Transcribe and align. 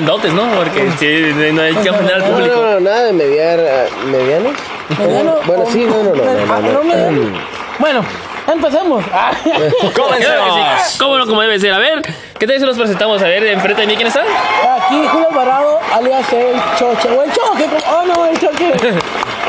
grandotes, 0.00 0.32
¿no? 0.32 0.50
Porque 0.52 0.90
si 0.98 1.52
no 1.52 1.62
hay 1.62 1.74
que 1.74 1.90
ofender 1.90 2.14
al 2.14 2.24
público. 2.24 2.54
no, 2.56 2.70
no, 2.72 2.80
nada 2.80 3.04
de 3.04 3.12
mediar, 3.12 3.60
ah, 3.60 4.06
medianos. 4.06 4.52
Mediano 4.98 5.36
Bueno, 5.46 5.64
sí, 5.70 5.84
no, 5.84 6.02
no, 6.02 6.14
no, 6.14 6.84
mediano. 6.84 7.38
Bueno, 7.78 8.04
empecemos. 8.46 9.04
Sí. 9.44 9.50
¿Cómo 10.98 11.18
no? 11.18 11.26
Como 11.26 11.42
debe 11.42 11.58
ser. 11.58 11.72
A 11.72 11.78
ver, 11.78 12.02
¿qué 12.40 12.46
tal 12.46 12.58
si 12.58 12.64
nos 12.64 12.76
presentamos? 12.76 13.20
A 13.22 13.26
ver, 13.26 13.44
enfrente 13.44 13.82
de 13.82 13.86
mí, 13.86 13.94
¿quién 13.96 14.08
está? 14.08 14.22
Aquí 14.22 14.96
Julio 15.12 15.28
Alvarado, 15.30 15.78
alias 15.92 16.32
el 16.32 16.56
Choche. 16.78 17.08
O 17.10 17.22
el 17.22 17.30
Choque. 17.32 17.66
Oh, 17.88 18.06
no, 18.06 18.26
el 18.26 18.38
Choque. 18.38 18.72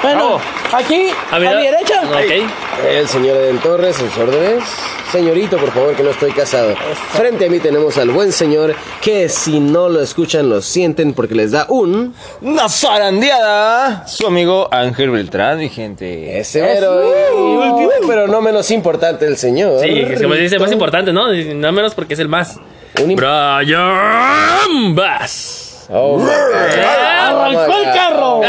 Bueno, 0.02 0.40
aquí, 0.74 1.10
a, 1.30 1.38
mi 1.38 1.48
mi 1.48 1.54
derecha. 1.54 2.02
Ok. 2.10 2.50
El 2.90 3.08
señor 3.08 3.38
Eden 3.38 3.60
Torres, 3.60 3.98
sus 3.98 4.18
órdenes. 4.18 4.64
Señorito, 5.12 5.58
por 5.58 5.70
favor, 5.70 5.96
que 5.96 6.02
no 6.02 6.10
estoy 6.10 6.32
casado. 6.32 6.74
Frente 7.12 7.46
a 7.46 7.50
mí 7.52 7.60
tenemos 7.60 8.00
al 8.00 8.10
buen 8.10 8.32
señor 8.32 8.74
que 9.00 9.30
si 9.30 9.60
no 9.60 9.90
lo 9.90 10.02
escuchan 10.02 10.50
lo 10.50 10.64
sienten 10.64 11.14
porque 11.14 11.36
les 11.36 11.52
da 11.52 11.68
un... 11.70 12.16
Una 12.42 12.68
zarandeada. 12.68 14.08
Su 14.08 14.26
amigo 14.26 14.70
Ángel 14.72 15.12
Beltrán, 15.12 15.60
mi 15.60 15.70
gente. 15.70 16.40
Ese 16.40 16.64
mero 16.64 17.04
y 17.04 17.40
último, 17.40 17.92
pero 18.08 18.28
no 18.28 18.42
menos 18.42 18.72
importante, 18.72 19.28
el 19.28 19.38
señor. 19.38 19.82
Sí, 19.82 20.04
que 20.04 20.18
se 20.18 20.26
me 20.26 20.36
dice 20.36 20.58
más 20.58 20.72
importante, 20.72 21.14
¿no? 21.14 21.28
No 21.32 21.72
menos 21.72 21.94
porque 21.94 22.16
es 22.16 22.20
el 22.20 22.28
más. 22.28 22.58
Un 23.04 23.16
Brian 23.16 24.96
Bass. 24.96 25.68
Oh. 25.94 26.22
Arrancó 26.24 27.74
el 27.78 27.84
carro. 27.94 28.42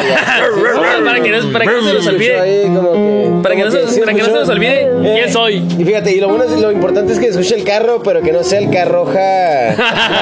para 1.04 1.20
que 1.20 1.30
no, 1.30 1.52
para 1.52 1.64
que 1.64 1.70
no 1.72 1.82
se 1.82 1.94
nos 1.94 2.06
olvide. 2.06 2.40
ahí 2.40 2.62
como 2.72 2.92
que- 2.92 3.30
Para 3.42 3.56
que 3.56 3.64
no 3.64 3.70
se- 3.72 4.00
para 4.00 4.12
que 4.12 4.18
no 4.18 4.24
se 4.26 4.30
escuchó. 4.30 4.40
nos 4.40 4.48
olvide 4.48 4.88
quién 5.02 5.32
soy. 5.32 5.56
Y 5.78 5.84
fíjate, 5.84 6.12
y 6.12 6.20
lo 6.20 6.28
bueno 6.28 6.44
es, 6.44 6.52
lo 6.60 6.70
importante 6.70 7.12
es 7.14 7.18
que 7.18 7.26
escuche 7.28 7.56
el 7.56 7.64
carro, 7.64 8.00
pero 8.04 8.22
que 8.22 8.30
no 8.32 8.44
sea 8.44 8.60
el 8.60 8.70
carroja. 8.70 9.18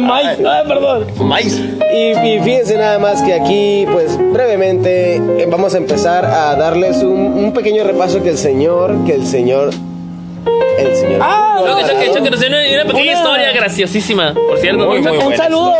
Mike. 0.00 0.42
Ah, 0.46 0.62
perdón. 0.66 1.06
Mais. 1.20 1.58
Y, 1.92 2.10
y 2.12 2.40
fíjense 2.42 2.76
nada 2.76 2.98
más 2.98 3.22
que 3.22 3.34
aquí, 3.34 3.86
pues 3.92 4.16
brevemente, 4.32 5.16
eh, 5.16 5.46
vamos 5.50 5.74
a 5.74 5.78
empezar 5.78 6.24
a 6.24 6.54
darles 6.56 6.98
un, 7.02 7.44
un 7.44 7.52
pequeño 7.52 7.84
repaso 7.84 8.22
que 8.22 8.30
el 8.30 8.38
señor, 8.38 9.04
que 9.06 9.14
el 9.14 9.26
señor, 9.26 9.70
el 10.78 10.96
señor. 10.96 11.20
Ah, 11.22 11.58
Choque, 11.64 12.10
una, 12.20 12.28
una 12.28 12.84
pequeña 12.84 13.02
Una- 13.02 13.12
historia 13.12 13.52
graciosísima, 13.52 14.34
por 14.34 14.58
cierto. 14.58 14.86
Muy, 14.86 15.00
¿no? 15.00 15.08
muy 15.10 15.18
un 15.18 15.24
buena 15.24 15.44
saludo 15.44 15.72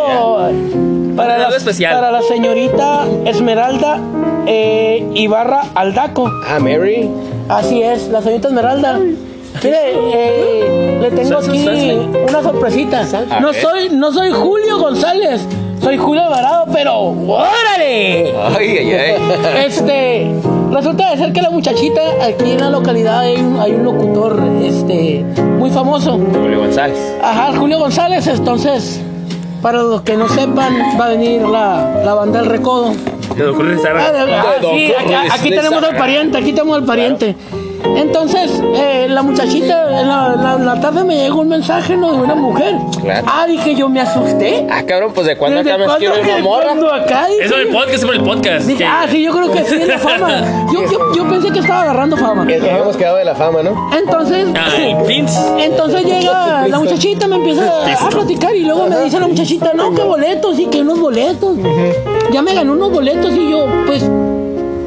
para 1.17 1.35
Algo 1.37 1.51
la, 1.51 1.57
especial. 1.57 1.95
para 1.95 2.11
la 2.11 2.23
señorita 2.23 3.05
Esmeralda 3.27 3.99
eh, 4.47 5.07
Ibarra 5.15 5.63
Aldaco. 5.75 6.31
Ah, 6.49 6.59
Mary. 6.59 7.09
Así 7.49 7.83
es, 7.83 8.09
la 8.09 8.23
señorita 8.23 8.49
Esmeralda. 8.49 8.99
Mire, 9.63 9.79
eh, 10.15 10.99
le 11.03 11.11
tengo 11.11 11.39
aquí 11.39 11.93
una 12.29 12.43
sorpresita. 12.43 13.07
A 13.31 13.41
No 13.41 13.53
ver. 13.53 13.61
soy, 13.61 13.89
no 13.91 14.11
soy 14.13 14.31
Julio 14.33 14.79
González, 14.79 15.47
soy 15.83 15.99
Julio 15.99 16.23
Alvarado, 16.25 16.67
pero 16.73 16.99
¡órale! 16.99 18.33
Ay, 18.59 18.79
ay, 18.79 18.93
ay. 18.95 19.65
Este, 19.67 20.33
resulta 20.73 21.11
de 21.11 21.17
ser 21.19 21.33
que 21.33 21.43
la 21.43 21.51
muchachita 21.51 22.01
aquí 22.27 22.53
en 22.53 22.61
la 22.61 22.71
localidad 22.71 23.21
hay 23.21 23.37
un, 23.37 23.61
hay 23.61 23.73
un 23.73 23.85
locutor, 23.85 24.41
este, 24.63 25.25
muy 25.59 25.71
famoso. 25.71 26.19
Julio 26.33 26.61
González. 26.61 26.99
Ajá, 27.23 27.53
Julio 27.57 27.79
González, 27.79 28.27
entonces, 28.27 29.01
para 29.61 29.79
los 29.83 30.03
que 30.03 30.17
no 30.17 30.29
sepan, 30.29 30.75
va 31.01 31.07
a 31.07 31.09
venir 31.11 31.43
la, 31.43 32.03
la 32.05 32.15
banda 32.15 32.41
del 32.41 32.49
recodo. 32.51 32.93
Ah, 34.09 34.13
de- 34.13 34.35
ah, 34.35 34.45
Don 34.61 34.75
sí, 34.77 34.93
aquí, 34.99 35.15
aquí 35.31 35.51
de 35.51 35.57
tenemos 35.57 35.83
al 35.85 35.97
pariente, 35.97 36.39
aquí 36.39 36.53
tenemos 36.53 36.77
al 36.79 36.85
pariente. 36.85 37.37
Entonces, 37.97 38.51
eh, 38.75 39.07
la 39.09 39.23
muchachita, 39.23 40.01
en 40.01 40.09
la, 40.09 40.37
la- 40.37 40.59
la 40.59 40.81
tarde 40.81 41.05
me 41.05 41.17
llegó 41.17 41.41
un 41.41 41.49
mensaje 41.49 41.97
¿no? 41.97 42.13
de 42.13 42.19
una 42.23 42.35
mujer. 42.35 42.77
Claro. 43.03 43.27
Ah, 43.29 43.47
dije, 43.47 43.75
yo 43.75 43.89
me 43.89 44.01
asusté. 44.01 44.67
Ah, 44.71 44.83
cabrón, 44.85 45.13
pues 45.15 45.27
de 45.27 45.37
cuándo 45.37 45.59
¿Desde 45.59 45.73
acá 45.73 45.79
me 45.87 45.97
quiero 45.99 46.15
ir 46.17 46.21
acá? 46.23 47.27
Dije, 47.29 47.45
Es 47.45 47.51
por 47.53 47.61
el 47.61 47.69
podcast, 47.69 47.95
es 47.95 48.05
por 48.05 48.15
el 48.15 48.23
podcast. 48.23 48.67
dije, 48.67 48.85
ah, 48.85 49.07
sí, 49.11 49.23
yo 49.23 49.33
creo 49.33 49.51
que 49.53 49.65
sí, 49.65 49.75
es 49.81 49.89
la 49.89 49.99
fama. 49.99 50.67
Yo, 50.73 50.85
yo, 50.91 51.15
yo 51.15 51.29
pensé 51.29 51.51
que 51.51 51.59
estaba 51.59 51.83
agarrando 51.83 52.17
fama. 52.17 52.47
Que 52.47 52.57
habíamos 52.57 52.97
quedado 52.97 53.17
de 53.17 53.25
la 53.25 53.35
fama, 53.35 53.63
¿no? 53.63 53.91
Entonces, 53.97 54.47
Ah, 54.55 54.71
entonces 55.59 56.05
llega 56.05 56.69
la 56.69 56.79
muchachita, 56.79 57.27
me 57.27 57.37
empieza 57.37 57.63
a 58.01 58.09
platicar 58.09 58.55
y 58.55 58.65
luego 58.65 58.87
me 58.87 59.01
dice 59.01 59.19
la 59.21 59.27
muchachita, 59.29 59.73
no, 59.75 59.93
que 59.95 60.03
boletos, 60.03 60.57
sí, 60.57 60.67
que 60.67 60.81
unos 60.81 60.99
boletos. 61.01 61.57
Ya 62.33 62.43
me 62.43 62.55
ganó 62.55 62.73
unos 62.73 62.91
boletos 62.93 63.33
y 63.33 63.51
yo, 63.51 63.67
pues, 63.87 64.03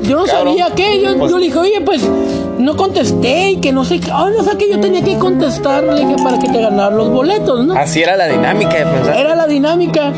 yo 0.04 0.18
no 0.18 0.26
sabía 0.26 0.70
qué. 0.76 1.02
Yo, 1.02 1.18
Pues- 1.18 1.32
yo 1.32 1.38
le 1.40 1.46
dije, 1.46 1.58
oye, 1.58 1.82
pues, 1.82 2.02
no 2.58 2.76
contesté 2.76 3.52
y 3.52 3.58
que 3.58 3.72
no 3.72 3.84
sé 3.84 4.00
qué. 4.00 4.12
Ah, 4.12 4.30
no 4.36 4.44
sé 4.44 4.58
qué, 4.58 4.70
yo 4.70 4.80
tenía 4.80 5.04
que 5.04 5.18
contestar, 5.18 5.84
le 5.84 6.06
dije, 6.06 6.16
para 6.24 6.40
que 6.40 6.48
te 6.48 6.62
ganaran 6.62 6.98
los 6.98 7.10
boletos, 7.10 7.66
¿no? 7.66 7.76
Así 7.76 8.02
era 8.02 8.16
la 8.16 8.28
dinámica 8.28 8.78
de 8.78 8.86
pensar. 8.86 9.18
Era 9.18 9.36
la 9.36 9.48
dinámica. 9.48 10.14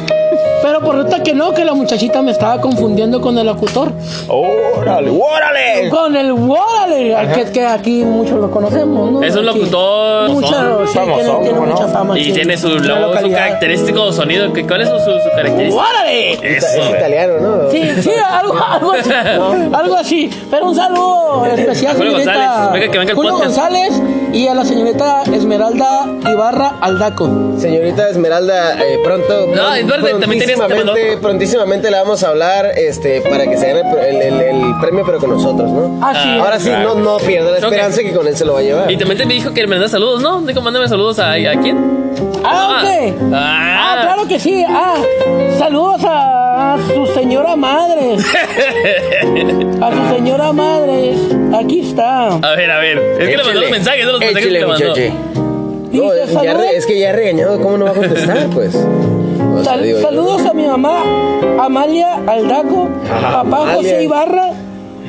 Pero 0.62 0.82
por 0.82 0.96
resulta 0.96 1.22
que 1.24 1.34
no, 1.34 1.54
que 1.54 1.64
la 1.66 1.74
muchachita 1.74 2.22
me 2.22 2.32
estaba 2.32 2.60
confundiendo 2.60 3.22
con 3.22 3.38
el 3.38 3.46
locutor. 3.46 3.92
¡Órale, 4.28 5.10
órale! 5.10 5.90
Con 5.90 6.16
el 6.16 6.32
Wally, 6.34 7.14
que, 7.36 7.52
que 7.52 7.66
aquí 7.66 8.04
muchos 8.04 8.40
lo 8.40 8.50
conocemos, 8.52 9.12
¿no? 9.12 9.24
Es 9.24 9.36
un 9.36 9.48
Aquí. 9.48 9.60
locutor 9.60 10.30
Mucha, 10.30 10.48
famosón. 10.56 10.88
sí, 10.88 10.94
tiene, 10.94 11.06
Famosón, 11.24 11.44
tiene 11.44 11.58
¿cómo 11.60 11.72
mucha 11.72 11.88
fama. 11.88 12.18
Y 12.18 12.22
aquí 12.24 12.34
tiene 12.34 12.58
su 12.58 12.68
en 12.68 12.88
la 12.88 12.96
logo, 12.96 13.02
su 13.02 13.08
localidad. 13.14 13.38
característico 13.38 14.12
sonido. 14.12 14.54
¿Qué- 14.54 14.66
¿Cuál 14.68 14.82
es 14.82 14.90
su, 14.90 14.98
su, 15.00 15.30
característica? 15.36 15.84
¡Órale! 15.84 16.34
Es 16.34 16.64
Eso. 16.64 16.90
italiano, 16.90 17.34
¿no? 17.40 17.72
Sí, 17.72 17.82
sí, 18.02 18.12
algo, 18.30 18.56
algo 18.70 18.92
así. 18.94 19.10
Algo 19.74 19.96
así. 19.96 20.30
Pero 20.50 20.66
un 20.68 20.76
saludo 20.76 21.46
especial, 21.46 21.96
Julio 21.96 22.12
señorita 22.18 22.34
González. 22.34 22.74
Venga, 22.74 22.92
que 22.92 22.98
venga 23.00 23.12
el 23.12 23.16
Julio 23.16 23.32
podcast. 23.34 23.58
González 23.58 24.02
y 24.34 24.48
a 24.48 24.54
la 24.54 24.66
señorita 24.66 25.24
Esmeralda 25.24 26.06
Ibarra 26.32 26.76
Aldaco. 26.82 27.30
Señorita 27.58 28.10
Esmeralda, 28.10 28.74
eh, 28.84 29.00
pronto. 29.04 29.48
No, 29.56 29.74
Eduardo, 29.76 30.08
también 30.20 30.40
tenías 30.40 30.60
que 30.60 30.66
prontísimamente, 30.68 31.18
prontísimamente 31.18 31.92
le 31.92 31.98
vamos 31.98 32.24
a 32.24 32.30
hablar 32.30 32.72
este, 32.78 33.22
para 33.22 33.46
que 33.46 33.58
se 33.58 33.68
gane 33.74 33.82
el, 34.10 34.16
el- 34.22 34.42
el 34.42 34.76
premio, 34.82 35.04
pero 35.06 35.20
con 35.20 35.30
nosotros, 35.32 35.70
¿no? 35.72 36.00
Así 36.06 36.30
es. 36.36 36.40
Ahora 36.42 36.60
sí, 36.60 36.70
no, 36.70 36.96
no 36.96 37.18
pierda 37.18 37.52
la 37.52 37.58
esperanza 37.58 38.02
que 38.02 38.14
con 38.14 38.28
él 38.28 38.36
se 38.38 38.46
lo 38.46 38.54
va 38.54 38.60
a 38.60 38.64
llevar. 38.64 38.92
Y 38.92 38.98
también 38.98 39.18
te 39.18 39.26
me 39.26 39.34
dijo 39.34 39.54
que 39.54 39.62
me 39.62 39.68
manda 39.76 39.88
saludos, 39.88 40.22
¿no? 40.22 40.42
Dijo, 40.42 40.62
mándame 40.62 40.88
saludos 40.88 41.20
a, 41.20 41.34
¿a 41.34 41.38
quién? 41.62 42.07
Ah, 42.50 42.82
ok. 42.82 43.14
Ah. 43.34 43.74
Ah, 43.80 44.00
claro 44.04 44.28
que 44.28 44.40
sí. 44.40 44.64
Ah, 44.68 44.96
saludos 45.58 46.04
a, 46.06 46.74
a 46.74 46.78
su 46.94 47.06
señora 47.14 47.56
madre. 47.56 48.18
A 49.82 49.92
su 49.92 50.16
señora 50.16 50.52
madre. 50.54 51.14
Aquí 51.60 51.82
está. 51.90 52.28
A 52.36 52.56
ver, 52.56 52.72
a 52.72 52.80
ver. 52.80 52.98
Es 53.20 53.30
que 53.30 53.38
le 53.38 53.44
mandó 53.44 53.62
los 53.62 53.70
mensajes, 53.72 54.06
¿no? 54.06 54.12
Los 54.14 54.20
mensajes 54.22 54.46
que 54.48 54.52
le 54.52 54.66
mandó. 54.66 54.88
No, 54.88 54.94
Dice, 56.04 56.24
es, 56.24 56.32
ya 56.34 56.40
"Saludos- 56.42 56.58
re- 56.62 56.76
es 56.78 56.86
que 56.86 57.00
ya 57.00 57.12
regañado, 57.14 57.62
¿cómo 57.62 57.78
no 57.78 57.86
va 57.86 57.92
a 57.92 57.94
contestar? 57.94 58.48
Pues. 58.54 58.76
O 58.76 59.64
sea, 59.64 59.74
Sal- 59.74 59.84
digo 59.84 60.00
yo. 60.00 60.06
saludos 60.08 60.46
a 60.46 60.54
mi 60.54 60.64
mamá 60.68 61.02
Amalia 61.60 62.16
Aldaco, 62.28 62.90
papá 63.10 63.40
Amalia. 63.42 63.74
José 63.76 64.04
Ibarra 64.04 64.50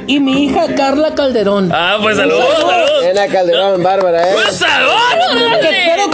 y 0.07 0.21
mi 0.21 0.45
hija 0.45 0.67
Carla 0.77 1.15
Calderón. 1.15 1.71
Ah, 1.73 1.99
pues 2.01 2.17
saludos, 2.17 2.45
saludos. 2.59 3.03
Elena 3.05 3.27
Calderón, 3.27 3.83
Bárbara, 3.83 4.31
¿eh? 4.31 4.35
¡Un 4.37 4.53
saludo! 4.55 4.95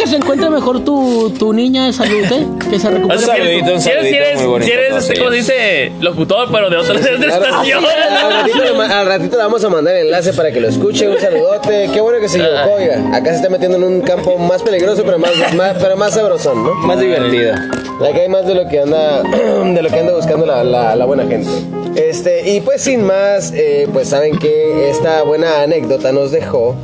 Que 0.04 0.10
se 0.10 0.16
encuentre 0.16 0.50
mejor 0.50 0.84
tu, 0.84 1.30
tu 1.30 1.52
niña 1.54 1.86
de 1.86 1.92
salud, 1.94 2.24
¿eh? 2.30 2.46
Que 2.70 2.78
se 2.78 2.90
recupere. 2.90 3.18
Un 3.18 3.24
saludito, 3.24 3.72
un 3.74 3.80
Si 3.80 3.88
eres, 3.90 4.04
si 4.04 4.10
saludito 4.12 4.16
eres, 4.16 4.36
muy 4.38 4.46
bonito 4.46 4.66
si 4.66 4.72
eres 4.72 4.96
este, 4.96 5.14
todos 5.14 5.18
¿cómo 5.18 5.30
se 5.30 5.36
ellos. 5.36 5.46
dice? 5.46 5.92
Locutor, 6.00 6.48
pero 6.52 6.68
de 6.70 6.76
otra, 6.76 6.94
otra 6.94 7.10
Claro, 7.16 7.44
estación. 7.46 7.84
al, 7.84 8.32
ratito 8.32 8.82
al 8.82 9.06
ratito 9.06 9.36
le 9.38 9.42
vamos 9.42 9.64
a 9.64 9.68
mandar 9.70 9.94
el 9.94 10.06
enlace 10.06 10.32
para 10.34 10.52
que 10.52 10.60
lo 10.60 10.68
escuche. 10.68 11.08
Un 11.08 11.18
saludote. 11.18 11.88
Qué 11.92 12.00
bueno 12.02 12.20
que 12.20 12.28
se 12.28 12.38
equivocó, 12.38 12.72
oiga. 12.76 13.16
Acá 13.16 13.30
se 13.30 13.36
está 13.36 13.48
metiendo 13.48 13.78
en 13.78 13.84
un 13.84 14.00
campo 14.02 14.36
más 14.36 14.62
peligroso, 14.62 15.02
pero 15.06 15.18
más, 15.18 15.30
más- 15.54 15.76
pero 15.80 15.96
más 15.96 16.12
sabrosón, 16.12 16.62
¿no? 16.64 16.74
Más 16.74 17.00
divertido. 17.00 17.54
Acá 17.54 18.18
hay 18.20 18.28
más 18.28 18.46
de 18.46 18.54
lo 18.56 18.68
que 18.68 18.80
anda, 18.80 19.22
de 19.64 19.82
lo 19.82 19.88
que 19.88 20.00
anda 20.00 20.14
buscando 20.14 20.44
la, 20.44 20.62
la- 20.64 20.94
la 20.96 21.04
buena 21.06 21.24
gente. 21.26 21.48
Este, 21.96 22.50
y 22.50 22.60
pues 22.60 22.82
sin 22.82 23.04
más, 23.04 23.52
eh, 23.54 23.88
pues 23.90 24.08
saben 24.08 24.38
que 24.38 24.90
esta 24.90 25.22
buena 25.22 25.62
anécdota 25.62 26.12
nos 26.12 26.30
dejó, 26.30 26.74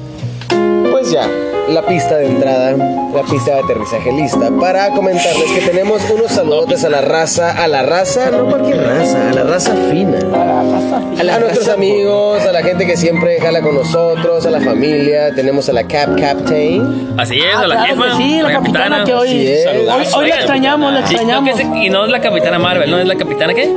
pues 1.00 1.12
ya, 1.12 1.26
la 1.68 1.82
pista 1.82 2.16
de 2.18 2.26
entrada, 2.26 2.72
la 2.72 3.22
pista 3.22 3.54
de 3.54 3.60
aterrizaje 3.60 4.12
lista, 4.12 4.50
para 4.60 4.90
comentarles 4.90 5.50
que 5.52 5.60
tenemos 5.62 6.02
unos 6.10 6.30
saludotes 6.30 6.84
a 6.84 6.90
la 6.90 7.00
raza, 7.00 7.62
a 7.62 7.68
la 7.68 7.82
raza, 7.82 8.30
no 8.30 8.46
cualquier 8.46 8.82
raza, 8.82 9.30
a 9.30 9.32
la 9.32 9.42
raza 9.44 9.74
fina. 9.90 10.18
A, 10.18 11.38
nuestros 11.38 11.68
amigos, 11.68 12.42
a 12.42 12.52
la 12.52 12.62
gente 12.62 12.86
que 12.86 12.96
siempre 12.96 13.40
jala 13.40 13.62
con 13.62 13.74
nosotros, 13.74 14.44
a 14.46 14.50
la 14.50 14.60
familia, 14.60 15.34
tenemos 15.34 15.68
a 15.68 15.72
la 15.72 15.84
Cap 15.84 16.18
Captain. 16.18 17.14
Así 17.16 17.38
es, 17.38 17.54
a 17.56 17.66
la 17.66 17.82
jefa, 17.86 18.02
que 18.16 18.22
sí, 18.22 18.40
la 18.42 18.52
capitana 18.52 19.04
que 19.04 19.14
hoy, 19.14 19.28
hoy, 19.28 20.06
hoy 20.16 20.28
la 20.28 20.34
extrañamos, 20.36 20.92
la 20.92 21.00
no, 21.00 21.06
extrañamos. 21.06 21.60
es- 21.60 21.66
y 21.76 21.88
no 21.90 22.04
es 22.04 22.10
la 22.10 22.20
capitana 22.20 22.58
Marvel, 22.58 22.90
¿no? 22.90 22.98
¿Es 22.98 23.06
la 23.06 23.16
capitana 23.16 23.54
qué? 23.54 23.72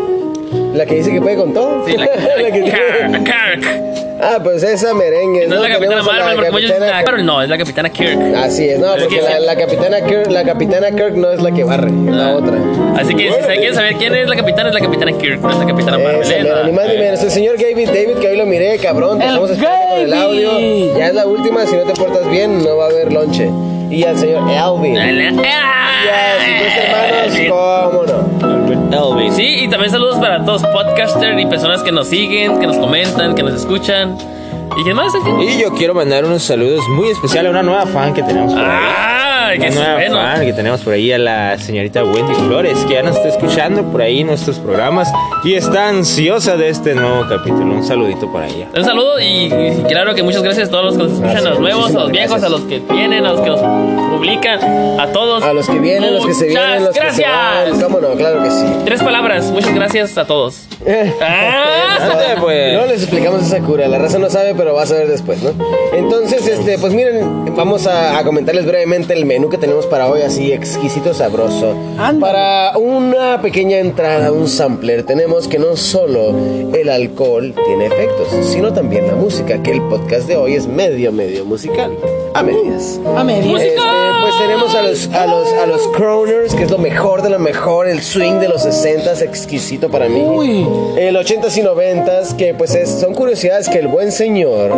La 0.73 0.85
que 0.85 0.95
dice 0.95 1.11
que 1.11 1.21
puede 1.21 1.35
con 1.37 1.53
todo. 1.53 1.85
Sí, 1.85 1.95
la, 1.95 2.05
La 2.41 2.51
que 2.51 2.63
Kirk. 2.63 3.23
Kirk. 3.23 3.92
Ah, 4.23 4.39
pues 4.43 4.63
esa 4.63 4.93
merengue. 4.93 5.47
No 5.47 5.55
es 5.55 5.61
la 5.61 5.69
capitana 5.69 5.99
a 5.99 6.03
Marvel, 6.03 6.55
dicen, 6.61 6.83
ah, 6.83 7.01
Carol, 7.03 7.25
no, 7.25 7.41
es 7.41 7.49
la 7.49 7.57
capitana 7.57 7.89
Kirk. 7.89 8.19
Así 8.37 8.69
es, 8.69 8.79
no, 8.79 8.93
Es 8.95 9.03
porque 9.03 9.17
que 9.17 9.21
la, 9.21 9.39
la 9.39 9.55
capitana 9.55 10.01
Kirk, 10.01 10.31
la 10.31 10.43
capitana 10.43 10.91
Kirk 10.91 11.15
no 11.15 11.29
es 11.31 11.41
la 11.41 11.51
que 11.51 11.63
barre, 11.63 11.89
es 11.89 12.15
la 12.15 12.27
Ah. 12.29 12.35
otra. 12.35 12.57
Así 12.97 13.13
que 13.15 13.31
si 13.31 13.41
se 13.41 13.53
quieren 13.55 13.75
saber 13.75 13.95
quién 13.95 14.13
es 14.15 14.27
la 14.29 14.35
capitana, 14.35 14.69
es 14.69 14.75
la 14.75 14.81
capitana 14.81 15.11
Kirk, 15.17 15.41
no 15.41 15.49
es 15.49 15.57
la 15.57 15.65
capitana 15.65 15.97
Marvel. 15.97 16.21
Esa, 16.21 16.35
¿eh? 16.37 16.43
mira, 16.43 16.63
ni 16.63 16.71
más 16.71 16.87
ni 16.87 16.97
menos. 16.97 17.23
El 17.23 17.31
señor 17.31 17.55
David, 17.57 17.87
David, 17.87 18.17
que 18.21 18.27
hoy 18.29 18.37
lo 18.37 18.45
miré, 18.45 18.77
cabrón. 18.77 19.17
Te 19.19 19.23
El 19.25 19.29
estamos 19.31 19.49
esperando 19.51 19.85
con 19.89 19.99
el 19.99 20.13
audio. 20.13 20.97
Ya 20.97 21.07
es 21.07 21.13
la 21.15 21.25
última, 21.27 21.65
si 21.65 21.75
no 21.75 21.83
te 21.83 21.93
portas 21.93 22.29
bien, 22.29 22.63
no 22.63 22.77
va 22.77 22.85
a 22.85 22.89
haber 22.89 23.11
lonche. 23.11 23.49
Y 23.89 24.03
al 24.05 24.17
señor 24.17 24.43
Elvin. 24.49 24.97
Ah, 25.45 25.79
Yes, 26.03 26.59
tus 26.59 26.83
hermanos, 26.83 27.49
cómo 27.49 28.03
no. 28.03 28.52
Elvis. 28.71 29.36
Sí, 29.36 29.63
y 29.63 29.68
también 29.68 29.92
saludos 29.92 30.18
para 30.18 30.44
todos 30.44 30.63
podcasters 30.63 31.39
y 31.42 31.45
personas 31.45 31.83
que 31.83 31.92
nos 31.92 32.07
siguen, 32.07 32.60
que 32.60 32.68
nos 32.68 32.77
comentan, 32.77 33.36
que 33.36 33.44
nos 33.44 33.54
escuchan. 33.54 34.18
¿Y 34.77 34.83
qué 34.83 34.94
más? 34.94 35.13
Y 35.42 35.62
yo 35.62 35.74
quiero 35.74 35.94
mandar 35.94 36.25
unos 36.25 36.44
saludos 36.44 36.88
muy 36.89 37.10
especiales 37.10 37.50
a 37.50 37.51
una 37.51 37.63
nueva 37.63 37.86
fan 37.86 38.13
que 38.13 38.24
tenemos 38.24 38.54
por 38.54 38.63
ahí. 38.63 38.68
¡Ah! 38.71 39.32
Una 39.43 39.57
¡Qué 39.57 39.69
nueva 39.71 39.93
bueno! 39.95 40.15
fan 40.15 40.45
que 40.45 40.53
tenemos 40.53 40.81
por 40.81 40.93
ahí 40.93 41.11
a 41.11 41.17
la 41.17 41.57
señorita 41.57 42.03
Wendy 42.03 42.33
Flores, 42.33 42.77
que 42.87 42.93
ya 42.93 43.03
nos 43.03 43.15
está 43.17 43.27
escuchando 43.29 43.83
por 43.83 44.01
ahí 44.01 44.23
nuestros 44.23 44.57
programas 44.59 45.11
y 45.43 45.55
está 45.55 45.89
ansiosa 45.89 46.55
de 46.55 46.69
este 46.69 46.95
nuevo 46.95 47.25
capítulo. 47.27 47.73
Un 47.75 47.83
saludito 47.83 48.31
para 48.31 48.47
ella. 48.47 48.67
Un 48.75 48.83
saludo 48.85 49.19
y, 49.19 49.45
y 49.53 49.83
claro 49.87 50.15
que 50.15 50.23
muchas 50.23 50.43
gracias 50.43 50.69
a 50.69 50.71
todos 50.71 50.85
los 50.85 50.93
que 50.97 51.03
nos 51.03 51.11
escuchan, 51.13 51.37
a 51.45 51.49
los 51.49 51.59
Gracias, 51.59 51.59
nuevos, 51.59 51.89
a 51.95 51.99
los 51.99 52.11
viejos, 52.11 52.29
gracias. 52.41 52.43
a 52.43 52.49
los 52.49 52.61
que 52.61 52.79
vienen, 52.93 53.25
a 53.25 53.31
los 53.33 53.41
que 53.41 53.49
nos 53.49 53.59
publican, 54.11 54.99
a 54.99 55.07
todos. 55.11 55.43
A 55.43 55.53
los 55.53 55.67
que 55.67 55.79
vienen, 55.79 56.13
los 56.15 56.25
que 56.25 56.33
se 56.33 56.47
vienen, 56.47 56.83
los 56.85 56.89
que 56.89 57.11
se 57.11 57.21
gracias. 57.23 57.29
van. 57.71 57.81
Cómo 57.81 57.99
no, 57.99 58.13
claro 58.15 58.41
que 58.43 58.49
sí. 58.49 58.65
Tres 58.85 59.03
palabras, 59.03 59.45
muchas 59.51 59.75
gracias 59.75 60.17
a 60.17 60.25
todos. 60.25 60.67
¡Ah! 61.21 61.79
Pues. 62.39 62.73
No 62.73 62.85
les 62.87 63.01
explicamos 63.03 63.41
esa 63.43 63.59
cura, 63.59 63.87
la 63.87 63.99
raza 63.99 64.17
no 64.17 64.29
sabe, 64.29 64.53
pero 64.55 64.73
va 64.73 64.83
a 64.83 64.85
saber 64.85 65.07
después, 65.07 65.41
¿no? 65.43 65.51
Entonces, 65.93 66.45
este, 66.47 66.77
pues 66.77 66.91
miren, 66.93 67.55
vamos 67.55 67.87
a, 67.87 68.17
a 68.17 68.23
comentarles 68.23 68.65
brevemente 68.65 69.13
el 69.13 69.25
menú 69.33 69.50
que 69.50 69.57
tenemos 69.57 69.88
para 69.88 70.07
hoy, 70.09 70.21
así 70.21 70.51
exquisito, 70.51 71.12
sabroso. 71.13 71.71
Ándale. 71.97 72.19
Para 72.19 72.77
una 72.77 73.41
pequeña 73.41 73.80
entrada, 73.80 74.31
un 74.31 74.47
sampler, 74.47 75.03
tenemos 75.03 75.47
que 75.47 75.57
no 75.57 75.75
solo 75.75 76.33
el 76.74 76.88
alcohol 76.89 77.53
tiene 77.65 77.88
efectos, 77.88 78.27
sino 78.44 78.74
también 78.74 79.07
la 79.07 79.15
música, 79.15 79.62
que 79.63 79.71
el 79.71 79.81
podcast 79.83 80.27
de 80.27 80.38
hoy 80.38 80.53
es 80.53 80.68
medio, 80.68 81.12
medio 81.12 81.45
musical, 81.45 81.91
a 82.35 82.44
medias. 82.44 83.00
A 83.18 83.24
medias. 83.24 83.59
Este, 83.62 83.80
pues 84.21 84.38
tenemos 84.38 84.75
a 84.75 84.83
los, 84.83 85.07
a 85.07 85.25
los, 85.25 85.53
a 85.53 85.65
los 85.65 85.88
Croners, 85.89 86.53
que 86.53 86.63
es 86.63 86.71
lo 86.71 86.77
mejor 86.77 87.24
de 87.24 87.29
lo 87.31 87.39
mejor, 87.39 87.88
el 87.88 88.01
swing 88.03 88.33
de 88.39 88.50
los 88.50 88.63
60s, 88.65 89.21
exquisito 89.24 89.89
para 89.89 90.07
mí. 90.09 90.21
Uy. 90.21 90.65
El 90.95 91.15
80s 91.15 91.57
y 91.57 91.62
90s, 91.63 92.36
que 92.38 92.53
pues 92.53 92.75
es- 92.75 92.89
son 93.01 93.15
curiosidades 93.15 93.68
que 93.68 93.79
el 93.79 93.88
buen 93.88 94.12
señor 94.12 94.71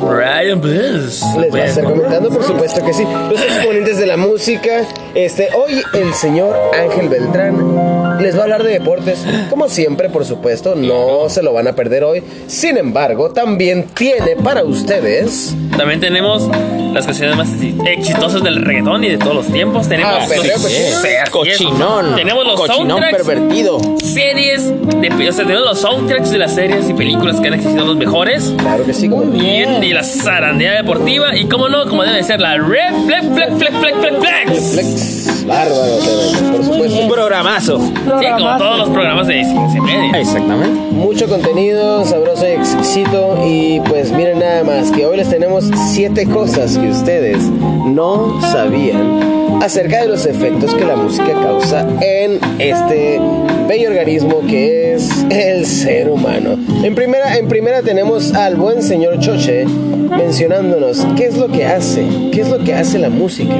Brian 0.00 0.60
Bliss. 0.60 1.22
les 1.38 1.52
va 1.54 1.58
a 1.58 1.64
estar 1.66 1.84
comentando, 1.84 2.28
por 2.30 2.42
supuesto 2.44 2.84
que 2.84 2.92
sí. 2.92 3.04
Los 3.30 3.40
exponentes 3.42 3.98
de 3.98 4.06
la 4.06 4.16
música. 4.16 4.82
Este, 5.14 5.48
hoy 5.54 5.82
el 5.94 6.14
señor 6.14 6.56
Ángel 6.78 7.08
Beltrán 7.08 8.18
les 8.22 8.34
va 8.36 8.40
a 8.40 8.42
hablar 8.44 8.62
de 8.62 8.72
deportes, 8.72 9.24
como 9.48 9.68
siempre, 9.68 10.08
por 10.08 10.24
supuesto, 10.24 10.74
no 10.76 11.28
se 11.28 11.42
lo 11.42 11.52
van 11.52 11.66
a 11.68 11.72
perder 11.74 12.04
hoy. 12.04 12.22
Sin 12.46 12.76
embargo, 12.76 13.30
también 13.30 13.86
tiene 13.94 14.36
para 14.36 14.62
ustedes 14.64 15.54
También 15.76 16.00
tenemos 16.00 16.48
las 16.92 17.06
canciones 17.06 17.36
más 17.36 17.48
exitosas 17.86 18.42
del 18.42 18.62
reggaetón 18.64 19.04
y 19.04 19.08
de 19.10 19.18
todos 19.18 19.34
los 19.34 19.46
tiempos. 19.46 19.88
Tenemos 19.88 20.12
Ah, 20.14 20.26
perreo 20.28 20.52
los- 20.54 20.62
cochino. 20.62 20.78
Sí, 21.00 21.08
así 21.08 21.08
es. 21.14 21.30
Cochinón. 21.30 22.16
Tenemos 22.16 22.44
los 22.46 22.56
Cochinón 22.60 22.88
soundtracks, 23.00 23.16
pervertido. 23.26 23.78
series, 24.02 24.68
de, 25.00 25.28
o 25.28 25.32
sea, 25.32 25.44
tenemos 25.46 25.64
los 25.66 25.80
soundtracks 25.80 26.30
de 26.30 26.38
las 26.38 26.54
series 26.54 26.88
y 26.90 26.94
películas 26.94 27.40
que 27.40 27.48
han 27.48 27.54
existido 27.54 27.86
los 27.86 27.96
mejores. 27.96 28.52
Claro 28.58 28.84
que 28.84 28.92
sí, 28.92 29.08
como 29.08 29.24
Muy 29.24 29.38
Y, 29.38 29.40
bien. 29.40 29.80
Y 29.90 29.92
la 29.92 30.04
zarandea 30.04 30.72
deportiva. 30.74 31.36
Y 31.36 31.48
como 31.48 31.68
no, 31.68 31.84
como 31.86 32.04
debe 32.04 32.22
ser 32.22 32.40
la 32.40 32.56
red 32.56 32.94
flex, 33.06 33.26
flex, 33.34 33.56
flex, 33.56 33.76
flex, 33.78 33.96
flex, 33.98 34.18
flex. 34.18 34.72
Flex. 34.72 35.19
Bárbaro, 35.50 35.96
también, 35.98 36.52
por 36.52 36.64
supuesto. 36.64 36.96
bien. 36.96 37.08
Programazo. 37.08 37.80
Sí, 37.80 38.26
como 38.38 38.56
todos 38.56 38.78
los 38.78 38.88
programas 38.90 39.26
de 39.26 39.44
ciencia 39.44 39.82
media. 39.82 40.20
Exactamente. 40.20 40.80
Mucho 40.92 41.28
contenido, 41.28 42.04
sabroso 42.04 42.46
y 42.46 42.52
exquisito. 42.52 43.36
Y 43.44 43.80
pues 43.80 44.12
miren 44.12 44.38
nada 44.38 44.62
más, 44.62 44.92
que 44.92 45.06
hoy 45.06 45.16
les 45.16 45.28
tenemos 45.28 45.68
siete 45.92 46.26
cosas 46.26 46.78
que 46.78 46.88
ustedes 46.88 47.38
no 47.84 48.40
sabían 48.52 49.60
acerca 49.60 50.02
de 50.02 50.08
los 50.08 50.24
efectos 50.26 50.74
que 50.74 50.84
la 50.84 50.96
música 50.96 51.32
causa 51.32 51.86
en 52.00 52.38
este 52.58 53.20
bello 53.68 53.90
organismo 53.90 54.40
que 54.48 54.94
es 54.94 55.10
el 55.30 55.66
ser 55.66 56.08
humano. 56.08 56.56
En 56.82 56.94
primera, 56.94 57.36
en 57.36 57.48
primera 57.48 57.82
tenemos 57.82 58.32
al 58.34 58.56
buen 58.56 58.82
señor 58.82 59.18
Choche 59.18 59.66
mencionándonos 60.10 61.06
qué 61.16 61.26
es 61.26 61.36
lo 61.38 61.48
que 61.48 61.64
hace, 61.66 62.04
qué 62.32 62.40
es 62.42 62.48
lo 62.50 62.58
que 62.58 62.74
hace 62.74 62.98
la 62.98 63.10
música. 63.10 63.54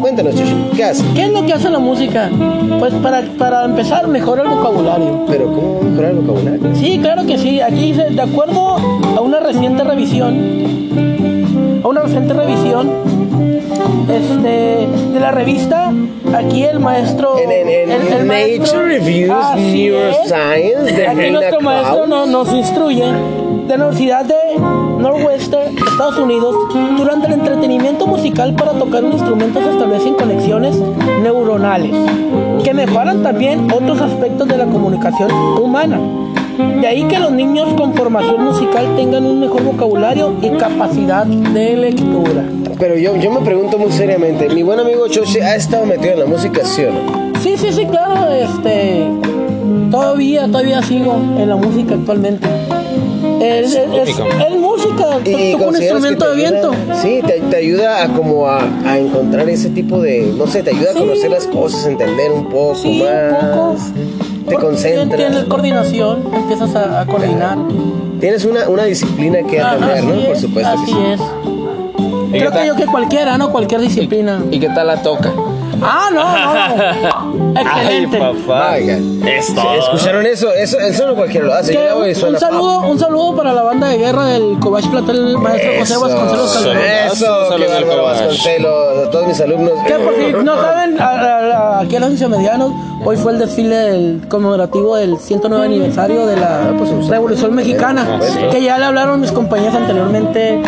Cuéntanos, 0.00 0.34
Choche, 0.34 0.54
¿qué 0.76 0.84
hace? 0.84 1.04
¿Qué 1.14 1.22
es 1.24 1.30
lo 1.32 1.44
que 1.46 1.52
hace 1.52 1.70
la 1.70 1.78
música? 1.78 2.30
Pues 2.78 2.92
para, 2.94 3.22
para 3.38 3.64
empezar, 3.64 4.06
mejora 4.08 4.42
el 4.42 4.48
vocabulario. 4.48 5.24
Pero 5.28 5.46
¿cómo 5.52 5.80
mejorar 5.82 6.10
el 6.12 6.16
vocabulario? 6.18 6.60
Sí, 6.74 6.98
claro 7.00 7.24
que 7.26 7.38
sí. 7.38 7.60
Aquí 7.60 7.92
dice, 7.92 8.04
de 8.10 8.22
acuerdo 8.22 8.76
a 9.16 9.20
una 9.20 9.40
reciente 9.40 9.84
revisión, 9.84 11.80
a 11.84 11.88
una 11.88 12.00
reciente 12.02 12.32
revisión 12.34 12.90
este, 14.08 14.88
de 15.12 15.20
la 15.20 15.30
revista, 15.30 15.92
aquí 16.36 16.64
el 16.64 16.80
maestro... 16.80 17.36
En, 17.38 17.50
en- 17.50 17.68
en 17.68 17.90
el- 17.90 18.12
el 18.12 18.24
maestro- 18.26 18.78
Nature 18.78 18.98
Reviews 18.98 19.32
Así 19.44 19.86
es. 19.88 19.92
Neuroscience 19.92 20.92
de 20.96 21.08
Aquí 21.08 21.30
nuestro 21.30 21.60
maestro 21.60 22.06
no- 22.06 22.26
nos 22.26 22.52
instruye 22.52 23.04
de 23.04 23.78
la 23.78 23.86
Universidad 23.86 24.24
de 24.24 24.34
Northwestern, 25.02 25.76
Estados 25.76 26.16
Unidos, 26.16 26.54
durante 26.96 27.26
el 27.26 27.32
entretenimiento 27.32 28.06
musical 28.06 28.54
para 28.54 28.70
tocar 28.70 29.04
un 29.04 29.12
instrumento 29.12 29.60
se 29.60 29.70
establecen 29.70 30.14
conexiones 30.14 30.80
neuronales 31.20 31.90
que 32.62 32.72
mejoran 32.72 33.20
también 33.24 33.68
otros 33.72 34.00
aspectos 34.00 34.46
de 34.46 34.56
la 34.56 34.66
comunicación 34.66 35.32
humana. 35.60 35.98
De 36.80 36.86
ahí 36.86 37.02
que 37.04 37.18
los 37.18 37.32
niños 37.32 37.74
con 37.74 37.94
formación 37.94 38.44
musical 38.44 38.94
tengan 38.94 39.26
un 39.26 39.40
mejor 39.40 39.64
vocabulario 39.64 40.34
y 40.40 40.50
capacidad 40.50 41.26
de 41.26 41.76
lectura. 41.76 42.44
Pero 42.78 42.96
yo, 42.96 43.16
yo 43.16 43.32
me 43.32 43.40
pregunto 43.40 43.78
muy 43.78 43.90
seriamente, 43.90 44.48
mi 44.50 44.62
buen 44.62 44.78
amigo 44.78 45.08
Choche 45.08 45.42
ha 45.42 45.56
estado 45.56 45.84
metido 45.84 46.12
en 46.12 46.20
la 46.20 46.26
música, 46.26 46.64
¿sí 46.64 46.84
o 46.84 46.92
no? 46.92 47.40
Sí, 47.40 47.56
sí, 47.56 47.72
sí, 47.72 47.86
claro, 47.86 48.30
este 48.30 49.08
todavía, 49.90 50.46
todavía 50.46 50.82
sigo 50.82 51.16
en 51.38 51.48
la 51.48 51.56
música 51.56 51.94
actualmente. 51.94 52.46
Es, 53.42 53.74
es, 53.74 53.76
es- 53.76 54.08
es 54.18 54.58
música, 54.58 55.06
Y 55.24 55.52
toco 55.52 55.64
un 55.68 55.74
que 55.74 55.80
instrumento 55.82 56.30
de 56.30 56.36
viento. 56.36 56.70
ayuda- 56.72 57.02
sí, 57.02 57.20
te, 57.26 57.40
te 57.40 57.56
ayuda 57.56 58.02
a 58.04 58.08
como 58.08 58.46
a, 58.46 58.60
a 58.86 58.98
encontrar 58.98 59.48
ese 59.48 59.70
tipo 59.70 60.00
de, 60.00 60.32
no 60.36 60.46
sé, 60.46 60.62
te 60.62 60.70
ayuda 60.70 60.92
Sí. 60.92 60.98
a 60.98 61.00
conocer 61.00 61.30
las 61.30 61.46
cosas, 61.46 61.86
entender 61.86 62.30
un 62.32 62.44
poco 62.48 62.74
Sí, 62.76 63.02
más. 63.02 63.42
un 63.42 63.50
poco. 63.50 63.76
Te 64.48 64.54
concentras. 64.56 65.16
Tienes 65.20 65.44
coordinación, 65.44 66.24
empiezas 66.34 66.74
a, 66.74 67.00
a 67.00 67.06
coordinar. 67.06 67.56
Tienes 68.20 68.44
una, 68.44 68.68
una 68.68 68.84
disciplina 68.84 69.38
que 69.48 69.60
Ah, 69.60 69.72
atender, 69.72 70.04
¿no? 70.04 70.14
Por 70.26 70.34
es, 70.36 70.40
supuesto 70.40 70.70
que 70.76 70.82
así 70.82 70.92
sí. 70.92 70.98
es. 71.12 71.20
Creo 72.30 72.50
que 72.52 72.66
yo 72.66 72.76
que 72.76 72.86
cualquiera, 72.86 73.36
¿no? 73.38 73.50
Cualquier 73.52 73.80
disciplina. 73.82 74.42
¿Y 74.50 74.58
qué 74.58 74.68
tal 74.68 74.86
la 74.86 75.02
toca? 75.02 75.32
Ah, 75.80 76.08
no, 76.12 77.32
no. 77.32 77.54
Excelente. 77.60 78.16
Ay, 78.22 78.34
papá. 78.46 78.78
Es 78.78 79.54
todo. 79.54 79.74
¿escucharon 79.74 80.26
eso? 80.26 80.52
Eso, 80.52 80.78
eso 80.80 81.06
no 81.06 81.14
cualquiera 81.14 81.46
lo 81.46 81.54
hace. 81.54 81.72
Que 81.72 81.78
Yo 81.88 81.98
un, 81.98 82.14
suena 82.14 82.34
un 82.36 82.40
saludo, 82.40 82.80
un 82.80 82.98
saludo 82.98 83.36
para 83.36 83.52
la 83.52 83.62
banda 83.62 83.88
de 83.88 83.98
guerra 83.98 84.26
del 84.26 84.58
Cobach 84.58 84.86
Platel, 84.88 85.38
maestro 85.38 85.70
José 85.78 85.96
Vasconcelos 85.98 86.52
Calderón. 86.54 86.82
Eso, 87.12 87.48
Cobach. 87.96 88.20
Vasconcelos, 88.20 89.06
a 89.06 89.10
todos 89.10 89.26
mis 89.26 89.40
alumnos. 89.40 89.72
Que 89.86 89.94
por 89.94 90.14
si 90.14 90.32
no 90.44 90.56
saben, 90.56 91.00
a- 91.00 91.04
a- 91.04 91.38
a- 91.78 91.80
aquí 91.80 91.96
a 91.96 92.00
los 92.00 92.10
medianos, 92.28 92.72
hoy 93.04 93.16
fue 93.16 93.32
el 93.32 93.38
desfile 93.38 93.76
del 93.76 94.20
conmemorativo 94.28 94.96
del 94.96 95.18
109 95.18 95.64
aniversario 95.66 96.26
de 96.26 96.36
la 96.36 96.72
Revolución 97.08 97.54
Mexicana. 97.54 98.04
supuesto. 98.04 98.50
Que 98.50 98.62
ya 98.62 98.78
le 98.78 98.84
hablaron 98.86 99.20
mis 99.20 99.32
compañeros 99.32 99.74
anteriormente 99.74 100.60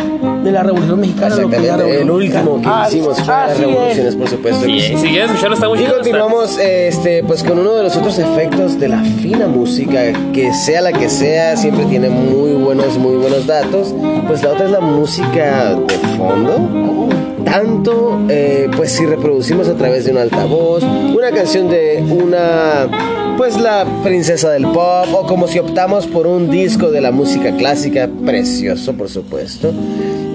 de 0.43 0.53
la 0.53 0.63
Revolución 0.63 1.01
Mexicana. 1.01 1.35
Exactamente, 1.37 2.01
el 2.03 2.11
último 2.11 2.61
que 2.61 2.69
hicimos 2.89 3.21
fue 3.23 3.35
Ah, 3.35 3.47
las 3.49 3.59
es. 3.59 3.67
revoluciones, 3.67 4.17
por 4.17 4.29
supuesto. 4.29 4.65
Sí, 4.65 4.81
sí. 4.81 4.97
si 4.97 5.09
quieres 5.09 5.27
escucharlo, 5.31 5.55
está 5.55 5.69
muy 5.69 5.79
Y 5.81 5.87
continuamos 5.87 6.59
este, 6.59 7.23
pues 7.25 7.43
con 7.43 7.59
uno 7.59 7.73
de 7.75 7.83
los 7.85 7.97
otros 7.97 8.19
efectos 8.19 8.79
de 8.79 8.89
la 8.89 9.01
fina 9.03 9.47
música, 9.47 10.01
que 10.33 10.53
sea 10.55 10.81
la 10.83 10.93
que 10.93 11.09
sea, 11.09 11.57
siempre 11.57 11.85
tiene 11.87 12.09
muy 12.11 12.53
buenos, 12.53 12.99
muy 12.99 13.17
buenos 13.17 13.47
datos. 13.47 13.95
Pues 14.27 14.43
la 14.43 14.51
otra 14.51 14.65
es 14.67 14.71
la 14.71 14.81
música 14.81 15.75
de 15.75 15.99
fondo. 16.17 17.09
Tanto, 17.55 18.19
eh, 18.31 18.69
pues 18.77 18.91
si 18.91 19.07
reproducimos 19.07 19.69
a 19.69 19.77
través 19.77 20.05
de 20.05 20.11
un 20.11 20.19
altavoz, 20.19 20.83
una 20.83 21.31
canción 21.31 21.69
de 21.69 22.03
una, 22.03 22.89
pues 23.37 23.61
la 23.61 23.87
princesa 24.03 24.51
del 24.51 24.65
pop, 24.65 25.07
o 25.13 25.25
como 25.25 25.47
si 25.47 25.61
optamos 25.61 26.09
por 26.09 26.27
un 26.27 26.51
disco 26.51 26.91
de 26.91 27.01
la 27.01 27.13
música 27.13 27.57
clásica, 27.57 28.11
precioso 28.27 28.95
por 28.95 29.09
supuesto. 29.09 29.73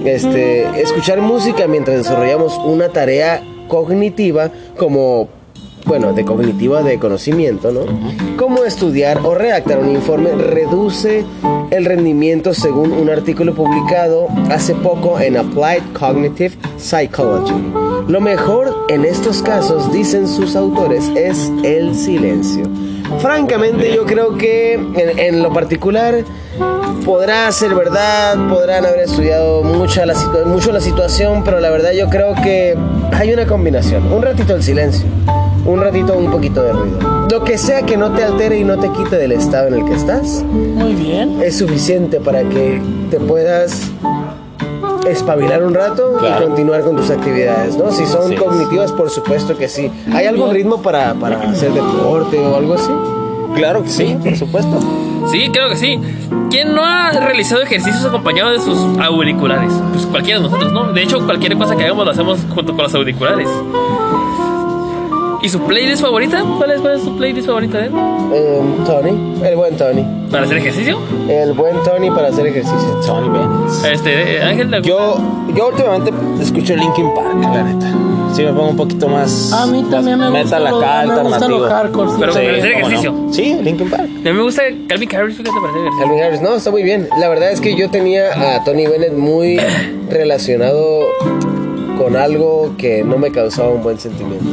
Este, 0.05 0.81
escuchar 0.81 1.19
música 1.19 1.67
mientras 1.67 1.97
desarrollamos 1.97 2.57
una 2.57 2.88
tarea 2.88 3.43
cognitiva 3.67 4.49
como 4.77 5.27
bueno, 5.89 6.13
de 6.13 6.24
cognitiva 6.24 6.84
de 6.84 7.00
conocimiento, 7.00 7.72
¿no? 7.72 7.81
Como 8.38 8.63
estudiar 8.63 9.22
o 9.24 9.34
redactar 9.34 9.79
un 9.79 9.89
informe 9.89 10.29
reduce 10.36 11.25
el 11.72 11.84
rendimiento 11.84 12.53
según 12.53 12.91
un 12.91 13.10
artículo 13.10 13.55
publicado 13.55 14.27
hace 14.51 14.75
poco 14.75 15.19
en 15.19 15.36
Applied 15.36 15.81
Cognitive 16.00 16.55
Psychology. 16.77 17.55
Lo 18.08 18.22
mejor 18.22 18.86
en 18.89 19.03
estos 19.03 19.41
casos, 19.41 19.91
dicen 19.91 20.27
sus 20.27 20.55
autores, 20.55 21.05
es 21.15 21.51
el 21.63 21.96
silencio. 21.96 22.65
francamente 23.19 23.91
yo 23.91 24.05
creo 24.05 24.38
que 24.38 24.75
en, 24.75 25.17
en 25.17 25.41
lo 25.41 25.51
particular 25.51 26.24
podrá 27.03 27.51
ser 27.51 27.74
verdad, 27.74 28.38
podrán 28.48 28.86
haber 28.86 29.00
estudiado 29.00 29.63
mucho 29.63 30.05
la, 30.05 30.13
mucho 30.46 30.72
la 30.72 30.81
situación, 30.81 31.43
pero 31.43 31.60
la 31.60 31.72
verdad 31.72 31.93
yo 31.93 32.10
creo 32.10 32.36
que 32.36 32.77
hay 33.12 33.34
una 33.34 33.48
combinación. 33.48 34.12
Un 34.12 34.22
ratito 34.22 34.55
el 34.55 34.62
silencio, 34.62 35.08
un 35.66 35.82
ratito 35.82 36.13
un 36.18 36.32
poquito 36.32 36.62
de 36.63 36.74
ruido. 36.74 37.28
Lo 37.30 37.44
que 37.44 37.58
sea 37.58 37.84
que 37.84 37.96
no 37.98 38.12
te 38.12 38.24
altere 38.24 38.60
y 38.60 38.63
no 38.63 38.78
te 38.80 38.89
quite 38.92 39.18
del 39.18 39.32
estado 39.34 39.68
en 39.68 39.74
el 39.75 39.86
que 39.86 39.94
estás, 39.94 40.44
Muy 40.44 40.94
bien. 40.96 41.42
es 41.44 41.58
suficiente 41.58 42.20
para 42.20 42.44
que 42.44 42.82
te 43.12 43.20
puedas 43.20 43.92
espabilar 45.08 45.63
un 45.63 45.74
rato 45.74 46.13
Claro. 46.20 46.44
y 46.44 46.48
continuar 46.48 46.82
con 46.84 46.96
tus 46.96 47.10
actividades, 47.10 47.78
¿no? 47.78 47.92
Si 47.92 48.06
son 48.06 48.36
cognitivas, 48.36 48.92
por 48.92 49.10
supuesto 49.10 49.58
que 49.58 49.68
sí. 49.68 49.92
¿Hay 50.13 50.25
algún 50.28 50.51
ritmo 50.51 50.82
para, 50.82 51.13
para 51.16 51.39
hacer 51.42 51.72
deporte 51.74 52.38
o 52.39 52.56
algo 52.56 52.74
así? 52.75 52.92
Claro 53.56 53.84
que 53.84 53.89
sí, 53.89 54.16
por 54.24 54.36
supuesto. 54.36 54.80
Sí, 55.32 55.50
creo 55.51 55.70
que 55.70 55.75
sí. 55.78 56.00
¿Quién 56.50 56.74
no 56.75 56.84
ha 56.84 57.12
realizado 57.12 57.62
ejercicios 57.62 58.04
acompañado 58.06 58.51
de 58.51 58.60
sus 58.60 58.78
auriculares? 59.00 59.72
Pues 59.94 60.06
cualquiera 60.06 60.39
de 60.39 60.46
nosotros, 60.48 60.72
¿no? 60.72 60.92
De 60.94 61.01
hecho, 61.04 61.24
cualquier 61.25 61.58
cosa 61.58 61.75
que 61.75 61.84
hagamos 61.86 62.06
lo 62.06 62.12
hacemos 62.12 62.39
junto 62.54 62.74
con 62.75 62.84
los 62.84 62.94
auriculares. 62.96 63.48
¿Y 65.41 65.48
su 65.50 65.60
playlist 65.62 66.01
favorita? 66.01 66.43
¿Cuál 66.58 66.72
es, 66.72 66.81
cuál 66.81 66.96
es 66.98 67.03
su 67.03 67.15
playlist 67.15 67.48
favorita 67.48 67.77
de 67.77 67.86
él? 67.86 67.91
Eh, 68.34 68.62
Tony, 68.86 69.48
el 69.48 69.55
buen 69.55 69.77
Tony. 69.77 70.05
¿Para 70.29 70.43
hacer 70.43 70.58
ejercicio? 70.58 71.00
El 71.29 71.53
buen 71.53 71.75
Tony 71.84 72.10
para 72.12 72.27
hacer 72.27 72.46
ejercicio. 72.48 73.00
Tony 73.05 73.29
Bennett. 73.29 73.93
Este, 73.93 74.36
eh, 74.38 74.41
Ángel, 74.43 74.69
¿le- 74.69 74.81
Yo, 74.81 75.15
yo 75.55 75.69
últimamente 75.69 76.12
escucho 76.41 76.75
Linkin 76.75 77.13
Park, 77.15 77.36
la 77.41 77.63
neta. 77.63 77.88
Sí, 78.34 78.43
me 78.43 78.50
pongo 78.51 78.69
un 78.72 78.75
poquito 78.77 79.08
más. 79.08 79.51
A 79.53 79.65
mí 79.67 79.84
también 79.89 80.19
me 80.19 80.29
gusta 80.29 80.60
metal 80.60 80.63
lo- 80.72 80.77
acá, 80.81 81.01
me 81.01 81.05
gusta 81.08 81.22
alternativo. 81.22 81.60
lo 81.60 81.69
hardcore, 81.69 82.10
sí. 82.12 82.15
Pero 82.19 82.34
para 82.34 82.46
hacer 82.46 82.62
no. 82.63 82.77
ejercicio. 82.77 83.15
Sí, 83.31 83.58
Linkin 83.63 83.89
Park. 83.89 84.03
A 84.03 84.08
mí 84.08 84.34
me 84.34 84.41
gusta 84.41 84.62
Calvin 84.88 85.15
Harris, 85.15 85.38
fíjate, 85.38 85.55
para 85.58 85.72
hacer 85.72 85.81
ejercicio. 85.81 86.05
Calvin 86.05 86.24
Harris, 86.24 86.41
no, 86.41 86.55
está 86.55 86.72
muy 86.72 86.84
bien. 86.84 87.08
La 87.17 87.29
verdad 87.29 87.51
es 87.51 87.62
que 87.62 87.75
yo 87.75 87.89
tenía 87.89 88.55
a 88.58 88.63
Tony 88.65 88.88
Bennett 88.88 89.13
muy 89.13 89.58
relacionado 90.10 91.05
con 91.98 92.17
algo 92.17 92.74
que 92.77 93.03
no 93.05 93.17
me 93.17 93.31
causaba 93.31 93.69
un 93.69 93.81
buen 93.81 93.98
sentimiento. 94.00 94.46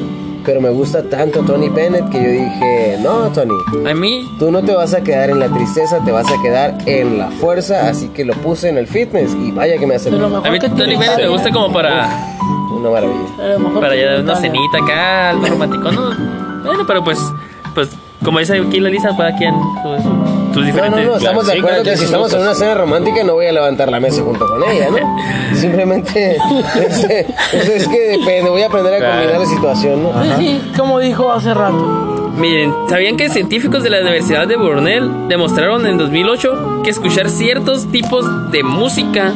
Pero 0.47 0.61
me 0.61 0.71
gusta 0.71 1.03
tanto 1.03 1.41
Tony 1.43 1.69
Bennett 1.69 2.09
que 2.09 2.23
yo 2.23 2.31
dije, 2.31 2.99
no, 3.03 3.31
Tony, 3.33 3.53
A 3.91 3.95
mí, 3.95 4.25
tú 4.39 4.53
no 4.53 4.63
te 4.63 4.73
vas 4.73 4.95
a 4.95 5.03
quedar 5.03 5.29
en 5.31 5.41
la 5.41 5.49
tristeza, 5.49 5.99
te 6.05 6.13
vas 6.13 6.27
a 6.31 6.41
quedar 6.41 6.79
en 6.87 7.19
la 7.19 7.29
fuerza. 7.33 7.89
Así 7.89 8.09
que 8.11 8.25
lo 8.25 8.33
puse 8.35 8.69
en 8.69 8.79
el 8.79 8.87
fitness 8.87 9.35
y 9.35 9.51
vaya 9.51 9.77
que 9.77 9.87
me 9.89 9.97
hace 9.97 10.09
lo 10.11 10.29
mejor 10.29 10.47
a 10.47 10.51
mí 10.53 10.59
que 10.61 10.69
Tony. 10.69 10.97
Bennett 10.97 11.19
me 11.19 11.29
gusta 11.29 11.51
como 11.51 11.73
para, 11.73 12.09
una 12.73 12.91
maravilla. 12.91 13.37
De 13.43 13.53
lo 13.55 13.59
mejor 13.59 13.81
para 13.81 13.97
ya 13.97 14.21
una 14.21 14.37
cenita 14.37 14.79
acá, 14.83 15.31
algo 15.31 15.47
romántico, 15.47 15.91
¿no? 15.91 16.11
Bueno, 16.65 16.85
pero 16.87 17.03
pues, 17.03 17.19
pues, 17.75 17.89
como 18.25 18.39
dice 18.39 18.57
aquí 18.59 18.79
la 18.81 18.89
Lisa, 18.89 19.11
cada 19.17 19.37
quien 19.37 19.53
su- 19.83 20.16
su- 20.57 20.61
sus 20.61 20.69
No, 20.69 20.75
diferentes... 20.75 21.05
no, 21.05 21.11
no, 21.13 21.17
estamos 21.19 21.47
de 21.47 21.53
sí, 21.53 21.59
acuerdo 21.59 21.83
que 21.83 21.97
si 21.97 22.05
estamos 22.05 22.33
en 22.33 22.41
una 22.41 22.55
cena 22.55 22.75
romántica 22.75 23.23
no 23.25 23.35
voy 23.35 23.47
a 23.47 23.53
levantar 23.53 23.91
la 23.91 24.01
mesa 24.01 24.23
junto 24.23 24.47
con 24.47 24.63
ella, 24.65 24.89
¿no? 24.91 24.97
Simplemente 25.57 26.37
este, 26.89 27.27
pues 27.53 27.69
es 27.69 27.89
que 27.89 28.01
depende, 28.19 28.51
voy 28.51 28.63
a 28.63 28.67
aprender 28.67 28.95
a 28.95 28.99
Claro. 28.99 29.13
combinar 29.19 29.41
la 29.41 29.47
situación, 29.47 30.03
¿no? 30.03 30.23
Sí, 30.23 30.31
sí, 30.39 30.73
como 30.77 30.99
dijo 30.99 31.31
hace 31.33 31.53
rato. 31.55 32.33
Miren, 32.37 32.75
¿sabían 32.89 33.17
que 33.17 33.29
científicos 33.31 33.83
de 33.83 33.89
la 33.91 34.01
Universidad 34.01 34.47
de 34.47 34.57
Brunel 34.57 35.11
demostraron 35.29 35.87
en 35.87 35.97
2008 35.99 36.83
que 36.85 36.91
escuchar 36.91 37.31
ciertos 37.31 37.87
tipos 37.91 38.51
de 38.51 38.63
música 38.63 39.33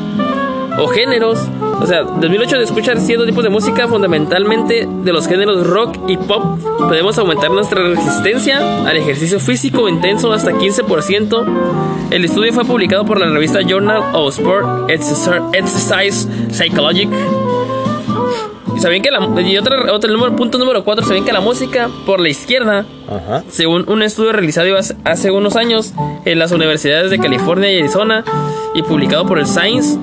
o 0.79 0.87
géneros, 0.89 1.39
o 1.81 1.87
sea, 1.87 2.03
2008 2.03 2.59
de 2.59 2.65
escuchar 2.65 2.99
ciertos 3.01 3.27
tipos 3.27 3.43
de 3.43 3.51
música, 3.51 3.89
fundamentalmente 3.89 4.87
de 5.03 5.13
los 5.13 5.27
géneros 5.27 5.67
rock 5.67 5.97
y 6.09 6.17
pop, 6.17 6.59
podemos 6.79 7.17
aumentar 7.19 7.51
nuestra 7.51 7.83
resistencia 7.89 8.87
al 8.87 8.97
ejercicio 8.97 9.41
físico 9.41 9.89
intenso 9.89 10.33
hasta 10.33 10.53
15%. 10.53 11.45
El 12.11 12.25
estudio 12.25 12.53
fue 12.53 12.65
publicado 12.65 13.05
por 13.05 13.19
la 13.19 13.27
revista 13.27 13.61
Journal 13.63 14.03
of 14.15 14.37
Sport 14.39 14.91
Exercise 14.91 16.29
Psychology. 16.51 17.09
Y 18.77 18.81
sabían 18.81 19.03
que 19.03 19.11
la 19.11 19.41
y 19.43 19.59
otra, 19.59 19.93
otro 19.93 20.11
número, 20.13 20.37
punto 20.37 20.59
número 20.59 20.85
4, 20.85 21.05
sabían 21.05 21.25
que 21.25 21.33
la 21.33 21.41
música 21.41 21.89
por 22.07 22.21
la 22.21 22.29
izquierda 22.29 22.85
Ajá. 23.09 23.43
según 23.49 23.85
un 23.89 24.03
estudio 24.03 24.33
realizado 24.33 24.77
hace- 24.77 24.97
hace 25.05 25.31
unos 25.31 25.57
años 25.57 25.93
en 26.25 26.39
las 26.39 26.53
universidades 26.53 27.11
de 27.11 27.19
California 27.19 27.71
y 27.73 27.79
Arizona 27.79 28.25
y 28.75 28.83
publicado 28.83 29.27
por 29.27 29.39
el 29.39 29.47
Science, 29.47 29.99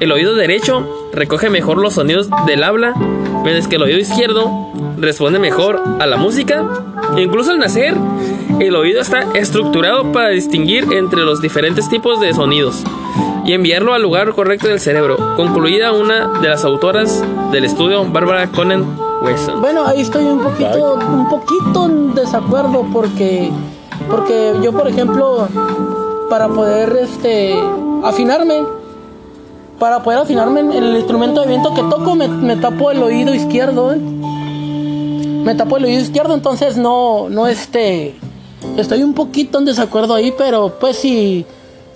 el 0.00 0.12
oído 0.12 0.34
derecho 0.34 0.86
recoge 1.14 1.50
mejor 1.50 1.78
los 1.78 1.94
sonidos 1.94 2.28
del 2.46 2.62
habla, 2.62 2.94
mientras 3.42 3.68
que 3.68 3.76
el 3.76 3.82
oído 3.82 3.98
izquierdo 3.98 4.50
responde 4.98 5.38
mejor 5.38 5.82
a 6.00 6.06
la 6.06 6.16
música. 6.16 6.64
Incluso 7.16 7.52
al 7.52 7.58
nacer, 7.58 7.94
el 8.60 8.74
oído 8.76 9.00
está 9.00 9.24
estructurado 9.34 10.12
para 10.12 10.28
distinguir 10.28 10.92
entre 10.92 11.20
los 11.20 11.40
diferentes 11.40 11.88
tipos 11.88 12.20
de 12.20 12.34
sonidos 12.34 12.82
y 13.44 13.52
enviarlo 13.52 13.94
al 13.94 14.02
lugar 14.02 14.32
correcto 14.32 14.68
del 14.68 14.80
cerebro, 14.80 15.16
concluida 15.36 15.92
una 15.92 16.40
de 16.40 16.48
las 16.48 16.64
autoras 16.64 17.22
del 17.52 17.64
estudio, 17.64 18.04
Barbara 18.06 18.48
Conan 18.50 18.96
Wesson. 19.22 19.60
Bueno, 19.60 19.84
ahí 19.86 20.00
estoy 20.00 20.24
un 20.24 20.40
poquito, 20.40 20.94
un 20.94 21.28
poquito 21.28 21.86
en 21.86 22.14
desacuerdo 22.14 22.86
porque, 22.92 23.50
porque 24.10 24.54
yo, 24.62 24.72
por 24.72 24.88
ejemplo, 24.88 25.46
para 26.30 26.48
poder, 26.48 26.96
este, 27.02 27.54
afinarme, 28.02 28.62
para 29.78 30.02
poder 30.02 30.20
afinarme 30.20 30.60
en 30.60 30.72
el 30.72 30.96
instrumento 30.96 31.40
de 31.40 31.48
viento 31.48 31.74
que 31.74 31.82
toco, 31.82 32.14
me, 32.14 32.28
me 32.28 32.56
tapo 32.56 32.90
el 32.90 33.02
oído 33.02 33.34
izquierdo, 33.34 33.92
¿eh? 33.92 33.98
me 33.98 35.54
tapo 35.54 35.76
el 35.76 35.84
oído 35.84 36.00
izquierdo, 36.00 36.34
entonces 36.34 36.76
no, 36.76 37.28
no, 37.28 37.46
este, 37.46 38.14
estoy 38.76 39.02
un 39.02 39.14
poquito 39.14 39.58
en 39.58 39.64
desacuerdo 39.66 40.14
ahí, 40.14 40.32
pero 40.36 40.74
pues 40.80 40.96
si, 40.96 41.44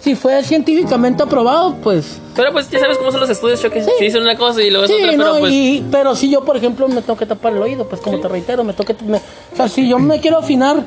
si 0.01 0.15
fue 0.15 0.43
científicamente 0.43 1.23
aprobado, 1.23 1.75
pues 1.83 2.21
Pero 2.37 2.53
pues 2.53 2.69
ya 2.71 2.79
sabes 2.81 2.99
cómo 2.99 3.11
son 3.11 3.21
los 3.21 3.31
estudios, 3.31 3.61
Choque. 3.63 3.83
Sí. 3.83 3.91
Si 3.99 4.05
dicen 4.05 4.23
una 4.23 4.37
cosa 4.37 4.63
y 4.63 4.71
luego 4.71 4.85
es 4.85 4.91
Sí, 4.91 4.97
otra, 4.99 5.11
pero 5.17 5.33
no, 5.35 5.39
pues... 5.41 5.53
y, 5.53 5.85
pero 5.91 6.15
si 6.15 6.29
yo, 6.31 6.45
por 6.45 6.57
ejemplo, 6.57 6.89
me 6.89 7.01
tengo 7.01 7.17
que 7.17 7.27
tapar 7.27 7.53
el 7.55 7.63
oído, 7.63 7.89
pues 7.89 8.01
como 8.01 8.19
te 8.21 8.29
reitero, 8.29 8.65
me 8.65 8.73
tengo 8.75 8.85
que... 8.95 9.05
me- 9.05 9.19
o 9.19 9.57
sea, 9.57 9.69
si 9.69 9.89
yo 9.89 9.99
me 9.99 10.21
quiero 10.21 10.39
afinar, 10.39 10.83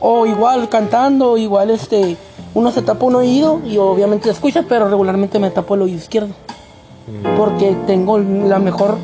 o 0.00 0.26
igual 0.26 0.68
cantando, 0.68 1.36
igual 1.36 1.70
este... 1.70 2.16
Uno 2.54 2.70
se 2.72 2.82
tapa 2.82 3.04
un 3.04 3.14
oído 3.16 3.60
y 3.66 3.76
obviamente 3.78 4.30
escucha, 4.30 4.64
pero 4.68 4.88
regularmente 4.88 5.38
me 5.38 5.50
tapo 5.50 5.74
el 5.74 5.82
oído 5.82 5.98
izquierdo. 5.98 6.30
Porque 7.36 7.76
tengo 7.86 8.18
la 8.18 8.58
mejor... 8.58 8.96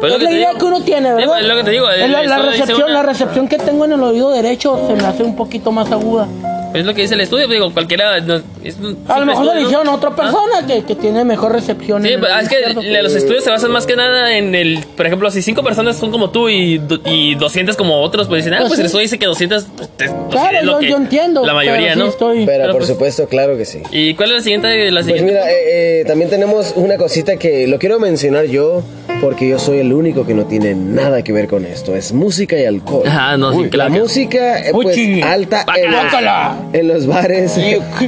Pues 0.00 0.12
es 0.12 0.18
que 0.18 0.24
la 0.24 0.30
idea 0.32 0.48
digo. 0.48 0.58
que 0.60 0.64
uno 0.66 0.80
tiene, 0.82 1.14
¿verdad? 1.14 1.40
es 1.40 1.46
lo 1.46 1.56
que 1.56 1.64
te 1.64 1.70
digo, 1.70 1.88
el 1.90 2.12
la, 2.12 2.38
recepción, 2.38 2.82
una- 2.84 2.92
la 2.94 3.02
recepción 3.02 3.48
que 3.48 3.56
tengo 3.58 3.84
en 3.86 3.92
el 3.92 4.02
oído 4.02 4.30
derecho 4.30 4.78
se 4.86 4.94
me 4.94 5.04
hace 5.04 5.22
un 5.22 5.34
poquito 5.34 5.72
más 5.72 5.90
aguda. 5.92 6.26
Es 6.74 6.84
lo 6.84 6.92
que 6.92 7.02
dice 7.02 7.14
el 7.14 7.20
estudio, 7.20 7.46
digo, 7.48 7.72
cualquiera... 7.72 8.20
no, 8.20 8.42
es 8.64 8.76
un 8.78 8.98
A 9.08 9.20
lo 9.20 9.26
mejor 9.26 9.44
estudio, 9.44 9.54
¿no? 9.62 9.68
dijeron 9.68 9.88
a 9.88 9.94
otra 9.94 10.10
Ah. 10.10 10.16
persona 10.16 10.66
que, 10.66 10.84
que 10.84 10.94
tiene 10.96 11.24
mejor 11.24 11.52
recepción. 11.52 12.02
Sí, 12.02 12.08
en 12.08 12.14
el 12.14 12.20
pues, 12.20 12.32
oído 12.32 12.42
es 12.42 12.84
que 12.84 13.02
los 13.02 13.14
estudios 13.14 13.44
se 13.44 13.50
basan 13.50 13.70
más 13.70 13.86
que 13.86 13.94
nada 13.96 14.36
en 14.36 14.54
el, 14.54 14.80
por 14.96 15.06
ejemplo, 15.06 15.30
si 15.30 15.40
cinco 15.40 15.62
personas 15.62 15.96
son 15.96 16.10
como 16.10 16.30
tú 16.30 16.48
y, 16.48 16.80
y 17.06 17.34
200 17.36 17.76
como 17.76 18.00
otros, 18.02 18.26
pues 18.28 18.44
dicen, 18.44 18.54
ah, 18.54 18.58
Pues 18.66 18.68
pues 18.70 18.76
sí. 18.76 18.80
el 18.82 18.86
estudio 18.86 19.02
dice 19.02 19.18
que 19.18 19.26
200, 19.26 19.66
pues, 19.76 19.88
te- 19.96 20.06
pues, 20.08 20.16
Claro, 20.30 20.58
es 20.58 20.64
lo 20.64 20.72
yo, 20.72 20.78
que 20.80 20.88
yo 20.90 20.96
entiendo. 20.96 21.46
La 21.46 21.54
mayoría, 21.54 21.92
pero 21.92 21.94
sí 21.94 21.98
¿no? 22.00 22.06
estoy- 22.08 22.44
Pero, 22.46 22.58
Pero, 22.62 22.72
por 22.72 22.78
pues- 22.80 22.88
supuesto, 22.90 23.28
claro 23.28 23.56
que 23.56 23.64
sí. 23.64 23.80
¿Y 23.92 24.14
cuál 24.14 24.30
es 24.30 24.36
la 24.38 24.42
siguiente? 24.42 24.90
La 24.90 25.00
Pues 25.02 25.06
siguiente? 25.06 25.32
mira, 25.32 25.48
eh, 25.50 26.00
eh, 26.00 26.04
también 26.06 26.28
tenemos 26.30 26.72
una 26.74 26.96
cosita 26.96 27.36
que 27.36 27.66
lo 27.68 27.78
quiero 27.78 28.00
mencionar 28.00 28.46
yo 28.46 28.82
porque 29.24 29.48
yo 29.48 29.58
soy 29.58 29.78
el 29.78 29.90
único 29.94 30.26
que 30.26 30.34
no 30.34 30.44
tiene 30.44 30.74
nada 30.74 31.24
que 31.24 31.32
ver 31.32 31.48
con 31.48 31.64
esto. 31.64 31.96
Es 31.96 32.12
música 32.12 32.58
y 32.58 32.66
alcohol. 32.66 33.04
Ajá, 33.06 33.38
no, 33.38 33.54
sí, 33.54 33.70
claro 33.70 33.94
La 33.94 34.00
música, 34.00 34.60
eh, 34.60 34.68
pues, 34.70 34.88
Uchi. 34.88 35.22
alta 35.22 35.64
en 35.74 35.90
los, 35.90 36.74
en 36.74 36.88
los 36.88 37.06
bares 37.06 37.58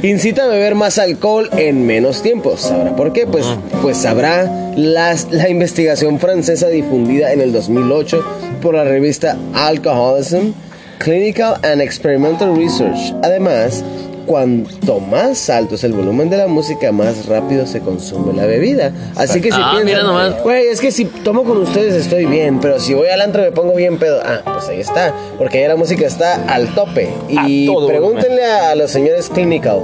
incita 0.03 0.43
a 0.43 0.47
beber 0.47 0.75
más 0.75 0.99
alcohol 0.99 1.49
en 1.57 1.87
menos 1.87 2.21
tiempo. 2.21 2.55
¿Sabrá 2.55 2.95
por 2.95 3.13
qué? 3.13 3.25
Pues, 3.25 3.47
pues 3.81 3.97
sabrá 3.97 4.71
las, 4.75 5.31
la 5.31 5.49
investigación 5.49 6.19
francesa 6.19 6.67
difundida 6.67 7.33
en 7.33 7.41
el 7.41 7.51
2008 7.51 8.23
por 8.61 8.75
la 8.75 8.83
revista 8.83 9.35
Alcoholism, 9.55 10.51
Clinical 10.99 11.55
and 11.63 11.81
Experimental 11.81 12.55
Research. 12.55 13.15
Además, 13.23 13.83
cuanto 14.27 14.99
más 14.99 15.49
alto 15.49 15.73
es 15.73 15.83
el 15.83 15.93
volumen 15.93 16.29
de 16.29 16.37
la 16.37 16.47
música, 16.47 16.91
más 16.91 17.25
rápido 17.25 17.65
se 17.65 17.79
consume 17.79 18.33
la 18.33 18.45
bebida. 18.45 18.91
Así 19.15 19.41
que 19.41 19.51
si 19.51 19.57
Ah, 19.59 19.79
mira 19.83 20.03
nomás. 20.03 20.25
piensan, 20.25 20.43
güey, 20.43 20.67
es 20.67 20.79
que 20.79 20.91
si 20.91 21.05
tomo 21.05 21.43
con 21.43 21.57
ustedes 21.57 21.95
estoy 21.95 22.25
bien, 22.25 22.59
pero 22.59 22.79
si 22.79 22.93
voy 22.93 23.07
al 23.07 23.21
antro 23.21 23.41
me 23.41 23.51
pongo 23.51 23.73
bien 23.73 23.97
pedo. 23.97 24.21
Ah, 24.23 24.41
pues 24.45 24.67
ahí 24.69 24.79
está, 24.81 25.15
porque 25.39 25.61
ya 25.61 25.69
la 25.69 25.75
música 25.75 26.05
está 26.05 26.45
al 26.53 26.75
tope. 26.75 27.09
Y 27.27 27.67
A 27.67 27.71
todo 27.73 27.87
pregúntenle 27.87 28.45
a, 28.45 28.69
a 28.71 28.75
los 28.75 28.91
señores 28.91 29.29
Clinical. 29.29 29.79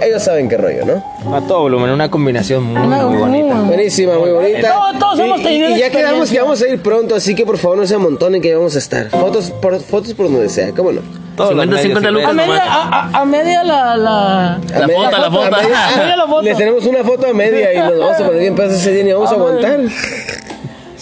Ellos 0.00 0.22
saben 0.22 0.46
qué 0.50 0.58
rollo, 0.58 0.84
¿no? 0.84 1.34
A 1.34 1.40
todo 1.46 1.60
volumen, 1.62 1.88
una 1.88 2.10
combinación 2.10 2.62
muy, 2.64 2.86
muy 2.86 3.16
bonita. 3.16 3.62
Buenísima, 3.62 4.18
muy 4.18 4.30
bonita. 4.30 4.70
Todos- 4.74 4.98
todos 4.98 5.18
hemos 5.20 5.40
Y- 5.40 5.42
tenido 5.42 5.70
y, 5.70 5.72
y 5.72 5.78
ya 5.78 5.88
quedamos 5.90 6.30
que 6.30 6.38
vamos 6.38 6.60
a 6.60 6.68
ir 6.68 6.82
pronto, 6.82 7.14
así 7.14 7.34
que 7.34 7.46
por 7.46 7.56
favor 7.56 7.78
no 7.78 7.86
se 7.86 7.94
amontonen 7.94 8.42
que 8.42 8.48
ya 8.50 8.58
vamos 8.58 8.76
a 8.76 8.78
estar. 8.78 9.08
Fotos 9.08 9.50
por, 9.50 9.80
fotos 9.80 10.12
por 10.12 10.30
donde 10.30 10.50
sea, 10.50 10.70
¿cómo 10.72 10.92
no? 10.92 11.00
Todos 11.36 11.54
los 11.54 11.64
50, 11.64 11.82
50 11.82 12.10
medios 12.10 12.12
lucas 12.12 12.30
A 12.30 12.32
media, 12.34 12.64
nomás. 12.64 12.86
a, 13.12 13.18
a- 13.18 13.20
a 13.20 13.24
media 13.24 13.62
la, 13.64 13.96
la... 13.96 14.54
A 14.54 14.58
La 14.78 14.86
media- 14.86 15.04
foto, 15.10 15.18
la 15.18 15.30
foto. 15.30 15.54
a 15.56 15.62
media- 15.62 15.88
A 15.88 15.96
media 15.98 16.16
la 16.16 16.26
foto. 16.26 16.42
Les 16.42 16.56
tenemos 16.56 16.86
una 16.86 17.04
foto 17.04 17.26
a 17.26 17.32
media 17.32 17.74
y 17.74 17.78
nos 17.78 17.98
vamos 17.98 18.14
a 18.20 18.24
poner 18.26 18.40
bien 18.40 18.54
pesos 18.54 18.74
ese 18.74 18.92
día 18.92 19.04
y 19.10 19.12
vamos 19.12 19.30
a 19.30 19.34
Ah, 19.34 19.36
aguantar. 19.36 19.80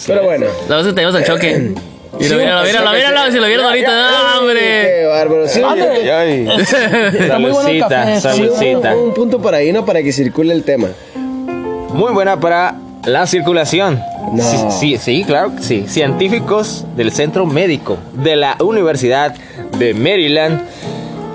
Pero 0.07 0.23
bueno. 0.23 0.45
La 0.69 0.77
vez 0.77 0.87
que 0.87 0.93
tenemos 0.93 1.15
al 1.15 1.25
choque. 1.25 1.55
Sí, 2.17 2.33
Mira, 2.33 2.37
mira, 2.37 2.61
mira, 2.63 2.91
mira, 2.93 3.09
mira, 3.09 3.31
si 3.31 3.37
lo 3.39 3.45
vieron 3.47 3.65
ahorita, 3.65 3.91
no, 3.91 4.07
Qué 4.07 4.39
hombre. 4.39 5.05
bárbaro. 5.07 5.47
Sí, 5.49 5.61
Ándale. 5.61 6.11
Ay, 6.13 6.47
Está 7.19 7.39
muy 7.39 7.51
bueno 7.51 7.67
el 7.69 7.79
Saludcita, 7.81 7.89
café. 7.89 8.21
sí, 8.21 8.27
un, 8.43 8.55
saludcita. 8.55 8.95
un 8.95 9.13
punto 9.13 9.39
por 9.41 9.53
ahí, 9.53 9.73
¿no? 9.73 9.83
Para 9.85 10.01
que 10.01 10.13
circule 10.13 10.53
el 10.53 10.63
tema. 10.63 10.87
Muy 11.15 12.13
buena 12.13 12.39
para 12.39 12.75
la 13.03 13.27
circulación. 13.27 14.01
No. 14.31 14.41
Sí, 14.43 14.57
sí, 14.69 14.97
sí, 14.97 15.23
claro 15.25 15.55
que 15.57 15.61
sí. 15.61 15.85
Científicos 15.89 16.85
del 16.95 17.11
Centro 17.11 17.45
Médico 17.45 17.97
de 18.13 18.37
la 18.37 18.55
Universidad 18.61 19.35
de 19.79 19.93
Maryland 19.93 20.61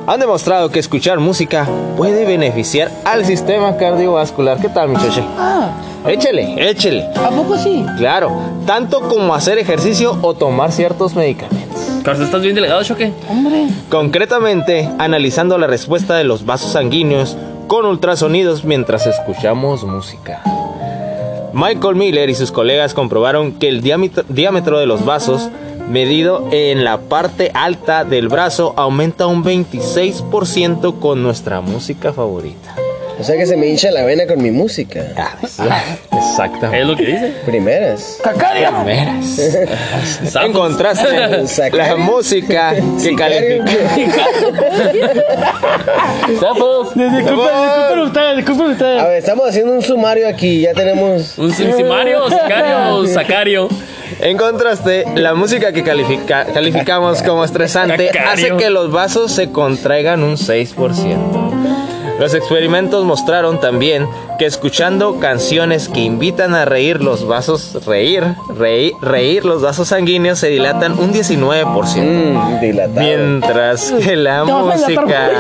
han 0.07 0.21
demostrado 0.21 0.71
que 0.71 0.79
escuchar 0.79 1.21
música 1.21 1.69
puede 1.97 2.25
beneficiar 2.25 2.91
al 3.05 3.25
sistema 3.25 3.77
cardiovascular. 3.77 4.59
¿Qué 4.61 4.69
tal, 4.69 4.89
muchacho? 4.89 5.25
Ah, 5.39 5.71
Échele, 6.07 6.71
échele. 6.71 7.05
¿a 7.15 7.29
poco 7.31 7.57
sí? 7.59 7.85
Claro, 7.99 8.33
tanto 8.67 9.03
como 9.03 9.35
hacer 9.35 9.59
ejercicio 9.59 10.19
o 10.23 10.35
tomar 10.35 10.73
ciertos 10.73 11.15
medicamentos. 11.15 11.79
Carlos, 12.03 12.25
¿estás 12.25 12.41
bien 12.43 12.55
delegado, 12.55 12.83
choque? 12.83 13.13
Hombre. 13.29 13.67
Concretamente, 13.91 14.89
analizando 14.99 15.59
la 15.59 15.67
respuesta 15.67 16.17
de 16.17 16.25
los 16.25 16.47
vasos 16.47 16.73
sanguíneos 16.73 17.37
con 17.67 17.85
ultrasonidos 17.85 18.65
mientras 18.65 19.07
escuchamos 19.07 19.85
música. 19.85 20.43
Michael 21.53 21.97
Miller 21.97 22.31
y 22.31 22.35
sus 22.35 22.51
colegas 22.51 22.95
comprobaron 22.95 23.53
que 23.53 23.69
el 23.69 23.83
diámetro, 23.83 24.25
diámetro 24.29 24.79
de 24.79 24.87
los 24.87 25.05
vasos, 25.05 25.51
medido 25.91 26.49
en 26.53 26.85
la 26.85 26.99
parte 26.99 27.51
alta 27.55 28.05
del 28.05 28.29
brazo, 28.29 28.75
aumenta 28.77 29.27
un 29.27 29.45
26% 29.45 30.99
con 31.01 31.23
nuestra 31.23 31.61
música 31.61 32.13
favorita. 32.13 32.75
O 33.19 33.23
sea 33.23 33.37
que 33.37 33.45
se 33.45 33.55
me 33.59 33.67
hincha 33.67 33.91
la 33.91 34.03
vena 34.05 34.27
con 34.27 34.43
mi 34.43 34.51
música. 34.51 35.05
Ah, 35.15 35.35
Exactamente. 36.17 36.81
Es 36.81 36.87
lo 36.87 36.97
que 36.97 37.05
dice. 37.05 37.35
Primeras. 37.45 38.19
¡Cacaria! 38.25 38.71
Veras. 38.83 39.39
En 39.39 40.27
Sapos. 40.31 40.53
contraste, 40.57 41.47
Sacario. 41.49 41.97
la 41.99 42.03
música 42.03 42.75
que 43.03 43.15
califica. 43.15 44.25
Sapos. 46.41 46.95
Disculpen, 46.95 47.25
disculpen 47.25 47.99
ustedes, 48.01 48.37
disculpen 48.37 48.67
A 48.67 48.71
ustedes. 48.73 49.03
ver, 49.05 49.19
estamos 49.19 49.49
haciendo 49.49 49.73
un 49.73 49.83
sumario 49.83 50.29
aquí. 50.29 50.63
Ya 50.63 50.73
tenemos. 50.73 51.37
Un 51.37 51.53
simario, 51.53 52.25
sicario 52.31 53.07
sacario. 53.07 53.69
En 54.21 54.37
contraste, 54.37 55.05
la 55.17 55.35
música 55.35 55.73
que 55.73 55.83
califica- 55.85 56.47
calificamos 56.53 57.23
como 57.23 57.45
estresante 57.45 58.11
hace 58.19 58.57
que 58.57 58.71
los 58.71 58.91
vasos 58.91 59.33
se 59.33 59.51
contraigan 59.51 60.23
un 60.25 60.37
6%. 60.37 61.51
Los 62.19 62.35
experimentos 62.35 63.07
mostraron 63.07 63.61
también 63.61 64.07
que 64.39 64.45
escuchando 64.45 65.19
canciones 65.21 65.89
que 65.89 66.01
invitan 66.01 66.55
a 66.55 66.67
reír 66.67 67.03
los 67.03 67.27
vasos, 67.27 67.79
reír, 67.87 68.23
reír, 68.55 68.93
reír 69.01 69.47
los 69.47 69.63
vasos 69.63 69.89
sanguíneos 69.89 70.39
se 70.39 70.49
dilatan 70.49 70.99
un 70.99 71.13
19%. 71.15 72.03
Mmm, 72.03 72.61
dilatado. 72.61 73.01
Mientras 73.01 73.91
que 74.05 74.17
la 74.17 74.45
música 74.45 75.31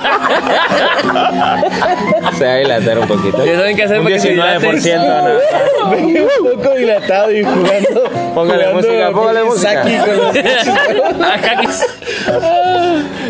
se 2.38 2.44
va 2.44 2.52
a 2.52 2.56
dilatar 2.56 2.98
un 2.98 3.06
poquito. 3.08 3.42
¿Qué 3.44 3.54
saben 3.56 3.76
qué 3.76 3.84
hacer 3.84 3.98
Un 3.98 4.04
para 4.04 4.14
que 4.16 4.20
se 4.20 4.30
dilate? 4.30 4.70
19% 4.70 5.22
no. 5.22 5.90
Venía 5.90 6.22
un 6.22 6.28
poco 6.56 6.74
dilatado 6.74 7.32
y 7.32 7.42
jugando. 7.44 8.02
Póngale 8.34 8.64
jugando 8.66 8.88
música, 8.88 9.10
póngale 9.12 9.44
música. 9.44 9.84
Saki 9.84 9.96
con 9.98 10.16
los 10.16 10.36
Ajá, 11.26 11.56
que- 11.60 11.68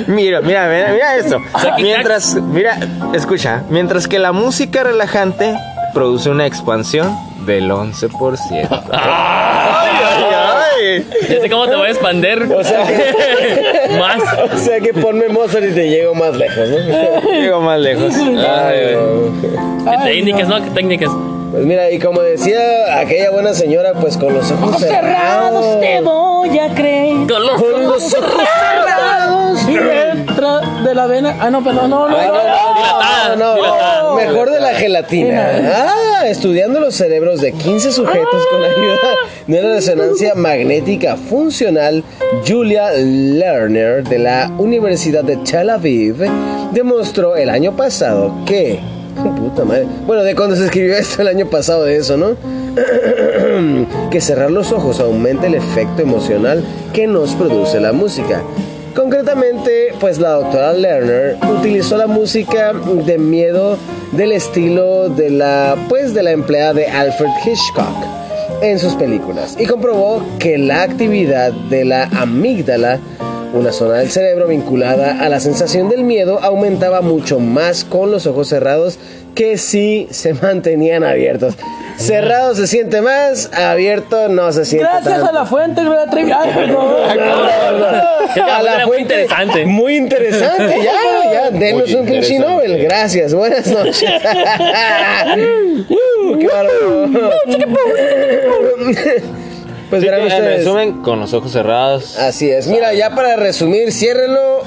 Mira, 0.06 0.40
mira, 0.40 0.66
mira, 0.68 0.88
mira 0.92 1.16
esto. 1.16 1.38
Mientras, 1.78 2.34
mira, 2.34 2.78
escucha, 3.12 3.62
mientras 3.68 4.08
que 4.08 4.18
la 4.18 4.32
música 4.32 4.82
relajante 4.82 5.54
produce 5.94 6.30
una 6.30 6.46
expansión 6.46 7.14
del 7.46 7.70
11%. 7.70 8.82
Ya 11.28 11.40
sé 11.40 11.50
cómo 11.50 11.68
te 11.68 11.76
voy 11.76 11.86
a 11.88 11.90
expander. 11.90 12.42
O 12.52 12.64
sea 12.64 12.84
que, 12.86 13.94
Más. 13.98 14.22
o 14.52 14.58
sea 14.58 14.80
que 14.80 14.92
ponme 14.94 15.28
Mozart 15.28 15.64
y 15.66 15.72
te 15.72 15.88
llego 15.88 16.14
más 16.14 16.34
lejos, 16.36 16.68
¿no? 16.68 17.30
Llego 17.32 17.60
más 17.60 17.80
lejos. 17.80 18.14
Ay, 18.16 18.94
güey. 18.94 19.52
¿Qué 19.84 19.90
Ay, 19.90 20.12
técnicas, 20.14 20.48
no? 20.48 20.62
¿Qué 20.62 20.70
técnicas? 20.70 21.10
Pues 21.50 21.64
mira, 21.64 21.90
y 21.90 21.98
como 21.98 22.20
decía 22.22 23.00
aquella 23.00 23.30
buena 23.32 23.52
señora, 23.54 23.94
pues 23.94 24.16
con 24.16 24.32
los 24.32 24.48
ojos 24.52 24.80
Cerrados 24.80 25.64
cerrados. 25.64 25.80
te 25.80 26.00
voy 26.00 26.58
a 26.60 26.68
creer. 26.74 27.16
Con 27.28 27.44
los 27.46 27.60
Con 27.60 27.82
los 27.88 28.14
ojos 28.14 28.42
cerrados. 28.60 29.60
Y 29.68 29.76
de 30.36 30.94
la 30.94 31.06
vena. 31.06 31.36
Ah, 31.40 31.50
no, 31.50 31.62
perdón, 31.62 31.90
no, 31.90 32.08
no. 32.08 32.16
Ay, 32.16 32.28
no, 32.28 32.34
no, 32.34 32.40
Dilatada, 32.40 33.36
no, 33.36 33.36
no, 33.36 33.54
dilatada. 33.54 34.14
Mejor 34.14 34.50
de 34.50 34.60
la 34.60 34.74
gelatina. 34.74 35.50
Ah, 35.74 36.26
estudiando 36.28 36.80
los 36.80 36.94
cerebros 36.94 37.40
de 37.40 37.52
15 37.52 37.92
sujetos 37.92 38.46
con 38.50 38.62
ayuda 38.62 38.98
de 39.46 39.60
una 39.60 39.74
resonancia 39.74 40.34
magnética 40.34 41.16
funcional, 41.16 42.04
Julia 42.46 42.92
Lerner 42.92 44.04
de 44.04 44.18
la 44.18 44.50
Universidad 44.58 45.24
de 45.24 45.36
Tel 45.38 45.70
Aviv 45.70 46.16
demostró 46.72 47.36
el 47.36 47.50
año 47.50 47.76
pasado 47.76 48.32
que 48.46 48.78
puta 49.36 49.64
madre. 49.64 49.86
Bueno, 50.06 50.22
de 50.22 50.34
cuando 50.34 50.56
se 50.56 50.66
escribió 50.66 50.96
esto 50.96 51.22
el 51.22 51.28
año 51.28 51.46
pasado 51.46 51.84
de 51.84 51.96
eso, 51.96 52.16
¿no? 52.16 52.36
que 54.10 54.20
cerrar 54.20 54.50
los 54.50 54.72
ojos 54.72 55.00
aumenta 55.00 55.46
el 55.46 55.54
efecto 55.54 56.02
emocional 56.02 56.62
que 56.92 57.06
nos 57.06 57.34
produce 57.34 57.80
la 57.80 57.92
música. 57.92 58.42
Concretamente, 58.94 59.94
pues 60.00 60.18
la 60.18 60.30
doctora 60.30 60.72
Lerner 60.72 61.36
utilizó 61.58 61.96
la 61.96 62.06
música 62.06 62.72
de 62.72 63.18
miedo 63.18 63.78
del 64.12 64.32
estilo 64.32 65.08
de 65.08 65.30
la, 65.30 65.76
pues 65.88 66.12
de 66.12 66.22
la 66.22 66.32
empleada 66.32 66.74
de 66.74 66.86
Alfred 66.86 67.30
Hitchcock 67.44 68.20
en 68.62 68.78
sus 68.78 68.94
películas 68.94 69.56
y 69.58 69.66
comprobó 69.66 70.22
que 70.38 70.58
la 70.58 70.82
actividad 70.82 71.52
de 71.52 71.84
la 71.84 72.04
amígdala, 72.04 72.98
una 73.54 73.72
zona 73.72 73.94
del 73.94 74.10
cerebro 74.10 74.48
vinculada 74.48 75.24
a 75.24 75.28
la 75.28 75.40
sensación 75.40 75.88
del 75.88 76.02
miedo, 76.02 76.40
aumentaba 76.42 77.00
mucho 77.00 77.38
más 77.38 77.84
con 77.84 78.10
los 78.10 78.26
ojos 78.26 78.48
cerrados 78.48 78.98
que 79.34 79.56
si 79.56 80.08
se 80.10 80.34
mantenían 80.34 81.04
abiertos. 81.04 81.54
Cerrado 82.00 82.54
se 82.54 82.66
siente 82.66 83.00
más, 83.02 83.52
abierto 83.52 84.28
no 84.28 84.50
se 84.52 84.64
siente 84.64 84.88
Gracias 84.88 85.14
tanto. 85.14 85.28
a 85.28 85.32
la 85.32 85.44
fuente, 85.46 85.82
Gloria 85.82 86.06
Trevi. 86.10 86.32
Ay, 86.32 86.50
A 88.40 88.62
la 88.62 88.74
era 88.76 88.86
muy 88.86 88.98
interesante. 88.98 89.66
Muy 89.66 89.96
interesante. 89.96 90.76
Ya, 90.82 91.32
ya, 91.32 91.50
denos 91.50 91.92
un 91.92 92.06
pinche. 92.06 92.38
Nobel. 92.38 92.82
Gracias. 92.84 93.34
Buenas 93.34 93.66
noches. 93.72 94.10
Uh, 95.88 96.38
qué 96.38 96.46
bárbaro. 96.46 97.30
Pues 99.90 100.02
verán 100.02 100.20
En 100.20 100.26
ustedes. 100.28 100.58
resumen, 100.58 101.02
con 101.02 101.20
los 101.20 101.34
ojos 101.34 101.52
cerrados. 101.52 102.16
Así 102.18 102.48
es. 102.50 102.68
Mira, 102.68 102.94
ya 102.94 103.10
para 103.14 103.36
resumir, 103.36 103.92
ciérrenlo 103.92 104.62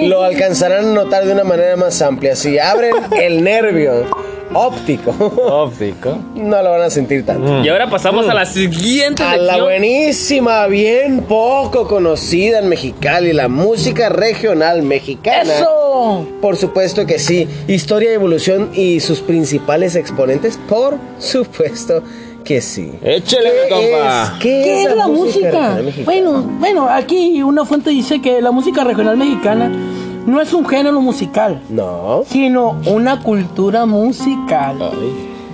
y 0.00 0.06
lo 0.06 0.22
alcanzarán 0.22 0.86
a 0.88 0.92
notar 0.92 1.26
de 1.26 1.32
una 1.32 1.44
manera 1.44 1.76
más 1.76 2.00
amplia. 2.02 2.34
Si 2.34 2.58
abren 2.58 2.94
el 3.20 3.44
nervio 3.44 4.06
óptico, 4.52 5.12
Óptico. 5.12 6.18
no 6.34 6.60
lo 6.62 6.70
van 6.72 6.82
a 6.82 6.90
sentir 6.90 7.24
tanto. 7.24 7.62
Y 7.62 7.68
ahora 7.68 7.88
pasamos 7.88 8.28
a 8.28 8.34
la 8.34 8.46
siguiente 8.46 9.22
A 9.22 9.36
la 9.36 9.62
buenísima, 9.62 10.66
bien 10.66 11.20
poco 11.28 11.86
conocida 11.86 12.58
en 12.58 12.68
Mexicali, 12.68 13.32
la 13.32 13.46
música 13.48 14.08
regional 14.08 14.82
mexicana. 14.82 15.52
Eso. 15.54 16.26
Por 16.40 16.56
supuesto 16.56 17.06
que 17.06 17.18
sí. 17.20 17.46
Historia, 17.68 18.12
evolución 18.12 18.70
y 18.74 18.98
sus 19.00 19.20
principales 19.20 19.94
exponentes, 19.94 20.58
por 20.68 20.96
supuesto 21.18 22.02
que 22.44 22.60
sí. 22.60 22.92
Échale, 23.02 23.50
¿Qué 23.50 23.68
compa. 23.70 24.24
es, 24.24 24.30
qué 24.40 24.62
¿Qué 24.64 24.82
es 24.84 24.96
la 24.96 25.08
música? 25.08 25.78
Bueno, 26.04 26.42
bueno, 26.58 26.88
aquí 26.88 27.42
una 27.42 27.64
fuente 27.64 27.90
dice 27.90 28.20
que 28.20 28.40
la 28.40 28.50
música 28.50 28.84
regional 28.84 29.16
mexicana 29.16 29.70
no 30.26 30.40
es 30.40 30.52
un 30.52 30.66
género 30.66 31.00
musical, 31.00 31.62
No. 31.68 32.22
sino 32.28 32.76
una 32.86 33.22
cultura 33.22 33.86
musical 33.86 34.76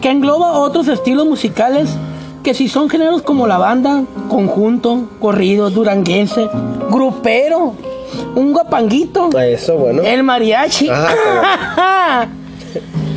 que 0.01 0.11
engloba 0.11 0.53
otros 0.59 0.88
estilos 0.88 1.27
musicales 1.27 1.88
que 2.42 2.55
si 2.55 2.68
son 2.68 2.88
géneros 2.88 3.22
como 3.22 3.46
la 3.46 3.59
banda, 3.59 4.05
conjunto, 4.29 5.09
corrido, 5.20 5.70
duranguense, 5.70 6.49
grupero, 6.90 7.75
un 8.37 8.53
guapanguito, 8.53 9.31
Eso, 9.38 9.77
bueno. 9.77 10.03
el 10.03 10.22
mariachi. 10.22 10.88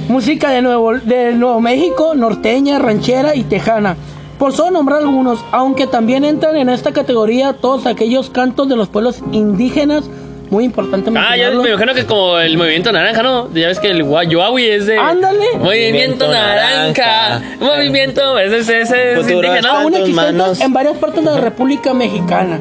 Música 0.09 0.49
de 0.49 0.63
Nuevo, 0.63 0.93
de 0.97 1.33
Nuevo 1.33 1.61
México, 1.61 2.15
norteña, 2.15 2.79
ranchera 2.79 3.35
y 3.35 3.43
tejana. 3.43 3.95
Por 4.39 4.53
solo 4.53 4.71
nombrar 4.71 5.01
algunos, 5.01 5.45
aunque 5.51 5.85
también 5.85 6.25
entran 6.25 6.57
en 6.57 6.67
esta 6.69 6.91
categoría 6.91 7.53
todos 7.53 7.85
aquellos 7.85 8.31
cantos 8.31 8.67
de 8.67 8.75
los 8.75 8.89
pueblos 8.89 9.21
indígenas, 9.31 10.09
muy 10.49 10.63
importante 10.63 11.11
Ah, 11.15 11.37
ya 11.37 11.51
me 11.51 11.69
imagino 11.69 11.93
que 11.93 12.07
como 12.07 12.39
el 12.39 12.57
movimiento 12.57 12.91
naranja, 12.91 13.21
¿no? 13.21 13.53
Ya 13.53 13.67
ves 13.67 13.79
que 13.79 13.91
el 13.91 14.03
Yoawi 14.03 14.65
es 14.65 14.87
de. 14.87 14.97
Ándale. 14.97 15.45
Movimiento 15.59 16.25
Movimiento 16.25 16.27
naranja. 16.27 17.29
naranja. 17.29 17.41
Movimiento. 17.59 18.39
Ese, 18.39 18.57
ese, 18.57 18.81
ese 18.81 19.19
es 19.19 19.29
indígena. 19.29 19.81
Aún 19.81 20.15
manos. 20.15 20.59
en 20.59 20.73
varias 20.73 20.97
partes 20.97 21.23
de 21.23 21.29
la 21.29 21.37
República 21.39 21.93
Mexicana. 21.93 22.59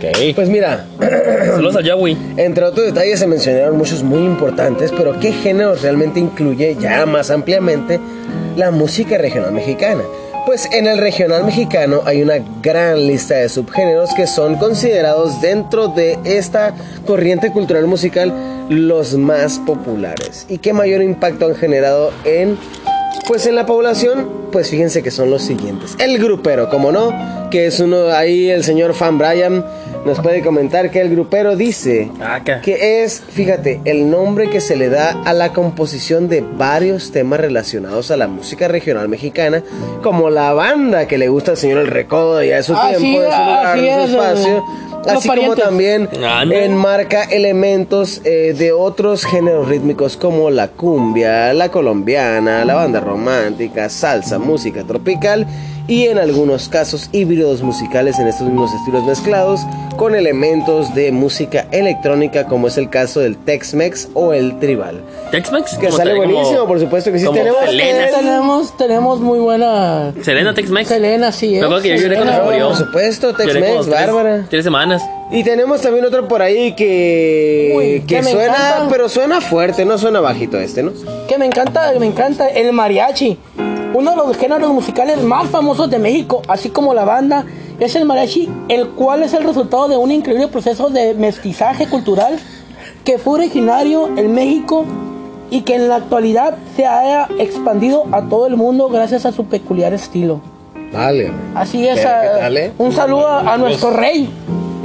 Ok. 0.00 0.34
Pues 0.34 0.48
mira, 0.48 0.86
Saludos 0.98 1.76
al 1.76 1.84
Yoawi. 1.84 2.16
entre 2.38 2.64
otros 2.64 2.86
detalles 2.86 3.18
se 3.18 3.26
mencionaron 3.26 3.76
muchos 3.76 4.02
muy 4.02 4.20
importantes, 4.24 4.92
pero 4.96 5.20
¿qué 5.20 5.32
géneros 5.32 5.82
realmente 5.82 6.18
incluye 6.18 6.74
ya 6.80 7.04
más 7.04 7.30
ampliamente 7.30 8.00
la 8.56 8.70
música 8.70 9.18
regional 9.18 9.52
mexicana? 9.52 10.02
Pues 10.46 10.66
en 10.72 10.86
el 10.86 10.96
regional 10.96 11.44
mexicano 11.44 12.00
hay 12.06 12.22
una 12.22 12.36
gran 12.62 13.06
lista 13.06 13.34
de 13.34 13.50
subgéneros 13.50 14.14
que 14.14 14.26
son 14.26 14.56
considerados 14.56 15.42
dentro 15.42 15.88
de 15.88 16.18
esta 16.24 16.74
corriente 17.06 17.52
cultural 17.52 17.86
musical 17.86 18.32
los 18.70 19.14
más 19.16 19.58
populares 19.58 20.46
y 20.48 20.58
que 20.58 20.72
mayor 20.72 21.02
impacto 21.02 21.44
han 21.44 21.54
generado 21.56 22.10
en 22.24 22.56
pues 23.28 23.46
en 23.46 23.54
la 23.54 23.64
población, 23.64 24.28
pues 24.50 24.70
fíjense 24.70 25.04
que 25.04 25.12
son 25.12 25.30
los 25.30 25.42
siguientes. 25.42 25.94
El 26.00 26.18
grupero, 26.18 26.68
como 26.68 26.90
no, 26.90 27.48
que 27.50 27.66
es 27.66 27.78
uno 27.78 28.08
ahí 28.08 28.50
el 28.50 28.64
señor 28.64 28.92
Fan 28.92 29.18
Brian 29.18 29.64
nos 30.04 30.18
puede 30.20 30.42
comentar 30.42 30.90
que 30.90 31.00
el 31.00 31.10
grupero 31.10 31.56
dice 31.56 32.10
Ah, 32.20 32.40
que 32.42 33.02
es, 33.02 33.20
fíjate, 33.20 33.80
el 33.84 34.10
nombre 34.10 34.48
que 34.48 34.60
se 34.60 34.76
le 34.76 34.88
da 34.88 35.22
a 35.24 35.32
la 35.32 35.52
composición 35.52 36.28
de 36.28 36.40
varios 36.40 37.12
temas 37.12 37.40
relacionados 37.40 38.10
a 38.10 38.16
la 38.16 38.26
música 38.28 38.68
regional 38.68 39.08
mexicana, 39.08 39.62
como 40.02 40.30
la 40.30 40.52
banda 40.54 41.06
que 41.06 41.18
le 41.18 41.28
gusta 41.28 41.52
al 41.52 41.56
señor 41.56 41.78
El 41.78 41.88
Recodo 41.88 42.42
y 42.42 42.52
a 42.52 42.62
su 42.62 42.74
Así 42.74 42.98
tiempo, 42.98 43.20
de 43.20 43.30
su 43.30 43.38
lugar, 43.38 43.66
así 43.66 43.80
de 43.84 43.92
su 43.92 44.00
es, 44.02 44.10
espacio. 44.10 44.64
los 45.06 45.16
Así 45.16 45.28
como 45.28 45.56
también 45.56 46.08
enmarca 46.50 47.22
elementos 47.24 48.20
eh, 48.24 48.54
de 48.56 48.72
otros 48.72 49.24
géneros 49.24 49.66
rítmicos 49.68 50.16
como 50.18 50.50
la 50.50 50.68
cumbia, 50.68 51.54
la 51.54 51.70
colombiana, 51.70 52.64
la 52.66 52.74
banda 52.74 53.00
romántica, 53.00 53.88
salsa, 53.88 54.38
música 54.38 54.84
tropical 54.84 55.46
y 55.90 56.06
en 56.06 56.18
algunos 56.18 56.68
casos 56.68 57.08
híbridos 57.12 57.62
musicales 57.62 58.18
en 58.20 58.28
estos 58.28 58.46
mismos 58.46 58.72
estilos 58.72 59.04
mezclados 59.04 59.60
con 59.96 60.14
elementos 60.14 60.94
de 60.94 61.10
música 61.12 61.66
electrónica 61.72 62.46
como 62.46 62.68
es 62.68 62.78
el 62.78 62.88
caso 62.88 63.20
del 63.20 63.36
Tex-Mex 63.36 64.08
o 64.14 64.32
el 64.32 64.58
tribal. 64.60 65.02
Tex-Mex. 65.32 65.76
Que 65.78 65.90
sale 65.90 66.16
como- 66.16 66.32
buenísimo, 66.32 66.66
por 66.66 66.78
supuesto 66.80 67.10
que 67.12 67.18
sí. 67.18 67.26
Tenemos 67.32 67.60
Selena. 67.64 68.04
el- 68.08 68.14
Tenemos, 68.14 68.76
tenemos 68.78 69.20
muy 69.20 69.40
buena. 69.40 70.12
Selena 70.22 70.54
Tex-Mex. 70.54 70.88
Selena, 70.88 71.32
sí. 71.32 71.48
Me 71.50 71.58
¿eh? 71.58 71.62
acuerdo 71.64 71.82
que 71.82 71.88
yo 71.90 71.96
lloré 71.96 72.14
cuando 72.16 72.32
se 72.32 72.38
Selena. 72.38 72.44
murió. 72.44 72.68
por 72.68 72.76
supuesto, 72.86 73.34
Tex-Mex, 73.34 73.88
bárbara. 73.88 74.46
Tres 74.48 74.64
semanas. 74.64 75.02
Y 75.32 75.42
tenemos 75.44 75.80
también 75.82 76.04
otro 76.04 76.26
por 76.28 76.40
ahí 76.40 76.72
que, 76.74 77.72
Uy, 77.76 78.00
que 78.06 78.22
suena, 78.22 78.42
encanta. 78.44 78.86
pero 78.90 79.08
suena 79.08 79.40
fuerte, 79.40 79.84
no 79.84 79.98
suena 79.98 80.20
bajito 80.20 80.58
este, 80.58 80.82
¿no? 80.82 80.92
Que 81.28 81.36
me 81.36 81.46
encanta, 81.46 81.92
me 81.98 82.06
encanta 82.06 82.48
el 82.48 82.72
mariachi. 82.72 83.38
Uno 83.94 84.10
de 84.12 84.16
los 84.16 84.36
géneros 84.36 84.70
musicales 84.72 85.22
más 85.22 85.48
famosos 85.48 85.90
de 85.90 85.98
México, 85.98 86.42
así 86.48 86.70
como 86.70 86.94
la 86.94 87.04
banda, 87.04 87.44
es 87.80 87.96
el 87.96 88.04
mariachi, 88.04 88.48
el 88.68 88.88
cual 88.90 89.22
es 89.22 89.32
el 89.34 89.42
resultado 89.42 89.88
de 89.88 89.96
un 89.96 90.12
increíble 90.12 90.48
proceso 90.48 90.90
de 90.90 91.14
mestizaje 91.14 91.86
cultural 91.88 92.38
que 93.04 93.18
fue 93.18 93.34
originario 93.40 94.08
en 94.16 94.32
México 94.34 94.84
y 95.50 95.62
que 95.62 95.74
en 95.74 95.88
la 95.88 95.96
actualidad 95.96 96.54
se 96.76 96.86
ha 96.86 97.26
expandido 97.38 98.04
a 98.12 98.22
todo 98.22 98.46
el 98.46 98.56
mundo 98.56 98.88
gracias 98.88 99.26
a 99.26 99.32
su 99.32 99.46
peculiar 99.46 99.92
estilo. 99.92 100.40
Vale. 100.92 101.32
Así 101.54 101.86
es, 101.88 102.00
¿Qué- 102.00 102.06
a- 102.06 102.20
qué 102.22 102.40
tal, 102.40 102.56
eh? 102.56 102.72
un 102.78 102.92
saludo 102.92 103.26
a, 103.26 103.54
a 103.54 103.58
nuestro 103.58 103.90
rey, 103.90 104.28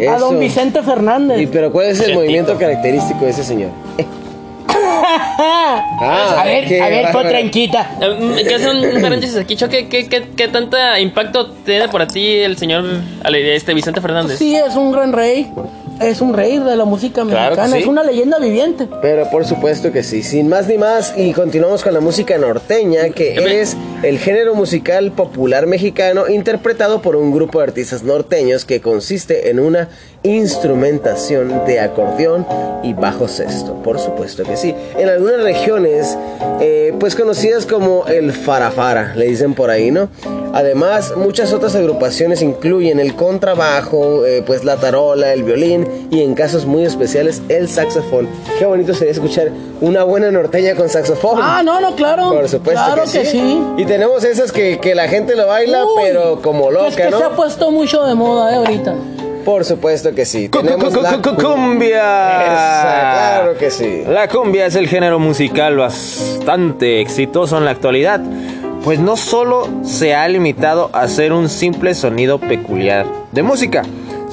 a 0.10 0.18
don 0.18 0.40
Vicente 0.40 0.82
Fernández. 0.82 1.40
¿Y 1.42 1.48
pero 1.48 1.72
cuál 1.72 1.88
es 1.88 2.00
el 2.00 2.16
movimiento 2.16 2.58
característico 2.58 3.26
de 3.26 3.32
ese 3.32 3.44
señor? 3.44 3.70
Ah, 4.68 6.42
a 6.42 6.44
ver, 6.46 6.66
qué 6.66 6.82
a 6.82 6.90
ver, 6.90 7.12
potranquita. 7.12 7.92
Eh, 8.02 8.44
¿Qué 8.48 8.56
hace 8.56 8.70
un 8.70 9.02
paréntesis 9.02 9.38
aquí, 9.38 9.56
Choque? 9.56 9.88
¿Qué, 9.88 10.08
qué, 10.08 10.30
qué 10.36 10.48
tanta 10.48 11.00
impacto 11.00 11.48
tiene 11.66 11.88
para 11.90 12.08
ti 12.08 12.26
el 12.40 12.58
señor 12.58 12.86
este 13.32 13.74
Vicente 13.74 14.02
Fernández? 14.02 14.38
Sí, 14.38 14.56
es 14.56 14.76
un 14.76 14.92
gran 14.92 15.14
rey. 15.14 15.52
Es 16.02 16.20
un 16.22 16.34
rey 16.34 16.60
de 16.60 16.76
la 16.76 16.84
música 16.86 17.24
Claro 17.24 17.56
mexicana. 17.56 17.76
sí. 17.76 17.82
Es 17.82 17.88
una 17.88 18.04
leyenda 18.04 18.38
viviente. 18.38 18.88
Pero 19.02 19.30
por 19.30 19.46
supuesto 19.46 19.92
que 19.92 20.04
sí, 20.04 20.24
sin 20.24 20.50
más 20.50 20.68
ni 20.68 20.78
más, 20.78 21.14
y 21.16 21.32
continuamos 21.34 21.84
con 21.84 21.94
la 21.94 22.02
música 22.02 22.38
norteña, 22.38 23.10
que 23.10 23.62
es 23.62 23.78
el 24.04 24.20
género 24.20 24.56
musical 24.56 25.12
popular 25.12 25.68
mexicano 25.68 26.28
interpretado 26.28 27.02
por 27.02 27.16
un 27.16 27.32
grupo 27.32 27.60
de 27.60 27.66
artistas 27.66 28.04
norteños 28.04 28.66
que 28.66 28.82
consiste 28.82 29.50
en 29.50 29.60
una 29.60 29.90
instrumentación 30.24 31.66
de 31.66 31.80
acordeón 31.80 32.46
y 32.84 32.94
bajo 32.94 33.28
sexto, 33.28 33.74
por 33.84 34.00
supuesto 34.00 34.44
que 34.44 34.58
sí. 34.58 34.76
En 34.98 35.08
algunas 35.10 35.42
regiones, 35.42 36.18
eh, 36.62 36.94
pues 37.00 37.16
conocidas 37.16 37.66
como 37.66 38.06
el 38.08 38.32
farafara, 38.34 39.14
le 39.16 39.28
dicen 39.28 39.54
por 39.54 39.70
ahí, 39.70 39.92
¿no? 39.92 40.10
Además, 40.54 41.14
muchas 41.18 41.52
otras 41.52 41.76
agrupaciones 41.76 42.42
incluyen 42.42 43.00
el 43.00 43.14
contrabajo, 43.16 44.26
eh, 44.26 44.42
pues 44.46 44.64
la 44.64 44.78
tarola, 44.78 45.34
el 45.34 45.44
violín 45.44 45.85
y 46.12 46.22
en 46.22 46.34
casos 46.36 46.66
muy 46.66 46.84
especiales 46.86 47.42
el 47.50 47.68
saxofón. 47.70 48.28
Qué 48.60 48.66
bonito 48.66 48.94
sería 48.94 49.12
escuchar 49.14 49.50
una 49.82 50.04
buena 50.04 50.32
norteña 50.32 50.76
con 50.76 50.90
saxofón. 50.90 51.40
Ah, 51.42 51.62
no, 51.64 51.80
no, 51.82 51.96
claro. 51.96 52.30
Por 52.30 52.48
supuesto 52.50 52.82
Claro 52.86 53.04
que, 53.12 53.26
sí. 53.26 53.60
Y 53.78 53.86
tenemos 53.86 54.24
esas 54.24 54.52
que, 54.52 54.80
que 54.80 54.96
la 54.96 55.08
gente 55.08 55.36
lo 55.36 55.48
baila, 55.48 55.84
Uy, 55.86 55.92
pero 56.04 56.42
como 56.42 56.68
que 56.68 56.74
loca, 56.74 56.88
es 56.88 56.96
que 56.96 57.10
¿no? 57.10 57.18
se 57.18 57.24
ha 57.24 57.30
puesto 57.36 57.72
mucho 57.72 58.04
de 58.06 58.16
moda, 58.16 58.52
eh, 58.54 58.56
ahorita. 58.56 58.96
Por 59.44 59.64
supuesto 59.64 60.14
que 60.16 60.26
sí. 60.26 60.50
Cu- 60.50 60.64
Tenemos 60.64 60.92
cu- 60.96 61.02
la 61.04 61.22
cu- 61.22 61.36
cumbia. 61.36 62.42
Esa, 62.46 63.12
claro 63.42 63.58
que 63.58 63.70
sí. 63.70 64.04
La 64.08 64.28
cumbia 64.28 64.66
es 64.66 64.76
el 64.76 64.88
género 64.88 65.20
musical 65.20 65.78
bastante 65.78 67.00
exitoso 67.02 67.58
en 67.58 67.66
la 67.66 67.72
actualidad, 67.72 68.22
pues 68.84 69.00
no 69.00 69.16
solo 69.18 69.68
se 69.84 70.16
ha 70.16 70.28
limitado 70.28 70.90
a 70.94 71.08
ser 71.08 71.32
un 71.34 71.50
simple 71.50 71.94
sonido 71.94 72.40
peculiar 72.40 73.06
de 73.32 73.44
música, 73.44 73.84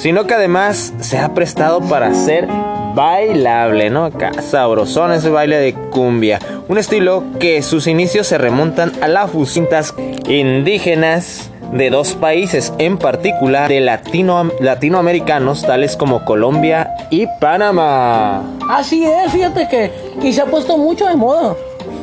sino 0.03 0.27
que 0.27 0.35
además 0.35 0.93
se 0.99 1.17
ha 1.17 1.33
prestado 1.33 1.81
para 1.81 2.13
ser 2.13 2.49
bailable, 2.93 3.89
¿no? 3.89 4.07
Acá 4.07 4.33
sabrosón 4.43 5.13
ese 5.13 5.31
baile 5.31 5.59
de 5.59 5.75
cumbia, 5.75 6.41
un 6.67 6.77
estilo 6.77 7.23
que 7.39 7.63
sus 7.63 7.87
inicios 7.87 8.27
se 8.27 8.37
remontan 8.37 8.91
a 9.01 9.07
las 9.07 9.31
fusintas 9.31 9.95
indígenas 10.27 11.53
de 11.73 11.89
dos 11.91 12.15
países, 12.15 12.73
en 12.79 12.99
particular 12.99 13.69
de 13.69 13.81
latino, 13.81 14.51
latinoamericanos 14.59 15.63
tales 15.63 15.97
como 15.97 16.25
Colombia 16.25 16.93
y 17.09 17.29
Panamá. 17.41 18.43
Así 18.69 19.05
es, 19.05 19.31
fíjate 19.31 19.69
que. 19.69 19.93
Y 20.21 20.33
se 20.33 20.41
ha 20.41 20.47
puesto 20.47 20.77
mucho 20.79 21.07
de 21.07 21.15
moda. 21.15 21.55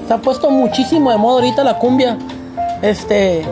Se 0.07 0.13
ha 0.13 0.17
puesto 0.19 0.49
muchísimo 0.49 1.11
de 1.11 1.17
moda 1.17 1.41
ahorita 1.41 1.65
la 1.65 1.77
cumbia. 1.77 2.17
Este. 2.81 3.43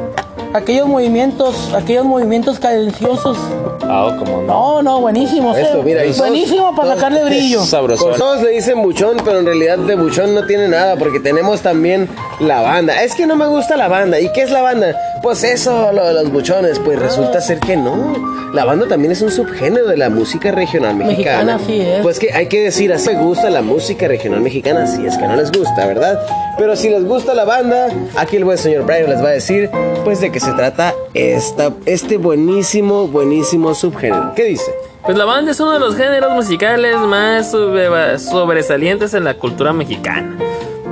Aquellos 0.53 0.87
movimientos, 0.87 1.73
aquellos 1.73 2.05
movimientos 2.05 2.59
cadenciosos. 2.59 3.37
Ah, 3.83 4.15
como 4.17 4.41
No, 4.43 4.81
no. 4.81 4.81
no, 4.81 5.01
buenísimo. 5.01 5.55
Eso, 5.55 5.83
mira, 5.83 6.05
y 6.05 6.13
buenísimo 6.13 6.75
para 6.75 6.95
sacarle 6.95 7.23
brillo. 7.25 7.63
Sabrosón. 7.63 8.07
Pues 8.09 8.19
todos 8.19 8.41
le 8.41 8.49
dicen 8.51 8.81
buchón, 8.81 9.17
pero 9.23 9.39
en 9.39 9.45
realidad 9.45 9.77
de 9.77 9.95
buchón 9.95 10.33
no 10.33 10.45
tiene 10.45 10.67
nada, 10.67 10.95
porque 10.95 11.19
tenemos 11.19 11.61
también 11.61 12.07
la 12.39 12.61
banda. 12.61 13.03
Es 13.03 13.13
que 13.15 13.25
no 13.27 13.35
me 13.35 13.47
gusta 13.47 13.77
la 13.77 13.87
banda. 13.87 14.19
¿Y 14.19 14.31
qué 14.31 14.41
es 14.43 14.51
la 14.51 14.61
banda? 14.61 14.95
Pues 15.21 15.43
eso, 15.43 15.91
lo 15.91 16.05
de 16.05 16.13
los 16.13 16.31
buchones. 16.31 16.79
Pues 16.79 16.97
resulta 16.99 17.39
ser 17.41 17.59
que 17.59 17.77
no. 17.77 18.37
La 18.53 18.63
banda 18.65 18.87
también 18.87 19.11
es 19.11 19.21
un 19.21 19.29
subgénero 19.29 19.87
de 19.87 19.97
la 19.97 20.09
música 20.09 20.51
regional 20.51 20.95
mexicana. 20.95 21.57
Mexicana, 21.57 21.59
sí 21.67 21.81
es. 21.81 22.01
Pues 22.01 22.17
que 22.17 22.31
hay 22.33 22.47
que 22.47 22.61
decir, 22.63 22.91
así 22.93 23.09
me 23.09 23.21
gusta 23.21 23.49
la 23.49 23.61
música 23.61 24.07
regional 24.07 24.39
mexicana, 24.39 24.87
si 24.87 25.05
es 25.05 25.17
que 25.17 25.27
no 25.27 25.35
les 25.35 25.51
gusta, 25.51 25.85
¿verdad? 25.85 26.19
Pero 26.57 26.75
si 26.75 26.89
les 26.89 27.03
gusta 27.05 27.33
la 27.33 27.43
banda, 27.43 27.89
aquí 28.15 28.37
el 28.37 28.45
buen 28.45 28.57
señor 28.57 28.85
Brian 28.85 29.09
les 29.09 29.21
va 29.23 29.27
a 29.29 29.33
decir, 29.33 29.69
pues 30.05 30.21
de 30.21 30.31
qué 30.31 30.36
se 30.39 30.51
trata 30.53 30.93
esta, 31.13 31.71
este 31.85 32.17
buenísimo, 32.17 33.07
buenísimo 33.07 33.73
subgénero. 33.73 34.33
¿Qué 34.35 34.43
dice? 34.45 34.71
Pues 35.05 35.17
la 35.17 35.25
banda 35.25 35.51
es 35.51 35.59
uno 35.59 35.71
de 35.71 35.79
los 35.79 35.95
géneros 35.95 36.33
musicales 36.33 36.97
más 36.97 37.51
sobre- 37.51 38.19
sobresalientes 38.19 39.13
en 39.13 39.23
la 39.23 39.35
cultura 39.35 39.71
mexicana. 39.73 40.35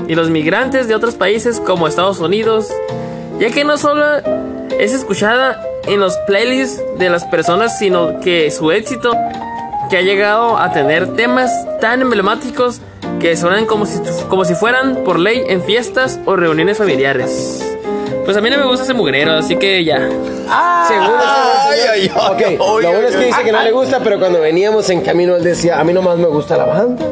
Y 0.07 0.15
los 0.15 0.29
migrantes 0.29 0.87
de 0.87 0.95
otros 0.95 1.15
países 1.15 1.59
como 1.59 1.87
Estados 1.87 2.19
Unidos, 2.19 2.69
ya 3.39 3.49
que 3.49 3.63
no 3.63 3.77
solo 3.77 4.05
es 4.79 4.93
escuchada 4.93 5.61
en 5.87 5.99
los 5.99 6.15
playlists 6.27 6.81
de 6.97 7.09
las 7.09 7.25
personas, 7.25 7.77
sino 7.77 8.19
que 8.19 8.51
su 8.51 8.71
éxito 8.71 9.11
que 9.89 9.97
ha 9.97 10.01
llegado 10.01 10.57
a 10.57 10.71
tener 10.71 11.15
temas 11.15 11.51
tan 11.81 12.01
emblemáticos 12.01 12.79
que 13.19 13.35
suenan 13.37 13.65
como 13.65 13.85
si, 13.85 13.99
como 14.29 14.45
si 14.45 14.55
fueran 14.55 15.03
por 15.03 15.19
ley 15.19 15.43
en 15.47 15.61
fiestas 15.61 16.19
o 16.25 16.35
reuniones 16.35 16.77
familiares. 16.77 17.74
Pues 18.25 18.35
a 18.35 18.41
mí 18.41 18.49
no 18.49 18.57
me 18.57 18.65
gusta 18.65 18.83
ese 18.83 18.93
mugrero, 18.93 19.33
así 19.33 19.55
que 19.55 19.83
ya. 19.83 20.09
Ah, 20.49 20.85
Según 20.87 21.11
ese 21.19 22.07
señor- 22.09 22.31
Ok, 22.31 22.81
lo 22.81 22.89
bueno 22.91 23.07
es 23.07 23.15
que 23.15 23.25
dice 23.25 23.43
que 23.43 23.51
no 23.51 23.61
le 23.63 23.71
gusta, 23.71 23.99
pero 24.03 24.19
cuando 24.19 24.39
veníamos 24.41 24.89
en 24.89 25.01
camino 25.01 25.35
él 25.35 25.43
decía, 25.43 25.79
a 25.79 25.83
mí 25.83 25.93
nomás 25.93 26.17
me 26.17 26.27
gusta 26.27 26.57
la 26.57 26.65
banda. 26.65 27.05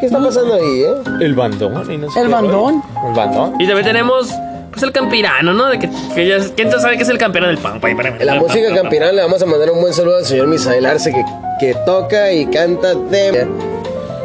¿Qué 0.00 0.06
está 0.06 0.18
pasando 0.22 0.54
ahí, 0.54 0.82
eh? 0.82 0.94
El 1.20 1.34
bandón. 1.34 1.72
y 1.92 1.98
no 1.98 2.10
sé 2.10 2.20
El 2.20 2.26
qué 2.28 2.32
bandón. 2.32 2.52
rollo. 2.52 2.82
El 3.10 3.14
bandón. 3.14 3.54
Y 3.60 3.66
también 3.66 3.84
tenemos 3.86 4.30
pues 4.70 4.82
el 4.84 4.92
campirano, 4.92 5.52
¿no? 5.52 5.66
De 5.68 5.78
que, 5.78 5.90
que 6.14 6.26
ya, 6.26 6.38
¿Quién 6.56 6.70
sabe 6.70 6.96
qué 6.96 7.02
es 7.02 7.08
el 7.10 7.18
campirano 7.18 7.48
del 7.48 7.58
pan? 7.58 7.80
En 7.84 8.26
la 8.26 8.36
música 8.36 8.74
campirana 8.74 9.12
le 9.12 9.20
vamos 9.22 9.42
a 9.42 9.46
mandar 9.46 9.70
un 9.70 9.80
buen 9.82 9.92
saludo 9.92 10.16
al 10.16 10.24
señor 10.24 10.46
Misael 10.46 10.86
Arce 10.86 11.12
que, 11.12 11.24
que 11.60 11.74
toca 11.84 12.32
y 12.32 12.46
canta 12.46 12.94
de... 12.94 13.46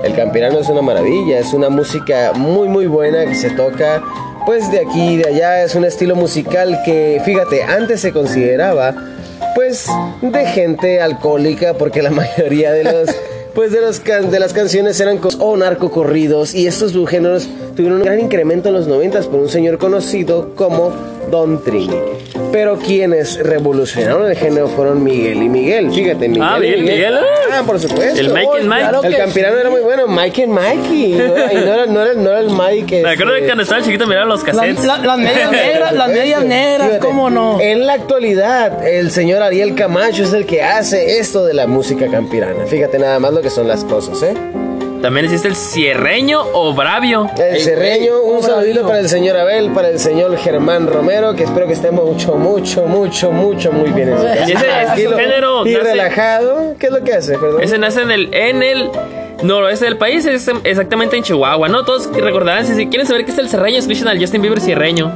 El 0.03 0.13
campirano 0.15 0.59
es 0.59 0.69
una 0.69 0.81
maravilla, 0.83 1.39
es 1.39 1.51
una 1.53 1.69
música 1.69 2.31
muy 2.35 2.67
muy 2.69 2.85
buena 2.85 3.25
que 3.25 3.33
se 3.33 3.49
toca 3.49 4.03
pues 4.45 4.71
de 4.71 4.79
aquí 4.79 5.13
y 5.13 5.17
de 5.17 5.29
allá, 5.29 5.63
es 5.63 5.75
un 5.75 5.85
estilo 5.85 6.15
musical 6.15 6.81
que 6.85 7.21
fíjate, 7.25 7.63
antes 7.63 8.01
se 8.01 8.11
consideraba 8.11 8.93
pues 9.55 9.87
de 10.21 10.45
gente 10.45 11.01
alcohólica 11.01 11.73
porque 11.75 12.01
la 12.01 12.09
mayoría 12.11 12.71
de 12.71 12.83
los 12.83 13.09
pues 13.53 13.71
de 13.71 13.79
los 13.81 13.99
can- 14.01 14.31
de 14.31 14.39
las 14.39 14.51
canciones 14.53 14.99
eran 14.99 15.19
o 15.39 15.55
narcocorridos 15.57 16.53
y 16.53 16.67
estos 16.67 16.91
subgéneros 16.91 17.47
tuvieron 17.75 17.99
un 17.99 18.03
gran 18.05 18.19
incremento 18.19 18.67
en 18.69 18.75
los 18.75 18.87
90 18.87 19.21
por 19.21 19.39
un 19.39 19.47
señor 19.49 19.77
conocido 19.77 20.53
como 20.55 20.91
Don 21.31 21.63
Trini. 21.63 21.95
Pero 22.51 22.77
quienes 22.77 23.37
revolucionaron 23.39 24.29
el 24.29 24.35
género 24.37 24.67
fueron 24.69 25.03
Miguel 25.03 25.43
y 25.43 25.49
Miguel. 25.49 25.91
Fíjate, 25.91 26.27
Miguel. 26.29 26.43
Ah, 26.47 26.57
Miguel 26.59 26.81
Miguel. 26.83 27.15
Ah, 27.51 27.63
por 27.65 27.79
supuesto. 27.79 28.19
El 28.19 28.29
Mike 28.33 28.47
and 28.59 28.67
Mike. 28.67 28.79
claro 28.81 29.03
El 29.03 29.11
que 29.11 29.17
campirano 29.17 29.57
era 29.57 29.69
muy 29.69 29.81
bueno, 29.81 30.07
Mike 30.07 30.43
and 30.43 30.53
Mikey. 30.53 31.13
No 31.13 31.35
era, 31.37 31.53
y 31.53 31.55
no 31.55 31.73
era, 31.73 31.85
no 31.85 32.01
era, 32.01 32.13
no 32.13 32.29
era 32.31 32.39
el 32.39 32.49
Mike. 32.49 33.01
Me 33.03 33.11
acuerdo 33.11 33.31
de 33.33 33.37
este, 33.39 33.47
cuando 33.49 33.63
estaba 33.63 33.81
chiquito 33.81 34.07
miraban 34.07 34.29
los 34.29 34.43
Las, 34.45 34.55
cassettes. 34.55 34.85
la- 34.85 34.97
las 34.97 35.17
medias 35.17 35.51
negras, 35.51 35.93
las 35.93 36.07
medias 36.09 36.43
negras, 36.45 36.87
Fíjate, 36.87 37.05
¿cómo 37.05 37.29
no? 37.29 37.59
En 37.61 37.85
la 37.85 37.93
actualidad, 37.93 38.85
el 38.87 39.11
señor 39.11 39.41
Ariel 39.41 39.75
Camacho 39.75 40.23
es 40.23 40.33
el 40.33 40.45
que 40.45 40.61
hace 40.63 41.19
esto 41.19 41.45
de 41.45 41.53
la 41.53 41.67
música 41.67 42.07
campirana. 42.07 42.65
Fíjate 42.65 42.99
nada 42.99 43.19
más 43.19 43.33
lo 43.33 43.41
que 43.41 43.49
son 43.49 43.67
las 43.67 43.83
cosas, 43.83 44.21
¿eh? 44.23 44.33
También 45.05 45.25
existe 45.25 45.47
el 45.47 45.55
cierreño 45.55 46.41
o 46.53 46.73
bravio. 46.73 47.29
El 47.37 47.61
Cerreño, 47.61 48.23
un 48.23 48.41
saludito 48.41 48.87
para 48.87 48.97
el 48.97 49.07
señor 49.07 49.37
Abel, 49.37 49.69
para 49.69 49.89
el 49.89 49.99
señor 49.99 50.35
Germán 50.35 50.87
Romero, 50.87 51.35
que 51.35 51.43
espero 51.43 51.67
que 51.67 51.73
estemos 51.73 52.03
mucho, 52.09 52.33
mucho, 52.37 52.87
mucho, 52.87 53.31
mucho, 53.31 53.71
muy 53.71 53.91
bien 53.91 54.09
en 54.09 54.17
su 54.17 54.23
casa. 54.23 54.49
Y 54.49 54.53
ese- 54.53 54.65
Tranquilo 54.65 55.15
género 55.15 55.67
Y 55.67 55.73
nace- 55.73 55.83
relajado. 55.83 56.75
¿Qué 56.79 56.87
es 56.87 56.91
lo 56.91 57.03
que 57.03 57.13
hace? 57.13 57.37
Perdón. 57.37 57.61
Ese 57.61 57.77
nace 57.77 58.01
en 58.01 58.09
el, 58.09 58.33
en 58.33 58.63
el 58.63 58.89
noroeste 59.43 59.85
del 59.85 59.97
país, 59.97 60.25
es 60.25 60.49
exactamente 60.63 61.15
en 61.17 61.21
Chihuahua, 61.21 61.69
¿no? 61.69 61.85
Todos 61.85 62.09
recordarán, 62.11 62.65
si 62.65 62.87
quieren 62.87 63.05
saber 63.05 63.25
qué 63.25 63.31
es 63.31 63.37
el 63.37 63.47
serreño, 63.47 63.77
escuchen 63.77 64.07
al 64.07 64.17
Justin 64.19 64.41
Bieber 64.41 64.59
cierreño. 64.59 65.11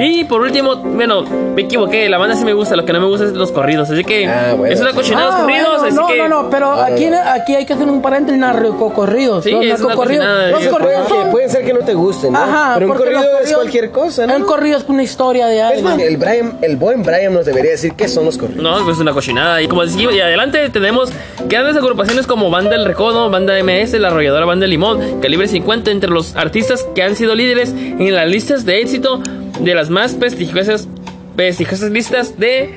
Y 0.00 0.24
por 0.24 0.40
último, 0.42 0.76
bueno, 0.76 1.22
me 1.22 1.62
equivoqué, 1.62 2.08
la 2.08 2.18
banda 2.18 2.36
sí 2.36 2.44
me 2.44 2.52
gusta, 2.52 2.76
lo 2.76 2.84
que 2.84 2.92
no 2.92 3.00
me 3.00 3.06
gusta 3.06 3.26
es 3.26 3.32
los 3.32 3.50
corridos, 3.52 3.90
así 3.90 4.04
que 4.04 4.26
Ah, 4.26 4.54
bueno. 4.56 4.72
es 4.72 4.80
una 4.80 4.92
cochinada 4.92 5.26
los 5.26 5.34
Ah, 5.34 5.40
corridos, 5.42 5.68
bueno, 5.80 5.86
así 5.86 5.96
no, 5.96 6.06
que... 6.06 6.16
no, 6.18 6.28
no, 6.44 6.50
pero 6.50 6.76
No, 6.76 6.80
aquí, 6.82 7.06
no, 7.06 7.22
no. 7.24 7.30
aquí 7.30 7.54
hay 7.56 7.66
que 7.66 7.72
hacer 7.72 7.88
un 7.88 8.00
paréntesis 8.02 8.38
narcocorridos. 8.40 9.44
Sí, 9.44 9.50
los 9.50 9.64
es 9.64 9.80
narcocorridos. 9.80 10.26
Los 10.52 10.66
corridos 10.68 11.08
son... 11.08 11.30
puede 11.30 11.48
ser 11.48 11.64
que 11.64 11.72
no 11.72 11.80
te 11.80 11.94
gusten, 11.94 12.32
¿no? 12.32 12.38
Ajá, 12.38 12.74
Pero 12.74 12.92
un 12.92 12.96
corrido 12.96 13.20
es 13.20 13.26
corridos- 13.26 13.54
cualquier 13.54 13.90
cosa, 13.90 14.26
¿no? 14.26 14.36
Un 14.36 14.42
corrido 14.44 14.78
es 14.78 14.84
una 14.88 15.02
historia 15.02 15.46
de 15.46 15.56
Es 15.58 15.62
alguien. 15.64 15.84
más, 15.84 15.98
el, 15.98 16.16
Brian, 16.16 16.58
el 16.62 16.76
buen 16.76 17.02
Brian 17.02 17.34
nos 17.34 17.46
debería 17.46 17.72
decir 17.72 17.94
qué 17.96 18.08
son 18.08 18.24
los 18.24 18.38
corridos. 18.38 18.62
No, 18.62 18.76
pues 18.84 18.96
es 18.96 19.00
una 19.02 19.12
cochinada. 19.12 19.60
Y 19.62 19.68
como 19.68 19.84
decimos, 19.84 20.14
y 20.14 20.20
adelante 20.20 20.68
tenemos 20.70 21.10
grandes 21.48 21.76
agrupaciones 21.76 22.26
como 22.26 22.50
Banda 22.50 22.76
El 22.76 22.84
Recodo, 22.84 23.30
Banda 23.30 23.54
MS, 23.62 23.94
La 23.98 24.08
Arrolladora 24.08 24.44
Banda 24.46 24.66
Limón, 24.66 25.20
Calibre 25.20 25.48
50, 25.48 25.90
entre 25.90 26.10
los 26.10 26.36
artistas 26.36 26.86
que 26.94 27.02
han 27.02 27.16
sido 27.16 27.34
líderes 27.34 27.70
en 27.72 28.14
las 28.14 28.28
listas 28.28 28.64
de 28.64 28.80
éxito 28.80 29.20
de 29.60 29.74
las 29.74 29.90
más 29.90 30.14
prestigiosas, 30.14 30.88
prestigiosas 31.36 31.90
listas 31.90 32.38
de 32.38 32.70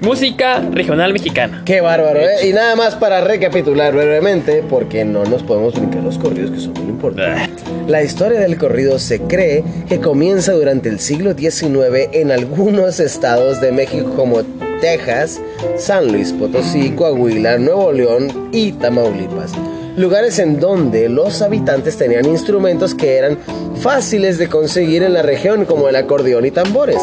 música 0.00 0.60
regional 0.72 1.12
mexicana. 1.12 1.62
Qué 1.64 1.80
bárbaro, 1.80 2.20
¿eh? 2.20 2.48
Y 2.48 2.52
nada 2.52 2.76
más 2.76 2.94
para 2.96 3.20
recapitular 3.20 3.94
brevemente, 3.94 4.64
porque 4.68 5.04
no 5.04 5.24
nos 5.24 5.42
podemos 5.42 5.74
brincar 5.74 6.02
los 6.02 6.18
corridos 6.18 6.50
que 6.50 6.60
son 6.60 6.72
muy 6.74 6.90
importantes. 6.90 7.64
La 7.86 8.02
historia 8.02 8.40
del 8.40 8.56
corrido 8.56 8.98
se 8.98 9.20
cree 9.20 9.64
que 9.88 10.00
comienza 10.00 10.52
durante 10.52 10.88
el 10.88 11.00
siglo 11.00 11.34
XIX 11.34 12.08
en 12.12 12.30
algunos 12.30 13.00
estados 13.00 13.60
de 13.60 13.72
México 13.72 14.14
como 14.14 14.42
Texas, 14.80 15.40
San 15.76 16.10
Luis 16.10 16.32
Potosí, 16.32 16.90
Coahuila, 16.90 17.58
Nuevo 17.58 17.92
León 17.92 18.48
y 18.52 18.72
Tamaulipas. 18.72 19.52
Lugares 19.96 20.38
en 20.38 20.60
donde 20.60 21.08
los 21.08 21.42
habitantes 21.42 21.96
tenían 21.96 22.26
instrumentos 22.26 22.94
que 22.94 23.16
eran 23.16 23.38
fáciles 23.80 24.38
de 24.38 24.48
conseguir 24.48 25.02
en 25.02 25.12
la 25.12 25.22
región, 25.22 25.64
como 25.64 25.88
el 25.88 25.96
acordeón 25.96 26.46
y 26.46 26.50
tambores. 26.50 26.98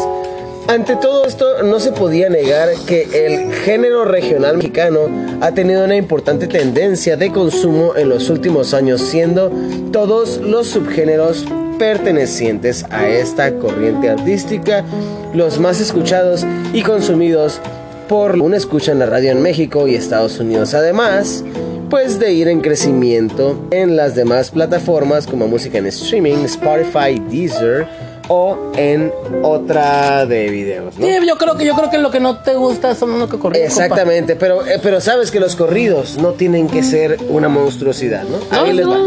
Ante 0.68 0.96
todo 0.96 1.24
esto, 1.24 1.62
no 1.62 1.80
se 1.80 1.92
podía 1.92 2.28
negar 2.28 2.68
que 2.86 3.26
el 3.26 3.52
género 3.54 4.04
regional 4.04 4.58
mexicano 4.58 5.08
ha 5.40 5.52
tenido 5.52 5.84
una 5.84 5.96
importante 5.96 6.46
tendencia 6.46 7.16
de 7.16 7.32
consumo 7.32 7.96
en 7.96 8.10
los 8.10 8.28
últimos 8.28 8.74
años, 8.74 9.00
siendo 9.00 9.50
todos 9.92 10.38
los 10.38 10.66
subgéneros 10.66 11.46
pertenecientes 11.78 12.84
a 12.90 13.08
esta 13.08 13.54
corriente 13.54 14.10
artística 14.10 14.84
los 15.32 15.58
más 15.58 15.80
escuchados 15.80 16.44
y 16.72 16.82
consumidos 16.82 17.60
por 18.08 18.38
una 18.38 18.56
escucha 18.56 18.92
en 18.92 18.98
la 18.98 19.06
radio 19.06 19.30
en 19.30 19.42
México 19.42 19.86
y 19.86 19.94
Estados 19.94 20.38
Unidos. 20.40 20.74
Además, 20.74 21.44
pues 21.90 22.18
de 22.18 22.32
ir 22.32 22.48
en 22.48 22.60
crecimiento 22.60 23.56
en 23.70 23.96
las 23.96 24.14
demás 24.14 24.50
plataformas 24.50 25.26
como 25.26 25.46
música 25.48 25.78
en 25.78 25.86
streaming, 25.86 26.44
Spotify, 26.44 27.20
Deezer 27.30 27.86
o 28.28 28.58
en 28.76 29.10
otra 29.42 30.26
de 30.26 30.48
videos, 30.50 30.98
¿no? 30.98 31.06
Sí, 31.06 31.12
yo 31.26 31.36
creo 31.38 31.56
que 31.56 31.64
yo 31.64 31.74
creo 31.74 31.90
que 31.90 31.96
lo 31.98 32.10
que 32.10 32.20
no 32.20 32.38
te 32.38 32.54
gusta 32.54 32.94
son 32.94 33.18
los 33.18 33.30
que 33.30 33.38
corridos. 33.38 33.66
Exactamente, 33.66 34.36
pero, 34.36 34.66
eh, 34.66 34.78
pero 34.82 35.00
sabes 35.00 35.30
que 35.30 35.40
los 35.40 35.56
corridos 35.56 36.18
no 36.18 36.32
tienen 36.32 36.68
que 36.68 36.82
ser 36.82 37.16
una 37.30 37.48
monstruosidad, 37.48 38.24
¿no? 38.24 38.36
No, 38.54 38.64
Ahí 38.64 38.72
les 38.74 38.86
va. 38.86 38.98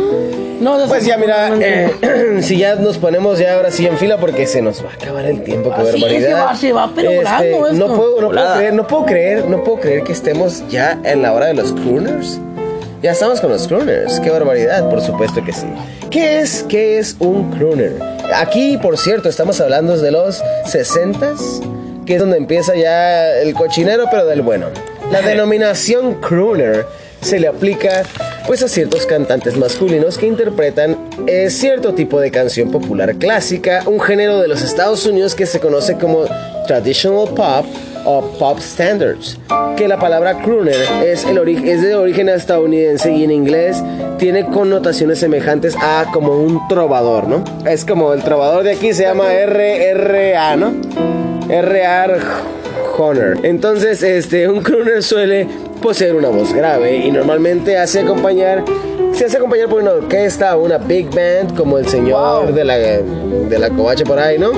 No, 0.62 0.78
Pues 0.88 1.06
ya 1.06 1.18
mira, 1.18 1.50
eh, 1.60 2.40
si 2.42 2.58
ya 2.58 2.76
nos 2.76 2.98
ponemos 3.00 3.40
ya 3.40 3.56
ahora 3.56 3.72
sí 3.72 3.86
en 3.88 3.98
fila 3.98 4.18
porque 4.20 4.46
se 4.48 4.62
nos 4.62 4.84
va 4.86 4.90
a 4.92 4.94
acabar 4.94 5.26
el 5.26 5.44
tiempo, 5.44 5.70
qué 5.70 5.76
Ah, 5.76 5.84
barbaridad. 5.84 6.28
se 6.28 6.34
va- 6.34 6.56
se 6.56 6.74
va, 6.74 6.92
pero 6.96 7.12
volando 7.14 7.68
esto. 7.68 7.74
no 7.88 7.96
puedo, 7.96 8.22
no 8.22 8.30
puedo 8.32 8.54
creer, 8.56 8.74
no 8.74 8.88
puedo 8.88 9.06
creer, 9.06 9.46
no 9.48 9.64
puedo 9.64 9.80
creer 9.80 10.04
que 10.04 10.12
estemos 10.14 10.64
ya 10.70 11.00
en 11.04 11.22
la 11.24 11.34
hora 11.34 11.48
de 11.48 11.56
los 11.56 11.72
crooners. 11.74 12.40
Ya 13.02 13.14
estamos 13.14 13.42
con 13.42 13.50
los 13.50 13.68
crooners, 13.68 14.20
qué 14.20 14.30
barbaridad, 14.30 14.88
por 14.88 15.02
supuesto 15.02 15.44
que 15.44 15.52
sí. 15.52 15.66
¿Qué 16.12 16.40
es, 16.40 16.64
qué 16.70 17.00
es 17.00 17.16
un 17.18 17.50
crooner? 17.50 17.98
Aquí, 18.32 18.78
por 18.78 18.96
cierto, 18.96 19.28
estamos 19.28 19.60
hablando 19.60 19.98
de 19.98 20.12
los 20.12 20.40
60s, 20.66 22.06
que 22.06 22.14
es 22.14 22.20
donde 22.20 22.38
empieza 22.38 22.76
ya 22.76 23.40
el 23.40 23.56
cochinero, 23.56 24.06
pero 24.12 24.28
del 24.28 24.44
bueno. 24.44 24.68
La 25.12 25.24
denominación 25.24 26.22
crooner 26.22 26.86
se 27.22 27.40
le 27.40 27.48
aplica 27.48 28.04
pues 28.46 28.62
a 28.62 28.68
ciertos 28.68 29.08
cantantes 29.08 29.58
masculinos 29.58 30.20
que 30.20 30.28
interpretan 30.28 30.96
eh, 31.26 31.50
cierto 31.50 31.96
tipo 31.96 32.20
de 32.20 32.30
canción 32.30 32.70
popular 32.70 33.16
clásica, 33.16 33.82
un 33.88 34.00
género 34.00 34.40
de 34.40 34.48
los 34.48 34.62
Estados 34.62 35.08
Unidos 35.08 35.34
que 35.34 35.48
se 35.48 35.60
conoce 35.60 35.98
como 35.98 36.26
traditional 36.68 37.34
pop 37.34 37.66
o 38.06 38.22
pop 38.38 38.60
standards, 38.60 39.38
que 39.78 39.88
la 39.88 40.00
palabra 40.00 40.40
crooner 40.40 40.76
es, 41.04 41.26
el 41.26 41.38
es 41.68 41.82
de 41.82 41.96
origen 41.96 42.30
estadounidense 42.30 43.12
y 43.12 43.24
en 43.24 43.32
inglés 43.32 43.82
tiene 44.18 44.46
connotaciones 44.46 45.20
semejantes 45.20 45.76
a 45.76 46.06
como 46.14 46.34
un 46.34 46.68
trovador, 46.68 47.28
¿no? 47.28 47.44
Es 47.66 47.86
como 47.86 48.14
el 48.14 48.24
trovador 48.24 48.64
de 48.64 48.74
aquí 48.74 48.94
se 48.94 49.04
llama 49.04 49.26
RRA, 49.32 50.56
¿no? 50.56 50.74
R.R. 51.50 52.20
Honor. 52.98 53.40
Entonces, 53.44 54.04
este, 54.04 54.48
un 54.48 54.62
crooner 54.62 55.02
suele 55.02 55.48
poseer 55.82 56.16
una 56.16 56.30
voz 56.30 56.54
grave 56.54 56.98
y 56.98 57.12
normalmente 57.12 57.78
hace 57.78 58.02
acompañar, 58.02 58.64
se 59.14 59.26
hace 59.26 59.38
acompañar 59.38 59.68
por 59.68 59.82
una 59.82 59.92
orquesta 59.92 60.56
o 60.56 60.64
una 60.64 60.78
big 60.78 61.10
band 61.10 61.58
como 61.58 61.80
el 61.80 61.88
señor 61.88 62.54
de 62.54 62.64
la 62.64 62.78
de 62.78 63.60
la 63.60 63.70
covacha 63.70 64.06
por 64.06 64.20
ahí, 64.20 64.38
¿no? 64.38 64.52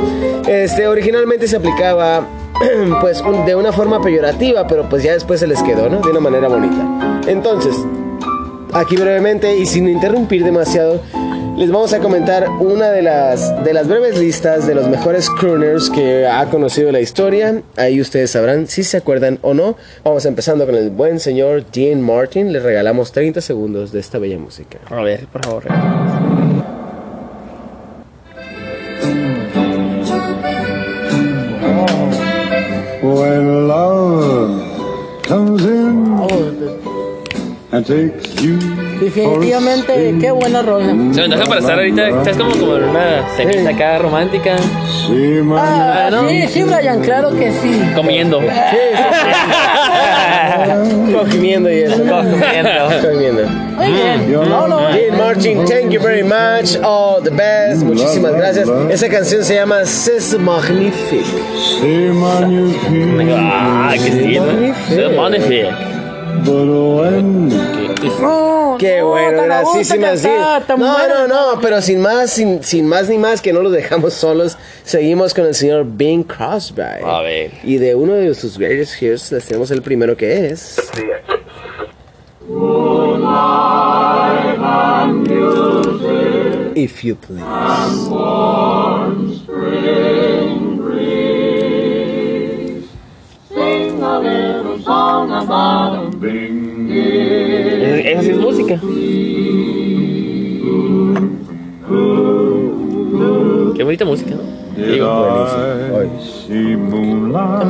Este, 0.47 0.87
originalmente 0.87 1.47
se 1.47 1.55
aplicaba 1.55 2.27
pues 3.01 3.21
de 3.45 3.55
una 3.55 3.71
forma 3.71 4.01
peyorativa, 4.01 4.67
pero 4.67 4.87
pues 4.89 5.03
ya 5.03 5.13
después 5.13 5.39
se 5.39 5.47
les 5.47 5.61
quedó, 5.63 5.89
¿no? 5.89 5.99
De 6.01 6.11
una 6.11 6.19
manera 6.19 6.47
bonita. 6.47 7.21
Entonces, 7.27 7.75
aquí 8.73 8.95
brevemente 8.95 9.57
y 9.57 9.65
sin 9.65 9.87
interrumpir 9.87 10.43
demasiado, 10.43 11.01
les 11.57 11.71
vamos 11.71 11.93
a 11.93 11.99
comentar 11.99 12.49
una 12.59 12.89
de 12.89 13.03
las, 13.03 13.63
de 13.63 13.73
las 13.73 13.87
breves 13.87 14.17
listas 14.17 14.65
de 14.65 14.73
los 14.73 14.87
mejores 14.87 15.29
crooners 15.29 15.89
que 15.89 16.25
ha 16.25 16.49
conocido 16.49 16.91
la 16.91 16.99
historia. 16.99 17.61
Ahí 17.77 18.01
ustedes 18.01 18.31
sabrán 18.31 18.67
si 18.67 18.83
se 18.83 18.97
acuerdan 18.97 19.37
o 19.43 19.53
no. 19.53 19.77
Vamos 20.03 20.25
empezando 20.25 20.65
con 20.65 20.75
el 20.75 20.89
buen 20.89 21.19
señor 21.19 21.63
Dean 21.71 22.01
Martin. 22.01 22.51
Les 22.51 22.63
regalamos 22.63 23.11
30 23.11 23.41
segundos 23.41 23.91
de 23.91 23.99
esta 23.99 24.17
bella 24.17 24.39
música. 24.39 24.79
A 24.89 25.03
ver, 25.03 25.27
por 25.27 25.45
favor. 25.45 25.63
When 25.65 26.32
definitivamente, 39.01 40.15
qué 40.21 40.31
buena 40.31 40.61
rola. 40.61 40.87
Se 41.13 41.21
me 41.21 41.27
deja 41.29 41.43
para 41.45 41.59
estar 41.59 41.77
ahorita, 41.77 42.07
estás 42.09 42.37
como, 42.37 42.51
como 42.51 42.75
en 42.77 42.83
una 42.83 43.27
cenita 43.35 43.69
acá 43.71 43.97
romántica, 43.99 44.55
my 45.09 45.55
Ah, 45.57 46.09
¿no? 46.11 46.29
sí, 46.29 46.43
sí, 46.49 46.63
Brian, 46.63 47.01
claro 47.01 47.31
que 47.31 47.51
sí. 47.51 47.81
comiendo. 47.95 48.39
Cogiendo 51.13 51.71
y 51.71 51.79
eso. 51.81 51.97
Cogiendo. 51.97 52.69
Cogiendo. 53.01 53.43
Muy 53.77 53.87
bien. 53.91 54.31
No, 54.31 54.67
no, 54.67 54.87
Dean 54.91 55.17
Martin, 55.17 55.65
thank 55.65 55.91
you 55.91 55.99
very 55.99 56.23
much. 56.23 56.75
All 56.83 57.21
the 57.23 57.31
best. 57.31 57.83
Muchísimas 57.83 58.33
gracias. 58.33 58.69
Esa 58.89 59.09
canción 59.09 59.43
se 59.43 59.55
llama 59.55 59.83
C'est 59.85 60.37
Magnifique. 60.39 61.25
see 61.79 62.09
my 62.11 62.45
new 62.47 62.71
king. 62.87 63.29
Ah, 63.35 63.93
qué 63.93 64.07
estilo. 64.09 64.45
C'est 64.89 65.09
magnifique. 65.15 65.92
Qué 68.79 68.99
no, 68.99 69.07
bueno, 69.09 69.43
cantar, 70.27 70.63
tan 70.65 70.79
No, 70.79 70.93
buena. 70.93 71.27
no, 71.27 71.55
no, 71.55 71.61
pero 71.61 71.81
sin 71.81 72.01
más, 72.01 72.31
sin, 72.31 72.63
sin 72.63 72.87
más 72.87 73.07
ni 73.07 73.17
más, 73.17 73.41
que 73.41 73.53
no 73.53 73.61
los 73.61 73.71
dejamos 73.71 74.13
solos, 74.13 74.57
seguimos 74.83 75.33
con 75.33 75.45
el 75.45 75.55
señor 75.55 75.85
Bing 75.87 76.23
Crosby. 76.23 76.81
A 77.05 77.21
ver. 77.21 77.51
Y 77.63 77.77
de 77.77 77.95
uno 77.95 78.13
de 78.13 78.33
sus 78.35 78.57
greatest 78.57 79.01
hits 79.01 79.31
les 79.31 79.45
tenemos 79.45 79.71
el 79.71 79.81
primero 79.81 80.17
que 80.17 80.47
es. 80.49 80.77
If 86.75 87.03
you 87.03 87.15
please. 87.15 87.43
Esa 98.05 98.21
sí 98.21 98.29
es 98.29 98.37
música. 98.37 98.79
Qué 103.75 103.83
bonita 103.83 104.05
música. 104.05 104.35
Me 104.75 104.95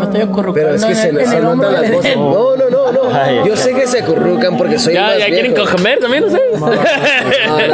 estoy 0.03 0.21
acurrucando 0.21 0.53
Pero 0.53 0.75
es 0.75 0.85
que 0.85 0.91
en 0.91 0.97
se, 0.97 1.09
el- 1.09 1.25
se 1.27 1.37
el 1.37 1.43
notan 1.43 1.73
las 1.73 1.91
voces. 1.91 2.15
No, 2.15 2.55
no, 2.55 2.69
no, 2.69 2.91
no. 2.91 3.01
Ay, 3.13 3.39
Yo 3.45 3.55
sé 3.55 3.73
que 3.73 3.87
se 3.87 3.99
acurrucan 3.99 4.57
porque 4.57 4.77
soy 4.79 4.93
ya, 4.95 5.03
más 5.07 5.17
ya 5.19 5.25
quieren 5.27 5.53
viejo. 5.53 5.69
comer 5.75 5.99
también, 5.99 6.23
no 6.25 6.29
sé. 6.29 6.39
No, 6.59 6.69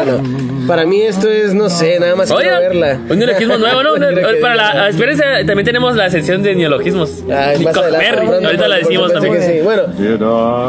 no, 0.06 0.18
no. 0.18 0.68
Para 0.68 0.86
mí 0.86 1.02
esto 1.02 1.28
es, 1.30 1.54
no 1.54 1.70
sé, 1.70 2.00
nada 2.00 2.16
más 2.16 2.32
quiero 2.32 2.58
Oye, 2.58 2.68
verla. 2.68 3.00
un 3.10 3.18
neologismo 3.18 3.58
nuevo, 3.58 3.82
¿no? 3.84 3.94
Que- 3.96 4.38
Para 4.42 4.56
la, 4.56 4.90
espérense, 4.90 5.24
también 5.46 5.66
tenemos 5.66 5.96
la 5.96 6.10
sección 6.10 6.44
de 6.44 6.56
neologismos. 6.56 7.24
Ay, 7.32 7.60
Ni 7.60 7.66
más 7.66 7.78
adelante, 7.78 8.06
comer, 8.08 8.16
pronto, 8.28 8.46
ahorita 8.48 8.68
la 8.68 8.76
por 8.76 8.84
decimos 8.86 9.14
también. 9.14 9.42
sí. 9.42 9.60
Bueno, 9.64 9.84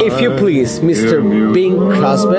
if 0.05 0.19
you 0.19 0.31
please, 0.37 0.81
Mr. 0.81 1.21
Bing 1.51 1.77
Crosby. 1.89 2.37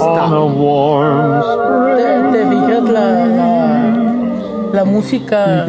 on 0.00 0.32
a 0.32 0.44
warm 0.44 1.40
spring 1.40 2.32
¿Te, 2.32 2.38
te 2.38 2.44
fijas 2.50 2.82
la, 2.90 3.26
la, 3.26 3.57
la 4.72 4.84
música? 4.84 5.66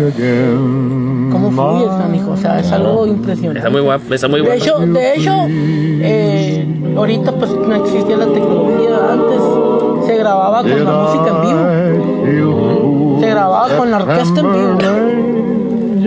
¿Cómo 1.31 1.51
fluye, 1.51 1.87
canijo? 1.97 2.31
O 2.31 2.37
sea, 2.37 2.59
es 2.59 2.71
algo 2.71 3.05
impresionante. 3.07 3.59
Está 3.59 3.69
muy 3.69 3.81
guapo, 3.81 4.13
está 4.13 4.27
muy 4.27 4.41
De 4.41 4.45
guapo. 4.47 4.61
hecho, 4.61 4.79
de 4.79 5.13
hecho 5.15 5.31
eh, 5.49 6.67
ahorita 6.95 7.31
pues 7.33 7.51
no 7.51 7.75
existía 7.75 8.17
la 8.17 8.25
tecnología. 8.27 8.97
Antes 9.11 9.41
se 10.07 10.17
grababa 10.17 10.61
con 10.61 10.85
la 10.85 10.91
música 10.91 11.27
en 11.29 11.41
vivo. 11.41 13.19
Se 13.19 13.27
grababa 13.29 13.77
con 13.77 13.91
la 13.91 13.97
orquesta 13.97 14.39
en 14.39 14.51
vivo. 14.53 14.77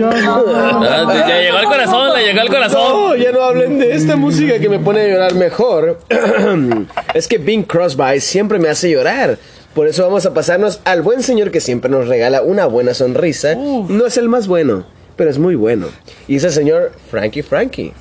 Ah, 0.05 1.13
ya 1.27 1.39
llegó 1.41 1.57
al 1.57 1.65
corazón, 1.65 2.13
le 2.15 2.25
llegó 2.25 2.41
al 2.41 2.49
corazón. 2.49 2.81
No, 2.81 3.15
ya 3.15 3.31
no 3.31 3.41
hablen 3.43 3.79
de 3.79 3.95
esta 3.95 4.15
música 4.15 4.59
que 4.59 4.67
me 4.69 4.79
pone 4.79 5.01
a 5.01 5.07
llorar 5.07 5.35
mejor. 5.35 5.99
es 7.13 7.27
que 7.27 7.37
Bing 7.37 7.63
Crosby 7.63 8.19
siempre 8.19 8.59
me 8.59 8.69
hace 8.69 8.89
llorar. 8.91 9.37
Por 9.73 9.87
eso 9.87 10.03
vamos 10.03 10.25
a 10.25 10.33
pasarnos 10.33 10.81
al 10.85 11.01
buen 11.01 11.23
señor 11.23 11.49
que 11.49 11.59
siempre 11.59 11.89
nos 11.89 12.07
regala 12.07 12.43
una 12.43 12.67
buena 12.67 12.93
sonrisa. 12.93 13.55
No 13.55 14.05
es 14.05 14.17
el 14.17 14.29
más 14.29 14.47
bueno, 14.47 14.85
pero 15.15 15.31
es 15.31 15.39
muy 15.39 15.55
bueno. 15.55 15.87
Y 16.27 16.35
es 16.35 16.43
el 16.43 16.51
señor 16.51 16.91
Frankie 17.09 17.41
Frankie. 17.41 17.91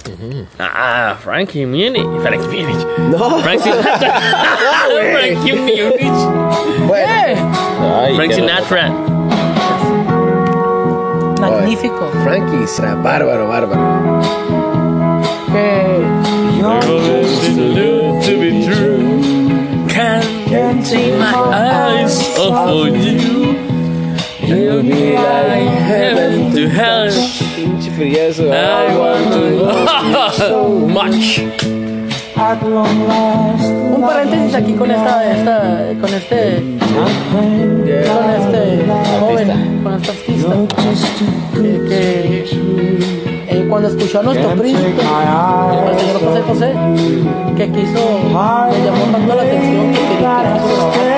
Ah, 0.58 1.16
Frankie 1.22 1.64
Munich. 1.64 2.06
Frankie 2.22 2.46
Munich. 2.62 2.86
No. 3.10 3.40
Frankie 3.40 3.70
güey. 3.70 5.12
Frankie 5.12 5.52
Munich. 5.54 6.86
Bueno, 6.86 7.06
¡Eh! 7.10 7.36
Ay, 7.80 8.16
Frank 8.16 8.32
Sinatra. 8.32 8.90
Magnífico. 11.40 12.10
Frankie 12.22 12.66
será 12.66 12.94
bárbaro, 12.96 13.48
bárbaro. 13.48 14.20
Que 15.52 16.02
To 18.22 18.38
be 18.38 18.64
true. 18.64 18.91
Can't 20.62 20.86
take 20.86 21.18
my 21.18 21.34
eyes 21.34 22.38
off 22.38 22.68
of 22.68 22.96
you. 22.96 23.58
You'll 24.46 24.82
be 24.82 25.14
like 25.14 25.72
heaven 25.90 26.54
to 26.54 26.68
hell. 26.68 27.10
I 27.10 28.96
want 28.96 29.26
to 29.34 30.32
so 30.36 30.78
much. 30.98 31.40
un 33.96 34.02
paréntesis 34.06 34.54
aquí 34.54 34.74
con 34.74 34.88
esta, 34.88 35.14
esta 35.32 35.94
con 36.00 36.14
este 36.14 36.62
con 38.08 38.30
este 38.38 38.62
joven, 39.18 39.48
con 39.82 39.94
este 39.94 40.10
artista 40.12 40.54
que 41.54 43.31
eh, 43.52 43.66
cuando 43.68 43.88
escuchó 43.88 44.20
a 44.20 44.22
nuestro 44.22 44.50
príncipe, 44.54 45.02
al 45.02 45.98
señor 45.98 46.20
José 46.24 46.42
José, 46.42 46.74
que 47.56 47.70
quiso, 47.72 48.20
le 48.70 48.84
llamó 48.84 49.04
tanto 49.12 49.34
la 49.34 49.42
atención 49.42 49.92
que 49.92 50.00
quería 50.00 50.58
que, 50.94 50.98
que 50.98 51.11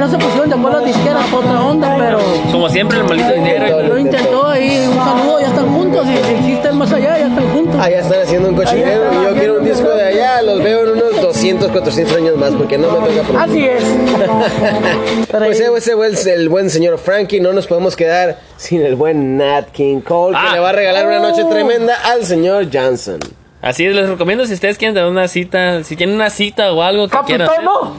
no 0.00 0.10
se 0.10 0.18
pusieron 0.18 0.48
de 0.48 0.54
acuerdo 0.56 0.78
las 0.80 0.86
disqueras, 0.86 1.32
otra 1.32 1.60
onda, 1.62 1.94
pero 1.98 2.18
Como 2.50 2.68
siempre, 2.68 2.98
el 2.98 3.04
maldito 3.04 3.32
dinero. 3.32 3.82
lo 3.82 3.98
intentó 3.98 4.46
ahí, 4.48 4.84
un 4.88 4.94
saludo, 4.94 5.40
ya 5.40 5.46
están 5.46 5.66
juntos, 5.74 6.06
y 6.08 6.16
si 6.26 6.32
existen 6.34 6.76
más 6.78 6.92
allá, 6.92 7.18
ya 7.18 7.26
están 7.28 7.48
juntos. 7.52 7.80
Allá 7.80 8.00
están 8.00 8.22
haciendo 8.22 8.48
un 8.48 8.56
cochinero 8.56 9.02
y 9.12 9.24
yo 9.24 9.34
quiero 9.34 9.58
un 9.58 9.64
disco 9.64 9.88
de 9.90 10.02
allá. 10.02 10.42
Los 10.42 10.62
veo 10.62 10.84
en 10.84 10.92
unos 11.02 11.20
200, 11.20 11.70
400 11.70 12.16
años 12.16 12.36
más 12.38 12.50
porque 12.52 12.78
no 12.78 12.90
me 12.90 13.08
toca 13.08 13.22
pronto. 13.22 13.38
Así 13.38 13.64
es. 13.64 13.84
Pues 15.30 15.60
ese 15.60 15.94
fue 15.94 16.06
el, 16.08 16.16
el 16.28 16.48
buen 16.48 16.70
señor 16.70 16.98
Frankie. 16.98 17.40
No 17.40 17.52
nos 17.52 17.66
podemos 17.66 17.96
quedar 17.96 18.38
sin 18.56 18.82
el 18.82 18.96
buen 18.96 19.36
Nat 19.36 19.70
King 19.70 20.00
Cole 20.00 20.36
que 20.36 20.42
Ah. 20.48 20.52
le 20.54 20.60
va 20.60 20.70
a 20.70 20.72
regalar 20.72 21.06
una 21.06 21.18
noche 21.20 21.44
tremenda 21.44 21.94
al 22.04 22.24
señor 22.24 22.66
Johnson. 22.72 23.18
Así 23.62 23.84
es, 23.84 23.94
les 23.94 24.08
recomiendo 24.08 24.46
si 24.46 24.54
ustedes 24.54 24.78
quieren 24.78 24.94
tener 24.94 25.08
una 25.10 25.28
cita, 25.28 25.84
si 25.84 25.94
tienen 25.94 26.16
una 26.16 26.30
cita 26.30 26.72
o 26.72 26.82
algo 26.82 27.08
que 27.08 27.18
quieran. 27.26 27.46
¡Capitán, 27.48 27.64
no! 27.64 27.94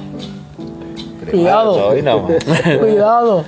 Cuidado, 1.29 1.89
Hoy 1.89 2.01
no 2.01 2.21
más. 2.23 2.43
cuidado. 2.79 3.45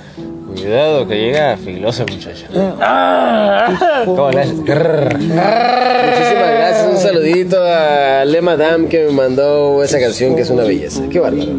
Cuidado 0.54 1.08
que 1.08 1.14
llega 1.16 1.56
filoso 1.56 2.04
muchacho. 2.06 2.46
Ah. 2.80 4.02
¿Cómo 4.04 4.30
le 4.30 4.40
haces? 4.40 4.54
Muchísimas 4.54 6.52
gracias. 6.54 6.86
Un 6.90 6.96
saludito 6.98 7.56
a 7.60 8.24
Le 8.24 8.40
Madame 8.40 8.86
que 8.88 9.06
me 9.06 9.12
mandó 9.12 9.82
esa 9.82 9.98
canción 9.98 10.36
que 10.36 10.42
es 10.42 10.50
una 10.50 10.62
belleza. 10.62 11.02
Qué 11.10 11.18
bárbaro. 11.18 11.50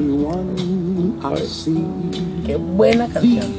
Qué 2.45 2.55
buena 2.55 3.07
canción. 3.07 3.55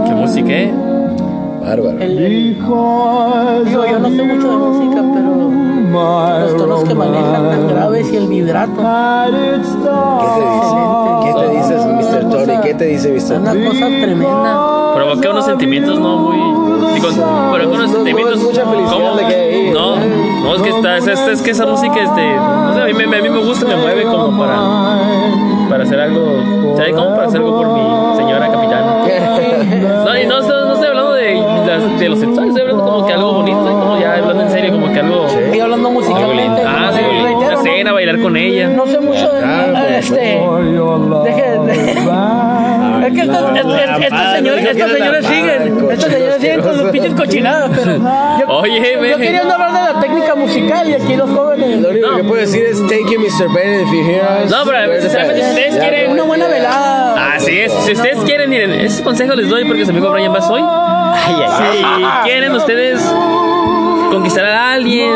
¿Qué 0.08 0.14
música, 0.16 0.50
eh? 0.52 0.74
Bárbaro. 1.62 2.00
El- 2.00 2.18
el- 2.18 2.56
Because 2.56 3.66
digo, 3.70 3.86
yo 3.86 4.00
no 4.00 4.10
sé 4.10 4.24
mucho 4.24 4.50
de 4.50 4.58
música, 4.58 4.85
los 5.96 6.58
tonos 6.58 6.84
que 6.84 6.94
manejan 6.94 7.48
las 7.48 7.68
graves 7.74 8.12
y 8.12 8.18
el 8.18 8.28
vibrato. 8.28 8.82
¿Qué 8.82 10.32
te 10.36 10.46
dice? 10.50 10.76
¿Qué 11.24 11.34
te 11.34 11.50
dices, 11.50 11.86
Mr. 11.86 12.30
Tony? 12.30 12.58
¿Qué 12.62 12.74
te 12.74 12.86
dice, 12.86 13.12
Mr. 13.12 13.40
una 13.40 13.54
cosa 13.70 13.86
tremenda. 13.88 14.94
Provoca 14.96 15.30
unos 15.30 15.46
sentimientos 15.46 16.00
no 16.00 16.18
muy. 16.18 16.38
Digo, 16.94 17.08
provoca 17.10 17.68
unos 17.68 17.78
no, 17.80 17.88
no 17.88 17.94
sentimientos. 17.94 18.38
es 18.40 18.44
mucha 18.44 18.66
felicidad 18.66 18.92
¿Cómo? 18.92 19.16
de 19.18 19.28
que 19.28 19.36
hay, 19.36 19.72
No, 19.72 19.96
no, 19.96 20.56
es 20.56 20.62
que 20.62 20.70
está, 20.70 20.98
es, 20.98 21.08
es, 21.08 21.20
es 21.28 21.42
que 21.42 21.52
esa 21.52 21.66
música, 21.66 21.96
este. 22.04 22.36
No 22.36 22.74
sé, 22.74 22.82
a 22.82 22.86
mí, 22.86 22.94
me- 22.94 23.18
a 23.18 23.22
mí 23.22 23.30
me 23.30 23.40
gusta, 23.46 23.66
me 23.66 23.76
mueve 23.76 24.04
como 24.04 24.38
para. 24.38 24.58
Para 25.70 25.84
hacer 25.84 26.00
algo. 26.00 26.76
¿Sabes 26.78 26.94
cómo? 26.96 27.10
Para 27.16 27.28
hacer 27.28 27.42
algo 27.42 27.58
por 27.58 27.68
mi 27.70 28.18
señora 28.18 28.52
capitana. 28.52 28.96
No, 30.06 30.18
y 30.20 30.26
no, 30.28 30.40
no, 30.40 30.66
no 30.66 30.74
estoy 30.74 30.88
hablando 30.90 31.14
de, 31.14 31.24
de 32.00 32.10
los 32.10 32.20
sexuales, 32.20 32.50
estoy 32.50 32.62
hablando 32.62 32.86
como 32.86 33.06
que 33.08 33.14
algo 33.14 33.42
Ah, 39.46 39.68
pues, 39.72 40.06
este. 40.06 40.20
De. 40.20 40.36
Es 43.06 43.14
que 43.14 43.22
estos, 43.22 43.56
estos- 43.56 43.80
estos 44.02 44.32
señores, 44.36 44.66
estos 44.66 44.92
señores 44.92 45.26
siguen. 45.28 45.88
Estos 45.92 46.12
señores 46.12 46.42
siguen 46.42 46.62
con 46.62 46.74
sus 46.80 46.90
pinches 46.90 47.14
cochinadas, 47.14 47.70
pero. 47.76 47.98
Yo, 48.40 48.48
Oye, 48.62 48.98
yo 49.12 49.18
quería 49.18 49.42
hablar 49.42 49.72
de 49.74 49.94
la 49.94 50.00
técnica 50.02 50.34
musical 50.36 50.90
y 50.90 50.94
aquí 50.94 51.16
los 51.16 51.30
jóvenes. 51.30 51.82
Lo 51.82 51.90
único 51.90 52.16
que 52.16 52.24
puedo 52.24 52.42
decir 52.42 52.64
es 52.66 52.82
take 52.88 53.06
you 53.12 53.20
Mr. 53.20 53.48
Bennett 53.54 53.84
if 53.88 53.94
you 53.94 54.04
hear 54.04 54.24
us. 54.44 54.50
No, 54.50 54.58
pero 54.66 55.00
sinceramente, 55.02 55.44
si 55.44 55.50
ustedes 55.50 55.78
quieren- 55.78 56.12
Una 56.14 56.24
buena 56.24 56.48
velada. 56.48 57.34
Así 57.36 57.60
es. 57.60 57.72
Si 57.72 57.92
ustedes 57.94 58.18
quieren, 58.24 58.50
miren, 58.50 58.72
ese 58.72 59.04
consejo 59.04 59.36
les 59.36 59.50
doy 59.50 59.66
porque 59.66 59.86
su 59.86 59.92
amigo 59.92 60.10
Brian 60.12 60.34
Bass 60.34 60.50
hoy. 60.50 60.64
Si 60.64 61.84
quieren 62.24 62.54
ustedes 62.54 63.02
conquistar 64.12 64.46
a 64.46 64.74
alguien, 64.74 65.12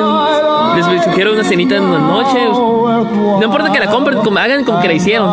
les 0.87 1.03
sugiero 1.03 1.33
una 1.33 1.43
cenita 1.43 1.75
en 1.75 1.91
la 1.91 1.99
noche. 1.99 2.39
No 2.51 3.41
importa 3.43 3.71
que 3.71 3.79
la 3.79 3.87
compren, 3.87 4.19
como- 4.19 4.39
hagan 4.39 4.63
como 4.63 4.79
que 4.81 4.87
la 4.87 4.93
hicieron. 4.93 5.29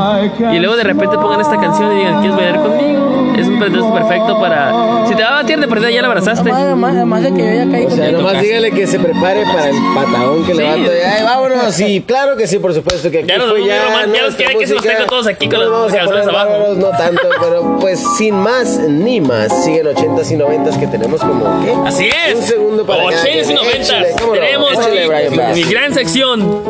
Y 0.52 0.58
luego 0.58 0.76
de 0.76 0.84
repente 0.84 1.16
pongan 1.18 1.40
esta 1.40 1.56
canción 1.58 1.92
y 1.92 1.96
digan, 1.96 2.20
¿quieres 2.20 2.36
bailar 2.36 2.62
conmigo? 2.62 3.15
Es 3.38 3.46
un 3.46 3.58
pretexto 3.58 3.92
perfecto 3.92 4.38
para. 4.40 5.06
Si 5.08 5.14
te 5.14 5.22
va 5.22 5.28
a 5.28 5.42
batir 5.42 5.58
de 5.60 5.68
perdida, 5.68 5.90
ya 5.90 6.02
la 6.02 6.08
abrazaste. 6.08 6.50
Además, 6.50 6.94
además- 6.94 7.22
de 7.22 7.32
que 7.34 7.38
yo 7.38 7.64
ya 7.64 7.70
caí 7.70 7.86
O 7.86 7.90
sea, 7.90 8.10
nomás 8.12 8.40
dígale 8.40 8.70
que 8.72 8.86
se 8.86 8.98
prepare 8.98 9.44
para 9.44 9.68
el 9.70 9.76
patadón 9.94 10.44
que 10.44 10.54
le 10.54 10.62
va 10.64 10.70
a. 10.70 10.74
Ay, 10.74 11.22
vámonos. 11.24 11.74
Sí, 11.74 12.02
claro 12.06 12.36
que 12.36 12.46
sí, 12.46 12.58
por 12.58 12.72
supuesto 12.74 13.10
que 13.10 13.18
aquí 13.18 13.28
Ya 13.28 13.38
nos 13.38 13.50
fue 13.50 13.64
ya. 13.66 13.84
román- 13.84 14.00
ya 14.00 14.06
nos 14.06 14.20
nuestra 14.22 14.36
quieren 14.36 14.58
que 14.58 14.66
se 14.66 14.74
los 14.74 14.82
música. 14.82 14.96
tengo 14.98 15.10
todos 15.10 15.26
aquí 15.26 15.48
con 15.48 15.58
No 15.60 15.88
las 15.88 15.92
poner 16.06 16.22
abajo. 16.22 16.32
bárbaros, 16.32 16.76
No 16.78 16.88
tanto, 16.90 17.22
pero 17.40 17.78
pues 17.80 18.02
sin 18.18 18.34
más 18.34 18.78
ni 18.78 19.20
más, 19.20 19.64
siguen 19.64 19.86
80s 19.86 20.30
y 20.32 20.36
90s 20.36 20.76
que 20.78 20.86
tenemos 20.86 21.20
como, 21.20 21.44
¿qué? 21.64 21.72
Así 21.86 22.08
es. 22.28 22.34
Un 22.36 22.42
segundo 22.42 22.86
para 22.86 23.04
cada 23.04 23.22
80s 23.22 23.50
y 23.50 23.54
quien. 23.54 23.58
90s. 23.58 23.76
Échale, 23.80 24.08
cómo 24.20 24.34
no, 24.34 24.40
Tenemos 24.40 24.72
échale, 24.72 25.54
mi- 25.54 25.62
gran 25.64 25.94
sección 25.94 26.62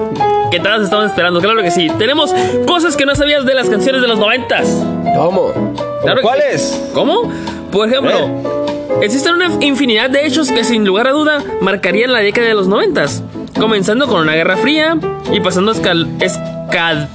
que 0.50 0.60
todos 0.60 0.82
estaban 0.84 1.06
esperando. 1.08 1.40
Claro 1.40 1.62
que 1.62 1.70
sí. 1.70 1.88
Tenemos 1.98 2.34
cosas 2.66 2.96
que 2.96 3.04
no 3.06 3.14
sabías 3.14 3.44
de 3.44 3.54
las 3.54 3.68
canciones 3.68 4.00
de 4.02 4.08
los 4.08 4.18
90s. 4.18 4.68
¿Cómo? 5.16 5.52
Claro 6.07 6.22
¿Cuáles? 6.22 6.82
¿Cómo? 6.94 7.30
Por 7.72 7.88
ejemplo, 7.88 8.14
existen 9.02 9.34
una 9.34 9.48
infinidad 9.64 10.09
de 10.09 10.26
hechos 10.26 10.50
que 10.52 10.62
sin 10.64 10.84
lugar 10.84 11.09
a 11.09 11.11
duda 11.12 11.42
marcarían 11.61 12.12
la 12.12 12.20
década 12.20 12.46
de 12.48 12.54
los 12.54 12.68
noventas, 12.68 13.22
comenzando 13.59 14.07
con 14.07 14.20
una 14.22 14.34
guerra 14.34 14.57
fría 14.57 14.98
y 15.32 15.40
pasando 15.40 15.72
escal- 15.74 16.07
escal- 16.18 17.09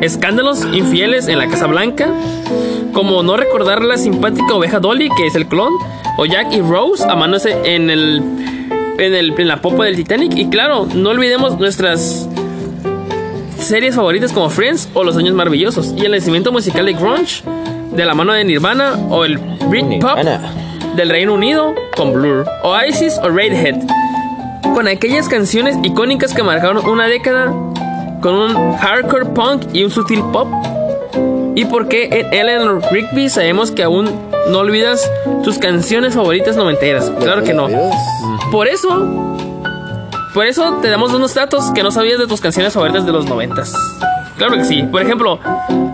escándalos 0.00 0.64
infieles 0.72 1.28
en 1.28 1.38
la 1.38 1.46
Casa 1.48 1.66
Blanca, 1.66 2.08
como 2.92 3.22
no 3.22 3.36
recordar 3.36 3.82
la 3.84 3.96
simpática 3.98 4.54
oveja 4.54 4.80
Dolly, 4.80 5.10
que 5.16 5.26
es 5.26 5.34
el 5.34 5.46
clon, 5.46 5.72
o 6.16 6.24
Jack 6.26 6.52
y 6.52 6.60
Rose 6.60 7.04
amándose 7.08 7.56
en 7.64 7.90
el 7.90 8.22
en, 8.98 9.14
el, 9.14 9.32
en 9.38 9.46
la 9.46 9.60
popa 9.60 9.84
del 9.84 9.94
Titanic, 9.94 10.36
y 10.36 10.48
claro, 10.48 10.88
no 10.92 11.10
olvidemos 11.10 11.56
nuestras 11.60 12.28
series 13.60 13.94
favoritas 13.94 14.32
como 14.32 14.50
Friends 14.50 14.88
o 14.94 15.04
Los 15.04 15.16
Años 15.16 15.34
Maravillosos 15.34 15.94
y 15.96 16.04
el 16.04 16.10
nacimiento 16.12 16.50
musical 16.50 16.86
de 16.86 16.94
grunge 16.94 17.42
de 17.98 18.06
la 18.06 18.14
mano 18.14 18.32
de 18.32 18.44
Nirvana 18.44 18.94
o 19.10 19.24
el 19.24 19.38
Britpop 19.38 20.18
del 20.94 21.10
Reino 21.10 21.34
Unido 21.34 21.74
con 21.96 22.12
Blur, 22.12 22.46
Oasis 22.62 23.18
o 23.18 23.28
Radiohead, 23.28 23.74
con 24.72 24.86
aquellas 24.86 25.28
canciones 25.28 25.76
icónicas 25.82 26.32
que 26.32 26.44
marcaron 26.44 26.86
una 26.86 27.08
década 27.08 27.52
con 28.22 28.34
un 28.34 28.76
hardcore 28.76 29.26
punk 29.26 29.62
y 29.72 29.82
un 29.82 29.90
sutil 29.90 30.22
pop. 30.32 30.46
Y 31.56 31.64
porque 31.64 32.04
en 32.04 32.32
Eleanor 32.32 32.80
Rigby 32.92 33.28
sabemos 33.28 33.72
que 33.72 33.82
aún 33.82 34.08
no 34.48 34.58
olvidas 34.60 35.10
tus 35.42 35.58
canciones 35.58 36.14
favoritas 36.14 36.56
noventeras. 36.56 37.10
Claro 37.18 37.42
que 37.42 37.52
no. 37.52 37.66
Por 38.52 38.68
eso, 38.68 39.36
por 40.34 40.46
eso 40.46 40.78
te 40.80 40.88
damos 40.88 41.12
unos 41.12 41.34
datos 41.34 41.72
que 41.72 41.82
no 41.82 41.90
sabías 41.90 42.20
de 42.20 42.28
tus 42.28 42.40
canciones 42.40 42.74
favoritas 42.74 43.04
de 43.04 43.10
los 43.10 43.26
noventas. 43.26 43.74
Claro 44.38 44.56
que 44.56 44.64
sí. 44.64 44.84
Por 44.90 45.02
ejemplo, 45.02 45.38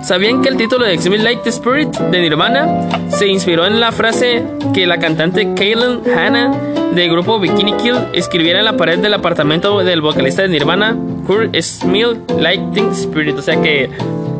¿sabían 0.03 0.43
que 0.43 0.51
el 0.51 0.57
título 0.57 0.85
de 0.85 0.93
Exhibit 0.93 1.21
Like 1.21 1.43
the 1.43 1.51
Spirit 1.51 1.89
de 1.89 2.21
Nirvana 2.21 2.89
se 3.09 3.27
inspiró 3.27 3.67
en 3.67 3.81
la 3.81 3.91
frase 3.91 4.45
que 4.75 4.87
la 4.87 4.99
cantante 4.99 5.55
Kaylin 5.55 6.03
Hanna 6.15 6.53
del 6.95 7.11
grupo 7.11 7.41
Bikini 7.41 7.73
Kill 7.79 7.97
escribiera 8.13 8.59
en 8.59 8.67
la 8.67 8.77
pared 8.77 8.99
del 8.99 9.15
apartamento 9.15 9.79
del 9.79 10.03
vocalista 10.03 10.43
de 10.43 10.49
Nirvana, 10.49 10.97
Kurt 11.27 11.57
Smith 11.61 12.19
Lighting 12.39 12.91
Spirit? 12.93 13.39
O 13.39 13.43
sea 13.43 13.61
que 13.61 13.91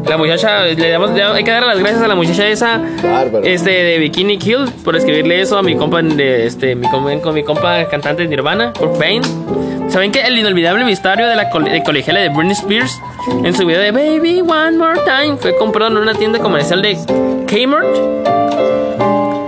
la 0.07 0.19
muchacha, 0.19 0.65
le 0.65 0.91
damos, 0.91 1.11
hay 1.11 1.43
que 1.43 1.51
dar 1.51 1.65
las 1.65 1.79
gracias 1.79 2.03
a 2.03 2.09
la 2.09 2.15
muchacha 2.15 2.47
esa 2.47 2.83
Bárbaro. 3.03 3.45
este 3.45 3.71
de 3.71 3.99
Bikini 3.99 4.37
Kill 4.37 4.71
por 4.85 4.97
escribirle 4.97 5.41
eso 5.41 5.57
a 5.57 5.63
mi 5.63 5.77
compa 5.77 6.03
de 6.03 6.47
este 6.47 6.75
mi 6.75 6.89
con 6.91 7.35
mi 7.35 7.43
compa 7.43 7.89
cantante 7.89 8.23
de 8.23 8.29
Nirvana, 8.29 8.73
Kurt 8.75 8.93
Cobain. 8.93 9.23
¿Saben 9.95 10.11
que 10.11 10.23
el 10.23 10.37
inolvidable 10.37 10.85
vestuario 10.85 11.29
de 11.29 11.37
la 11.37 11.51
cole- 11.51 11.71
de 11.71 11.85
colegiala 11.85 12.19
de 12.19 12.29
Britney 12.29 12.51
Spears 12.55 13.01
en 13.45 13.55
su 13.55 13.65
video 13.65 13.81
de 13.81 13.93
Baby 13.93 14.41
One 14.41 14.73
More 14.73 14.99
Time 15.05 15.37
fue 15.37 15.57
comprado 15.57 15.93
en 15.93 15.99
una 15.99 16.15
tienda 16.15 16.41
comercial 16.41 16.83
de 16.83 16.97
Kmart? 17.47 17.87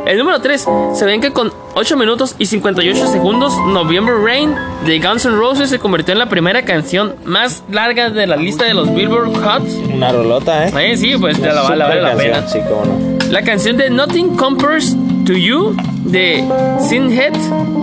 El 0.06 0.18
número 0.18 0.40
3, 0.40 0.64
¿saben 0.94 1.20
que 1.20 1.32
con 1.32 1.52
8 1.74 1.96
minutos 1.96 2.36
y 2.38 2.46
58 2.46 3.08
segundos, 3.08 3.54
November 3.66 4.14
Rain 4.24 4.54
de 4.84 5.00
Guns 5.00 5.24
N' 5.26 5.34
Roses 5.36 5.68
se 5.68 5.80
convirtió 5.80 6.12
en 6.12 6.20
la 6.20 6.26
primera 6.26 6.62
canción 6.64 7.16
más 7.24 7.64
larga 7.68 8.10
de 8.10 8.28
la 8.28 8.36
lista 8.36 8.64
de 8.66 8.74
los 8.74 8.94
Billboard 8.94 9.34
Hot? 9.42 9.64
Una 9.92 10.12
rolota, 10.12 10.68
¿eh? 10.68 10.96
Sí, 10.96 11.14
pues 11.18 11.40
te 11.42 11.48
la, 11.52 11.62
vale- 11.62 11.82
vale 11.82 12.02
la 12.02 12.14
pena. 12.14 12.46
Sí, 12.46 12.60
cómo 12.68 12.84
no. 12.84 13.32
La 13.32 13.42
canción 13.42 13.76
de 13.78 13.90
Nothing 13.90 14.36
Compares 14.36 14.94
to 15.26 15.32
You 15.32 15.76
de 16.04 16.44
Sinhead 16.88 17.34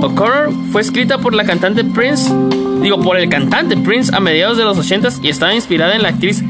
O'Connor 0.01 0.49
fue 0.71 0.81
escrita 0.81 1.17
por 1.17 1.35
la 1.35 1.43
cantante 1.43 1.83
Prince, 1.83 2.33
digo 2.81 2.99
por 3.01 3.17
el 3.17 3.27
cantante 3.29 3.75
Prince 3.75 4.15
a 4.15 4.21
mediados 4.21 4.57
de 4.57 4.63
los 4.63 4.77
80s 4.77 5.19
y 5.21 5.27
estaba 5.27 5.53
inspirada 5.53 5.95
en 5.95 6.03
la 6.03 6.09
actriz 6.09 6.41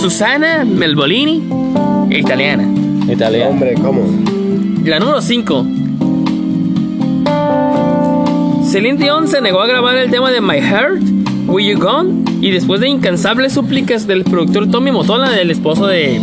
Susana 0.00 0.64
Melbolini, 0.64 1.48
italiana. 2.10 2.66
Italiano. 3.08 3.50
Hombre, 3.50 3.74
¿cómo? 3.74 4.02
La 4.84 4.98
número 4.98 5.22
5. 5.22 5.66
Celine 8.64 8.98
Dion 8.98 9.28
se 9.28 9.40
negó 9.40 9.60
a 9.60 9.66
grabar 9.66 9.96
el 9.96 10.10
tema 10.10 10.30
de 10.32 10.40
My 10.40 10.60
Heart, 10.60 11.02
Will 11.46 11.66
You 11.66 11.78
Gone, 11.78 12.24
y 12.40 12.50
después 12.50 12.80
de 12.80 12.88
incansables 12.88 13.52
súplicas 13.52 14.06
del 14.06 14.24
productor 14.24 14.68
Tommy 14.68 14.90
Motola, 14.90 15.30
del 15.30 15.50
esposo 15.50 15.86
de, 15.86 16.20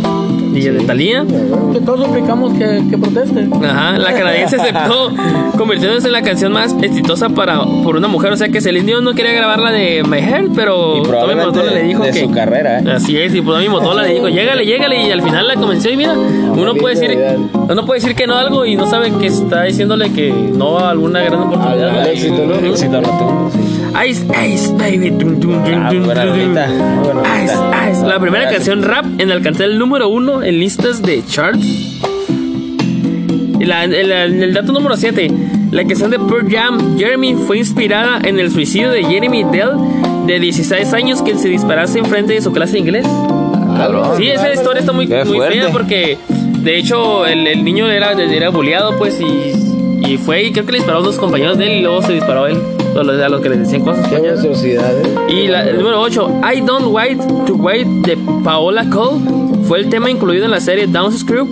de, 0.62 0.72
de 0.72 0.84
Thalía, 0.84 1.24
Que 1.72 1.80
todos 1.80 2.06
suplicamos 2.06 2.52
que, 2.54 2.82
que 2.90 2.98
proteste. 2.98 3.48
Ajá, 3.64 3.98
la 3.98 4.12
canadiense 4.12 4.56
aceptó, 4.56 5.10
convirtiéndose 5.58 6.06
en 6.08 6.12
la 6.12 6.22
canción 6.22 6.52
más 6.52 6.74
exitosa 6.82 7.28
para, 7.28 7.60
por 7.82 7.96
una 7.96 8.08
mujer. 8.08 8.32
O 8.32 8.36
sea 8.36 8.48
que 8.48 8.60
Celine 8.60 8.86
Dion 8.86 9.04
no 9.04 9.14
quería 9.14 9.32
grabar 9.32 9.60
la 9.60 9.70
de 9.72 10.02
My 10.04 10.18
Heart, 10.20 10.50
pero 10.54 10.96
Y 10.96 10.96
Tommy 10.98 11.08
probablemente 11.08 11.50
Motola 11.58 11.72
le 11.72 11.82
dijo 11.82 12.02
de 12.02 12.10
que. 12.10 12.20
su 12.20 12.30
carrera, 12.30 12.80
¿eh? 12.80 12.84
Así 12.92 13.18
es, 13.18 13.34
y 13.34 13.42
Tommy 13.42 13.68
Motola 13.68 14.02
le 14.02 14.14
dijo, 14.14 14.28
llégale, 14.28 14.64
llégale, 14.64 15.06
y 15.06 15.10
al 15.10 15.22
final 15.22 15.46
la 15.48 15.54
convenció. 15.54 15.90
Y 15.92 15.96
mira, 15.96 16.14
uno 16.14 16.74
puede 16.74 16.94
decir, 16.94 17.18
uno 17.52 17.86
puede 17.86 18.00
decir 18.00 18.16
que 18.16 18.26
no 18.26 18.34
a 18.34 18.40
algo 18.40 18.64
y 18.66 18.76
no 18.76 18.86
sabe 18.86 19.10
que 19.12 19.26
está 19.26 19.62
diciéndole 19.64 20.10
que 20.12 20.32
no 20.32 20.78
a 20.78 20.90
alguna 20.90 21.20
gran 21.22 21.40
oportunidad. 21.42 22.00
Al- 22.00 22.06
éxito, 22.08 22.44
¿no? 22.46 22.54
Éxito 22.66 23.00
rotundo, 23.00 23.50
sí. 23.52 23.58
Ice, 24.04 24.24
Ice, 24.46 24.72
baby. 24.74 25.10
Ah, 27.24 27.42
Ice. 27.44 27.54
Ice. 27.92 28.06
La 28.06 28.18
primera 28.20 28.50
canción 28.50 28.82
rap 28.82 29.06
en 29.18 29.30
alcanzar 29.30 29.66
el 29.68 29.78
número 29.78 30.08
uno 30.08 30.42
en 30.42 30.58
listas 30.60 31.00
de 31.02 31.24
charts. 31.24 31.66
La- 33.60 33.84
el, 33.84 34.12
el- 34.12 34.52
dato 34.54 34.72
número 34.72 34.96
7. 34.96 35.30
La 35.72 35.84
canción 35.84 36.10
de 36.10 36.18
Pearl 36.18 36.48
Jam, 36.50 36.98
Jeremy, 36.98 37.34
fue 37.34 37.58
inspirada 37.58 38.20
en 38.22 38.38
el 38.38 38.50
suicidio 38.52 38.90
de 38.90 39.02
Jeremy 39.04 39.44
Dell, 39.44 39.70
de 40.26 40.38
16 40.40 40.92
años, 40.92 41.22
quien 41.22 41.38
se 41.38 41.48
disparase 41.48 41.98
en 41.98 42.04
frente 42.06 42.34
de 42.34 42.42
su 42.42 42.52
clase 42.52 42.74
de 42.74 42.78
inglés. 42.80 43.06
Sí, 44.16 44.28
esa 44.28 44.52
historia 44.52 44.80
está 44.80 44.92
muy, 44.92 45.06
muy 45.06 45.38
fea 45.52 45.64
porque, 45.72 46.18
de 46.60 46.78
hecho, 46.78 47.26
el, 47.26 47.46
el 47.46 47.64
niño 47.64 47.88
era, 47.90 48.12
era 48.12 48.50
bulleado, 48.50 48.96
pues, 48.96 49.20
y, 49.20 50.06
y 50.12 50.16
fue 50.18 50.44
y 50.44 50.52
creo 50.52 50.64
que 50.66 50.72
le 50.72 50.78
disparó 50.78 50.98
a 50.98 51.00
unos 51.02 51.16
compañeros 51.16 51.58
de 51.58 51.66
él 51.66 51.72
y 51.78 51.82
luego 51.82 52.02
se 52.02 52.12
disparó 52.12 52.44
a 52.44 52.50
él. 52.50 52.58
Los 53.04 53.40
que 53.40 53.48
le 53.48 53.56
decían 53.58 53.82
cosas. 53.82 54.06
Qué 54.08 54.18
monstruosidad, 54.18 54.92
¿eh? 55.00 55.14
Y 55.28 55.48
la- 55.48 55.68
el 55.68 55.78
número 55.78 56.00
8, 56.00 56.40
I 56.54 56.60
Don't 56.60 56.86
Wait 56.94 57.18
to 57.46 57.54
Wait 57.54 57.86
de 57.86 58.16
Paola 58.44 58.88
Cole 58.90 59.20
fue 59.66 59.80
el 59.80 59.88
tema 59.88 60.10
incluido 60.10 60.44
en 60.44 60.50
la 60.50 60.60
serie 60.60 60.86
Downs 60.86 61.18
Screw. 61.20 61.46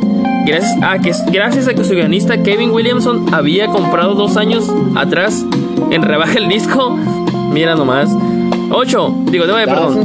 Gracias 0.46 0.76
a, 0.82 0.98
que, 0.98 1.12
gracias 1.32 1.68
a 1.68 1.74
que 1.74 1.84
su 1.84 1.94
guionista 1.94 2.42
Kevin 2.42 2.70
Williamson 2.70 3.26
había 3.34 3.66
comprado 3.68 4.14
dos 4.14 4.36
años 4.36 4.70
atrás 4.94 5.44
en 5.90 6.02
rebaja 6.02 6.38
el 6.38 6.48
disco. 6.48 6.96
Mira 7.52 7.74
nomás. 7.74 8.10
8, 8.70 9.14
digo, 9.30 9.44
nueve, 9.46 9.66
perdón. 9.66 10.04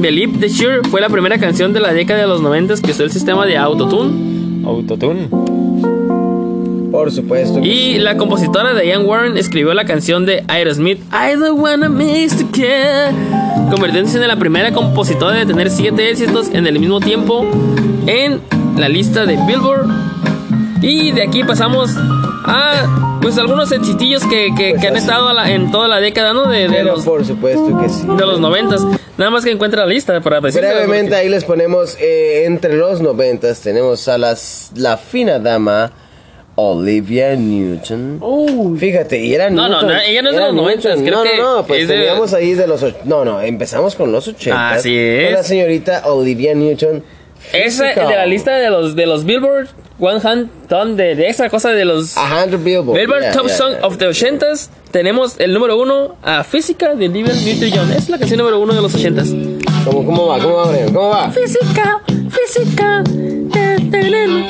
Believe 0.00 0.38
the 0.38 0.48
Sure 0.48 0.80
fue 0.90 1.00
la 1.00 1.08
primera 1.08 1.38
canción 1.38 1.72
de 1.72 1.80
la 1.80 1.92
década 1.92 2.20
de 2.20 2.26
los 2.26 2.40
90 2.42 2.74
que 2.82 2.90
usó 2.92 3.02
el 3.04 3.10
sistema 3.10 3.46
de 3.46 3.56
autotune. 3.56 4.64
Autotune. 4.66 5.28
Por 6.96 7.12
supuesto. 7.12 7.58
Y 7.62 7.98
la 7.98 8.16
compositora 8.16 8.72
Diane 8.72 9.04
Warren 9.04 9.36
escribió 9.36 9.74
la 9.74 9.84
canción 9.84 10.24
de 10.24 10.44
Aerosmith, 10.48 10.98
I 11.12 11.38
don't 11.38 11.60
wanna 11.60 11.90
miss 11.90 12.34
the 12.38 12.46
care, 12.58 13.12
convirtiéndose 13.70 14.16
en 14.16 14.28
la 14.28 14.36
primera 14.36 14.72
compositora 14.72 15.32
de 15.34 15.44
tener 15.44 15.70
siete 15.70 16.08
éxitos 16.10 16.48
en 16.52 16.66
el 16.66 16.78
mismo 16.78 17.00
tiempo 17.00 17.44
en 18.06 18.40
la 18.78 18.88
lista 18.88 19.26
de 19.26 19.36
Billboard. 19.46 19.86
Y 20.80 21.12
de 21.12 21.22
aquí 21.22 21.44
pasamos 21.44 21.90
Ah, 22.48 23.18
pues 23.20 23.36
algunos 23.38 23.68
sencillos 23.68 24.22
que, 24.24 24.54
que, 24.56 24.70
Pues 24.70 24.80
que 24.80 24.86
han 24.88 24.96
estado 24.96 25.28
a 25.28 25.34
la- 25.34 25.50
en 25.50 25.72
toda 25.72 25.88
la 25.88 25.98
década, 25.98 26.32
¿no? 26.32 26.46
De, 26.48 26.60
de 26.60 26.68
Pero 26.68 26.94
los, 26.94 27.04
por 27.04 27.24
supuesto 27.26 27.76
que 27.80 27.88
sí. 27.88 28.06
de 28.06 28.24
los 28.24 28.38
noventas. 28.38 28.86
Nada 29.18 29.32
más 29.32 29.42
que 29.44 29.50
encuentre 29.50 29.80
la 29.80 29.86
lista 29.86 30.18
para. 30.20 30.38
Brevemente 30.38 31.16
ahí 31.16 31.28
les 31.28 31.44
ponemos 31.44 31.96
eh, 32.00 32.44
entre 32.46 32.76
los 32.76 33.00
noventas 33.00 33.60
tenemos 33.62 34.06
a 34.06 34.16
las 34.16 34.70
la 34.76 34.96
fina 34.96 35.40
dama 35.40 35.90
Olivia 36.56 37.36
Newton. 37.36 38.76
Fíjate, 38.78 39.18
y 39.24 39.34
era 39.34 39.50
No, 39.50 39.68
no, 39.68 39.80
Newton. 39.82 39.88
no, 39.88 40.00
ella 40.00 40.22
no 40.22 40.30
es 40.30 40.34
de 40.36 40.40
los 40.42 40.54
noventas, 40.54 40.98
Newton. 40.98 41.04
creo 41.04 41.24
no, 41.24 41.30
que 41.30 41.36
no, 41.36 41.56
no, 41.58 41.66
pues 41.66 41.82
es 41.82 41.88
de- 41.88 41.94
teníamos 41.94 42.32
ahí 42.32 42.54
de 42.54 42.66
los 42.66 42.82
och- 42.82 43.04
No, 43.04 43.24
no, 43.24 43.40
empezamos 43.42 43.94
con 43.94 44.10
los 44.10 44.26
80. 44.26 44.70
Así 44.70 44.96
es. 44.96 45.24
Con 45.26 45.34
la 45.34 45.42
señorita 45.42 46.02
Olivia 46.06 46.54
Newton. 46.54 47.02
Esa 47.52 47.84
de 47.84 48.16
la 48.16 48.26
lista 48.26 48.56
de 48.56 48.70
los 48.70 48.96
de 48.96 49.06
los 49.06 49.24
Billboard 49.24 49.68
100 50.00 50.96
de, 50.96 51.14
de 51.14 51.28
esa 51.28 51.48
cosa 51.48 51.70
de 51.70 51.84
los 51.84 52.16
A 52.16 52.42
hundred 52.42 52.58
Billboard. 52.58 52.98
Billboard 52.98 53.20
yeah, 53.22 53.32
Top 53.32 53.46
yeah, 53.46 53.56
Song 53.56 53.72
yeah. 53.74 53.86
of 53.86 53.98
the 53.98 54.06
80s. 54.08 54.68
Tenemos 54.90 55.38
el 55.38 55.52
número 55.52 55.78
uno 55.80 56.16
a 56.22 56.42
Física 56.42 56.94
de 56.94 57.06
Olivia 57.06 57.34
Newton-John. 57.34 57.92
Es 57.92 58.08
la 58.08 58.18
canción 58.18 58.38
número 58.38 58.58
uno 58.58 58.74
de 58.74 58.80
los 58.82 58.94
80s. 58.94 59.55
¿Cómo, 59.86 60.04
¿Cómo 60.04 60.26
va? 60.26 60.38
¿Cómo 60.40 60.54
va, 60.56 60.66
Brian? 60.66 60.92
¿Cómo 60.92 61.10
va? 61.10 61.30
Física, 61.30 62.00
física, 62.28 63.04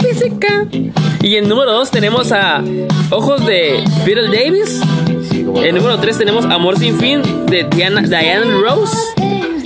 física. 0.01 0.67
Y 1.21 1.37
en 1.37 1.47
número 1.47 1.75
2 1.75 1.91
tenemos 1.91 2.33
a 2.33 2.65
Ojos 3.11 3.45
de 3.45 3.85
Peter 4.07 4.31
Davis. 4.31 4.81
Sí, 5.31 5.45
¿cómo 5.45 5.63
En 5.63 5.75
número 5.75 5.99
3 5.99 6.17
tenemos 6.17 6.47
Amor 6.47 6.79
sin 6.79 6.99
fin 6.99 7.21
de 7.47 7.65
Diana, 7.65 8.01
Diane 8.01 8.51
Rose. 8.63 8.97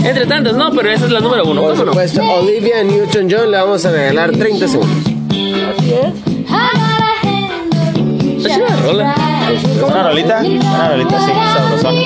Entre 0.03 0.27
tantas, 0.27 0.55
no, 0.55 0.73
pero 0.73 0.91
esa 0.91 1.05
es 1.05 1.13
la 1.13 1.21
número 1.21 1.45
1. 1.45 1.61
Por 1.61 1.71
¿Cómo 1.71 1.85
no? 1.85 1.93
supuesto, 1.93 2.21
Olivia 2.21 2.83
Newton-John 2.83 3.53
le 3.53 3.57
vamos 3.59 3.87
a 3.87 3.93
regalar 3.93 4.33
30 4.33 4.67
segundos. 4.67 4.99
Así 5.07 5.93
es. 5.93 6.13
Chida 8.43 8.59
la 8.59 8.77
rola. 8.77 9.15
¿Una 9.87 10.03
rolita? 10.09 10.41
Una 10.41 10.89
rolita, 10.89 11.21
sí, 11.21 11.31
sabrosona. 11.55 12.01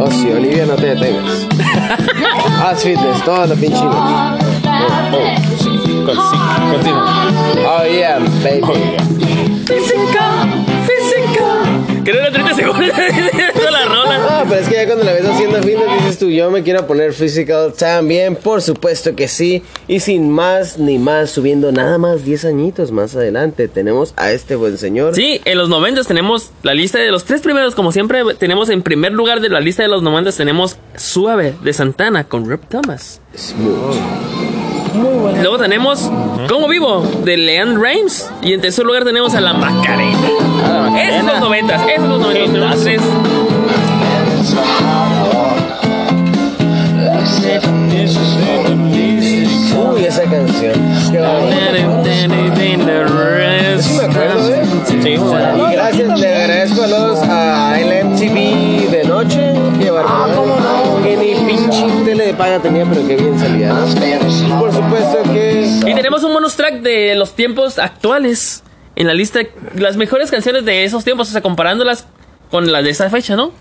Oh, 0.00 0.10
sí, 0.10 0.30
Olivia, 0.30 0.64
no 0.66 0.74
te 0.76 0.94
detengas. 0.94 1.46
Haz 2.64 2.82
fitness, 2.84 3.22
todo 3.24 3.46
lo 3.46 3.54
pinche 3.56 3.82
noche. 3.84 4.38
Con- 6.04 6.14
sí, 6.14 6.38
Continúa. 6.72 7.28
Oh, 7.66 7.84
yeah, 7.86 8.18
baby. 8.42 8.96
Física. 9.66 10.46
Que 12.04 12.12
no 12.12 12.18
era 12.18 12.30
30 12.30 12.54
segundos 12.54 12.88
la 13.70 13.84
rola. 13.84 14.26
Ah, 14.30 14.44
pero 14.48 14.60
es 14.60 14.68
que 14.68 14.74
ya 14.74 14.86
cuando 14.86 15.04
la 15.04 15.12
ves 15.12 15.26
haciendo 15.26 15.62
fitness 15.62 15.92
dices 15.98 16.18
tú, 16.18 16.28
yo 16.30 16.50
me 16.50 16.62
quiero 16.62 16.86
poner 16.86 17.12
physical 17.12 17.72
también, 17.74 18.36
por 18.36 18.62
supuesto 18.62 19.14
que 19.14 19.28
sí. 19.28 19.62
Y 19.86 20.00
sin 20.00 20.30
más 20.30 20.78
ni 20.78 20.98
más, 20.98 21.30
subiendo 21.30 21.72
nada 21.72 21.98
más 21.98 22.24
10 22.24 22.44
añitos 22.46 22.92
más 22.92 23.14
adelante, 23.16 23.68
tenemos 23.68 24.14
a 24.16 24.30
este 24.32 24.56
buen 24.56 24.78
señor. 24.78 25.14
Sí, 25.14 25.40
en 25.44 25.58
los 25.58 25.68
90 25.68 26.04
tenemos 26.04 26.50
la 26.62 26.74
lista 26.74 26.98
de 26.98 27.10
los 27.10 27.24
tres 27.24 27.40
primeros, 27.40 27.74
como 27.74 27.92
siempre. 27.92 28.22
Tenemos 28.38 28.68
en 28.70 28.82
primer 28.82 29.12
lugar 29.12 29.40
de 29.40 29.48
la 29.48 29.60
lista 29.60 29.82
de 29.82 29.88
los 29.88 30.02
90 30.02 30.32
tenemos 30.32 30.76
Suave 30.96 31.54
de 31.62 31.72
Santana 31.72 32.24
con 32.24 32.48
Rip 32.48 32.64
Thomas. 32.68 33.20
Smooth. 33.36 33.96
Muy 34.94 35.14
buena. 35.18 35.42
Luego 35.42 35.58
tenemos 35.58 36.10
Como 36.48 36.66
Vivo 36.68 37.02
de 37.24 37.36
Leanne 37.36 37.78
Reims. 37.78 38.30
Y 38.42 38.52
en 38.52 38.60
tercer 38.60 38.84
lugar 38.84 39.04
tenemos 39.04 39.34
a 39.34 39.40
La 39.40 39.52
Macarena. 39.52 40.47
Esos 40.96 41.16
son 41.16 41.26
los 41.26 41.40
90, 41.40 41.74
esos 41.74 41.96
son 41.96 42.08
los 42.10 42.20
90. 42.20 42.52
Tenemos 42.52 42.82
tres. 42.82 43.02
Uy, 49.76 50.04
esa 50.04 50.22
canción. 50.24 50.74
Qué. 51.10 51.18
Sí 53.80 53.92
me 53.94 54.04
acuerdo, 54.04 54.54
¿eh? 54.54 54.62
Sí, 54.86 55.08
Y 55.08 55.72
gracias, 55.72 56.18
le 56.18 56.34
agradezco 56.34 56.82
a 56.82 56.86
los 56.88 57.18
a 57.22 57.80
el 57.80 58.06
MTV 58.06 58.90
de 58.90 59.04
noche. 59.04 59.54
Qué 59.78 59.90
bárbaro. 59.90 61.00
Que 61.02 61.16
ni 61.16 61.34
pinche 61.46 61.86
tele 62.04 62.26
de 62.26 62.34
paga 62.34 62.58
tenía, 62.58 62.84
pero 62.84 63.06
qué 63.06 63.16
bien 63.16 63.38
salía. 63.38 63.72
Por 64.58 64.72
supuesto 64.72 65.22
que. 65.32 65.80
Y 65.86 65.94
tenemos 65.94 66.24
un 66.24 66.32
bonus 66.32 66.56
track 66.56 66.80
de 66.80 67.14
los 67.14 67.34
tiempos 67.34 67.78
actuales. 67.78 68.62
En 68.98 69.06
la 69.06 69.14
lista, 69.14 69.38
las 69.76 69.96
mejores 69.96 70.28
canciones 70.28 70.64
de 70.64 70.82
esos 70.82 71.04
tiempos, 71.04 71.28
o 71.28 71.32
sea, 71.32 71.40
comparándolas 71.40 72.04
con 72.50 72.72
las 72.72 72.82
de 72.82 72.90
esa 72.90 73.08
fecha, 73.08 73.36
¿no? 73.36 73.52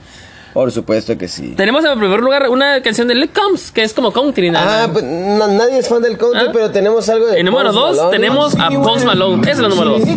Por 0.58 0.72
supuesto 0.72 1.16
que 1.20 1.28
sí. 1.28 1.54
Tenemos 1.56 1.86
en 1.86 2.00
primer 2.00 2.20
lugar 2.20 2.50
una 2.50 2.82
canción 2.82 3.08
de 3.08 3.14
Lick 3.14 3.32
Combs, 3.32 3.70
que 3.72 3.84
es 3.84 3.94
como 3.94 4.12
country. 4.12 4.50
nada. 4.50 4.86
Ah, 4.86 4.90
pues 4.92 5.04
no- 5.06 5.48
nadie 5.50 5.78
es 5.78 5.88
fan 5.88 6.02
del 6.02 6.18
country, 6.18 6.48
¿Ah? 6.48 6.50
pero 6.52 6.72
tenemos 6.72 7.08
algo 7.10 7.28
de. 7.28 7.40
En 7.40 7.46
número 7.46 7.66
Post 7.72 7.78
2 7.78 7.96
Malone. 7.98 8.12
tenemos 8.18 8.56
a 8.60 8.70
Post 8.72 9.06
Malone. 9.06 9.42
Esa 9.44 9.52
es 9.52 9.60
la 9.60 9.70
número 9.70 10.00
2. 10.00 10.02
Ahí. 10.02 10.10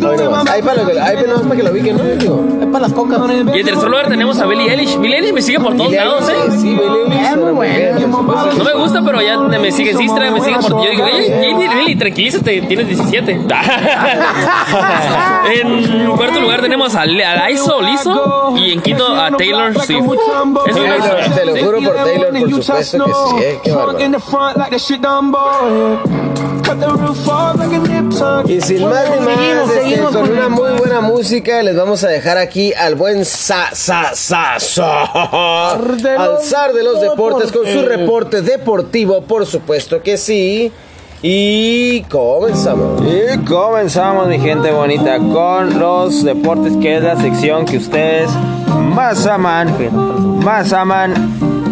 Ahí 0.48 0.62
para, 0.62 0.82
lo 0.82 0.88
que, 0.88 0.98
ahí 0.98 1.16
nomás 1.26 1.42
para 1.42 1.56
que 1.56 1.62
lo 1.62 1.70
ubiquen, 1.72 1.94
¿no? 1.98 2.04
Digo. 2.04 2.42
Es 2.58 2.66
para 2.68 2.78
las 2.80 2.92
cocas. 2.94 3.20
Y 3.54 3.58
en 3.58 3.66
tercer 3.66 3.84
lugar 3.84 4.08
tenemos 4.08 4.38
a 4.38 4.46
Billie 4.46 4.70
Eilish. 4.70 4.98
Billie 4.98 5.16
Eilish 5.18 5.34
me 5.34 5.42
sigue 5.42 5.60
por 5.60 5.76
todos 5.76 5.90
Billie 5.90 6.02
lados, 6.02 6.26
¿eh? 6.30 6.34
Sí, 6.52 6.68
Billie 6.70 7.02
Eilish. 7.04 7.36
No 7.36 8.64
me 8.64 8.74
gusta, 8.76 9.02
pero 9.04 9.20
ya 9.20 9.36
me 9.36 9.70
sigue 9.70 9.90
Instagram, 9.90 10.32
me 10.32 10.40
sigue 10.40 10.56
por... 10.56 10.70
Yo 10.70 10.90
digo, 10.90 11.04
oye, 11.04 11.54
Billie, 11.76 11.96
tranquilízate, 11.96 12.62
tienes 12.62 12.88
17. 12.88 13.32
en 15.60 16.06
cuarto 16.16 16.40
lugar 16.40 16.62
tenemos 16.62 16.94
a, 16.94 17.02
a 17.02 17.06
Lizzo, 17.06 17.82
Lizzo, 17.82 18.54
y 18.56 18.72
en 18.72 18.80
quinto 18.80 19.06
a 19.06 19.30
Taylor 19.36 19.78
Swift. 19.84 20.29
Eso 20.66 20.78
es 20.78 21.00
Taylor, 21.02 21.34
te 21.34 21.44
lo 21.44 21.56
juro 21.56 21.78
por 21.82 21.94
Taylor, 22.04 22.28
por 22.30 22.50
supuesto 22.62 23.04
que 23.04 23.12
sí, 23.38 23.44
eh, 23.44 23.60
qué 23.62 23.70
bárbaro. 23.86 23.98
Y 28.48 28.60
sin 28.60 28.88
más 28.88 29.10
ni 29.10 29.26
más, 29.26 29.36
Seguimos, 29.36 29.70
este, 29.70 29.82
seguimos 29.82 30.16
con 30.16 30.30
una 30.30 30.48
muy 30.48 30.70
buena 30.78 31.00
música, 31.00 31.62
les 31.62 31.76
vamos 31.76 32.04
a 32.04 32.08
dejar 32.08 32.38
aquí 32.38 32.72
al 32.74 32.94
buen 32.94 33.24
Sa 33.24 33.70
Sa 33.72 34.14
Sa 34.14 34.58
Sa 34.60 35.76
de 36.02 36.10
al 36.10 36.32
los 36.34 36.44
zar 36.44 36.72
de 36.72 36.82
los 36.84 37.00
deportes 37.00 37.50
con 37.52 37.66
su 37.66 37.82
reporte 37.82 38.42
deportivo, 38.42 39.22
por 39.22 39.46
supuesto 39.46 40.02
que 40.02 40.16
sí. 40.16 40.72
Y 41.22 42.02
comenzamos. 42.04 43.02
Y 43.02 43.38
comenzamos, 43.44 44.26
mi 44.28 44.38
gente 44.38 44.70
bonita, 44.70 45.18
con 45.18 45.78
los 45.78 46.24
deportes, 46.24 46.74
que 46.80 46.96
es 46.96 47.02
la 47.02 47.16
sección 47.16 47.66
que 47.66 47.76
ustedes 47.76 48.30
más 48.94 49.26
aman, 49.26 49.68
más 50.42 50.72
aman 50.72 51.12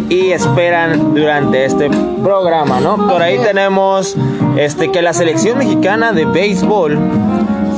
y 0.09 0.31
esperan 0.31 1.15
durante 1.15 1.65
este 1.65 1.89
programa, 2.23 2.79
¿no? 2.79 3.07
Por 3.07 3.21
ahí 3.23 3.39
tenemos 3.39 4.15
este 4.57 4.91
que 4.91 5.01
la 5.01 5.13
selección 5.13 5.57
mexicana 5.57 6.11
de 6.11 6.25
béisbol, 6.25 6.99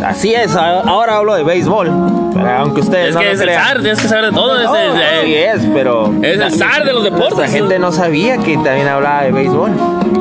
así 0.05 0.33
es, 0.33 0.53
ahora 0.55 1.17
hablo 1.17 1.35
de 1.35 1.43
béisbol, 1.43 1.89
pero 2.33 2.49
aunque 2.49 2.81
ustedes 2.81 3.09
Es 3.09 3.13
no 3.15 3.19
que 3.21 3.25
lo 3.27 3.31
es 3.31 3.39
el 3.39 3.45
crean. 3.47 3.63
zar, 3.63 3.79
tienes 3.81 3.99
que 4.01 4.07
saber 4.09 4.25
de 4.25 4.31
todo. 4.33 4.59
es 4.59 4.69
el- 4.69 5.01
Así 5.21 5.35
es, 5.35 5.61
pero. 5.73 6.11
Es 6.21 6.37
el 6.39 6.51
zar 6.51 6.83
de 6.85 6.91
los 6.93 7.03
deportes. 7.05 7.37
La 7.39 7.47
gente 7.47 7.79
no 7.79 7.91
sabía 7.93 8.37
que 8.37 8.55
también 8.57 8.87
hablaba 8.89 9.23
de 9.23 9.31
béisbol. 9.31 9.71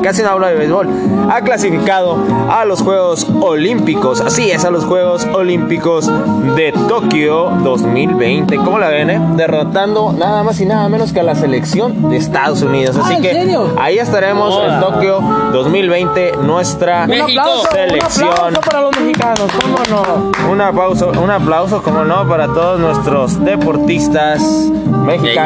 Casi 0.03 0.23
no 0.23 0.29
habla 0.29 0.47
de 0.47 0.55
béisbol. 0.55 0.87
Ha 1.31 1.41
clasificado 1.41 2.17
a 2.49 2.65
los 2.65 2.81
Juegos 2.81 3.27
Olímpicos. 3.41 4.19
Así 4.21 4.49
es, 4.51 4.65
a 4.65 4.71
los 4.71 4.83
Juegos 4.85 5.25
Olímpicos 5.33 6.09
de 6.55 6.71
Tokio 6.87 7.51
2020. 7.63 8.57
¿Cómo 8.57 8.79
la 8.79 8.89
ven, 8.89 9.09
eh? 9.11 9.21
Derrotando 9.35 10.11
nada 10.11 10.43
más 10.43 10.59
y 10.59 10.65
nada 10.65 10.89
menos 10.89 11.13
que 11.13 11.19
a 11.19 11.23
la 11.23 11.35
selección 11.35 12.09
de 12.09 12.17
Estados 12.17 12.61
Unidos. 12.61 12.97
Así 12.97 13.13
Ah, 13.13 13.17
¿en 13.17 13.21
que 13.21 13.31
serio? 13.33 13.73
ahí 13.79 13.99
estaremos 13.99 14.59
en. 14.67 14.79
Tokio 14.81 15.21
2020. 15.53 16.31
Nuestra 16.43 17.05
México. 17.07 17.39
aplauso, 17.41 17.61
un 17.69 17.75
Selección. 17.75 18.29
aplauso 18.29 18.61
para 18.61 18.81
los 18.81 18.99
mexicanos, 18.99 19.47
¿cómo 19.61 19.77
no? 20.43 20.51
Un 20.51 20.61
aplauso, 20.61 21.11
un 21.21 21.29
aplauso, 21.29 21.83
como 21.83 22.03
no, 22.03 22.27
para 22.27 22.47
todos 22.47 22.79
nuestros 22.79 23.43
deportistas 23.45 24.41
mexicanos. 24.41 25.05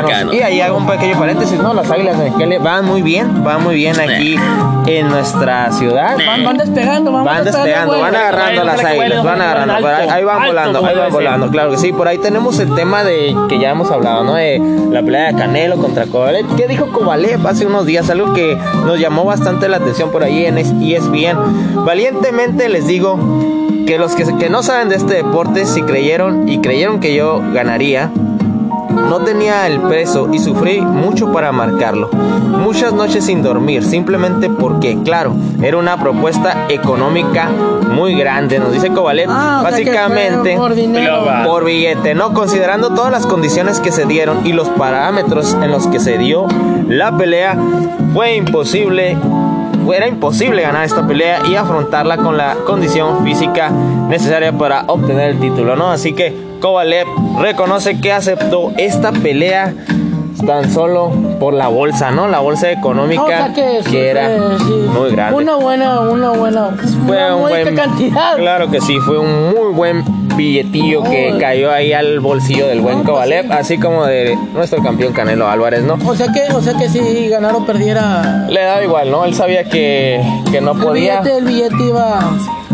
Mexicanos. 0.09 0.33
Y 0.35 0.39
ahí 0.41 0.61
hago 0.61 0.77
un 0.77 0.85
pequeño 0.87 1.17
paréntesis, 1.19 1.59
¿no? 1.59 1.73
Las 1.73 1.89
águilas 1.91 2.17
de 2.17 2.25
Mexicali 2.25 2.57
van 2.57 2.85
muy 2.85 3.01
bien, 3.01 3.43
van 3.43 3.63
muy 3.63 3.75
bien 3.75 3.99
aquí 3.99 4.37
en 4.87 5.07
nuestra 5.09 5.71
ciudad. 5.71 6.17
Van, 6.25 6.43
van 6.43 6.57
despegando, 6.57 7.11
van, 7.11 7.25
Van 7.25 7.43
despegando, 7.43 7.99
van 7.99 8.15
agarrando 8.15 8.63
las 8.63 8.83
águilas, 8.83 9.23
van 9.23 9.41
agarrando, 9.41 9.73
alto, 9.73 9.87
ahí, 9.87 10.09
ahí 10.09 10.23
van 10.23 10.37
alto, 10.37 10.47
volando, 10.47 10.85
ahí 10.85 10.95
van 10.95 11.11
volando, 11.11 11.49
claro 11.49 11.71
que 11.71 11.77
sí. 11.77 11.91
Por 11.91 12.07
ahí 12.07 12.17
tenemos 12.17 12.59
el 12.59 12.73
tema 12.75 13.03
de 13.03 13.35
que 13.49 13.59
ya 13.59 13.71
hemos 13.71 13.91
hablado, 13.91 14.23
¿no? 14.23 14.35
De 14.35 14.61
la 14.91 15.01
pelea 15.01 15.27
de 15.27 15.35
Canelo 15.35 15.77
contra 15.77 16.05
Kovalev. 16.05 16.55
¿Qué 16.55 16.67
dijo 16.67 16.87
Kovalev 16.91 17.45
hace 17.47 17.65
unos 17.65 17.85
días? 17.85 18.09
Algo 18.09 18.33
que 18.33 18.57
nos 18.85 18.99
llamó 18.99 19.25
bastante 19.25 19.67
la 19.67 19.77
atención 19.77 20.11
por 20.11 20.23
ahí 20.23 20.45
en 20.45 20.57
ESPN. 20.57 21.85
Valientemente 21.85 22.69
les 22.69 22.87
digo 22.87 23.17
que 23.85 23.97
los 23.97 24.15
que, 24.15 24.25
que 24.37 24.49
no 24.49 24.63
saben 24.63 24.89
de 24.89 24.95
este 24.95 25.15
deporte, 25.15 25.65
si 25.65 25.81
creyeron 25.83 26.47
y 26.47 26.59
creyeron 26.59 26.99
que 26.99 27.15
yo 27.15 27.41
ganaría, 27.53 28.11
no 28.95 29.19
tenía 29.19 29.67
el 29.67 29.79
peso 29.81 30.29
y 30.31 30.39
sufrí 30.39 30.81
mucho 30.81 31.31
para 31.31 31.51
marcarlo. 31.51 32.09
Muchas 32.09 32.93
noches 32.93 33.25
sin 33.25 33.43
dormir, 33.43 33.83
simplemente 33.83 34.49
porque, 34.49 34.97
claro, 35.03 35.33
era 35.61 35.77
una 35.77 35.97
propuesta 35.97 36.65
económica 36.69 37.49
muy 37.91 38.15
grande, 38.15 38.59
nos 38.59 38.71
dice 38.71 38.89
Kovalev. 38.89 39.29
Ah, 39.29 39.63
o 39.63 39.69
sea 39.69 39.77
que 39.77 39.85
básicamente 39.85 40.55
fue 40.55 40.67
por 40.67 40.75
dinero. 40.75 41.23
por 41.45 41.65
billete, 41.65 42.15
¿no? 42.15 42.33
Considerando 42.33 42.89
todas 42.89 43.11
las 43.11 43.25
condiciones 43.25 43.79
que 43.79 43.91
se 43.91 44.05
dieron 44.05 44.45
y 44.45 44.53
los 44.53 44.69
parámetros 44.69 45.53
en 45.53 45.71
los 45.71 45.87
que 45.87 45.99
se 45.99 46.17
dio 46.17 46.47
la 46.87 47.15
pelea, 47.17 47.57
fue 48.13 48.35
imposible 48.35 49.17
era 49.93 50.07
imposible 50.07 50.61
ganar 50.61 50.83
esta 50.83 51.05
pelea 51.05 51.41
y 51.47 51.55
afrontarla 51.55 52.17
con 52.17 52.37
la 52.37 52.55
condición 52.65 53.23
física 53.23 53.69
necesaria 54.09 54.51
para 54.51 54.85
obtener 54.87 55.31
el 55.31 55.39
título, 55.39 55.75
¿no? 55.75 55.91
Así 55.91 56.13
que 56.13 56.44
Kovalev 56.59 57.07
reconoce 57.39 57.99
que 57.99 58.11
aceptó 58.11 58.71
esta 58.77 59.11
pelea 59.11 59.73
tan 60.45 60.71
solo 60.71 61.11
por 61.39 61.53
la 61.53 61.67
bolsa, 61.69 62.11
¿no? 62.11 62.27
La 62.27 62.39
bolsa 62.39 62.69
económica 62.71 63.23
O 63.23 63.27
sea 63.27 63.53
que, 63.53 64.09
era 64.09 64.35
eh, 64.35 64.39
sí. 64.59 64.85
muy 64.93 65.09
grande. 65.11 65.41
Una 65.41 65.55
buena, 65.55 66.01
una 66.01 66.29
buena. 66.31 66.69
fue 67.07 67.15
una 67.17 67.35
un 67.35 67.41
buen 67.43 67.75
cantidad. 67.75 68.35
Claro 68.35 68.69
que 68.69 68.81
sí, 68.81 68.97
fue 68.99 69.17
un 69.17 69.53
muy 69.55 69.73
buen 69.73 70.03
billetillo 70.35 71.01
que 71.03 71.37
cayó 71.39 71.71
ahí 71.71 71.93
al 71.93 72.19
bolsillo 72.19 72.67
del 72.67 72.81
buen 72.81 72.97
No, 72.97 73.03
pues 73.03 73.13
Kovalev, 73.13 73.45
sí. 73.45 73.51
así 73.53 73.77
como 73.79 74.05
de 74.05 74.37
nuestro 74.53 74.83
campeón 74.83 75.13
Canelo 75.13 75.47
Álvarez, 75.47 75.83
¿no? 75.83 75.97
O 76.05 76.15
sea 76.15 76.27
que, 76.31 76.53
o 76.53 76.61
sea 76.61 76.73
que 76.77 76.89
si 76.89 77.29
ganara 77.29 77.55
o 77.55 77.65
perdiera. 77.65 78.45
Le 78.49 78.61
daba 78.61 78.83
igual, 78.83 79.09
¿no? 79.09 79.23
Él 79.25 79.33
sabía 79.33 79.63
que, 79.63 80.21
que 80.51 80.61
no 80.61 80.73
El 80.73 80.79
podía. 80.79 81.21
billete, 81.21 81.37
el 81.39 81.45
billete 81.45 81.83
iba. 81.87 82.19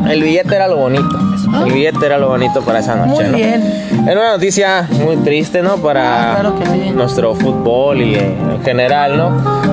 El 0.09 0.23
billete 0.23 0.55
era 0.55 0.67
lo 0.67 0.77
bonito. 0.77 1.19
El 1.65 1.73
billete 1.73 2.05
era 2.05 2.17
lo 2.17 2.29
bonito 2.29 2.61
para 2.61 2.79
esa 2.79 2.95
noche, 2.95 3.23
Muy 3.23 3.31
¿no? 3.31 3.37
bien. 3.37 3.61
Es 4.07 4.15
una 4.15 4.31
noticia 4.31 4.87
muy 5.03 5.17
triste, 5.17 5.61
¿no? 5.61 5.77
Para 5.77 6.31
Ah, 6.33 6.39
claro 6.41 6.55
sí. 6.71 6.89
nuestro 6.91 7.35
fútbol 7.35 8.01
y 8.01 8.15
eh, 8.15 8.35
en 8.55 8.63
general, 8.63 9.17
¿no? 9.17 9.31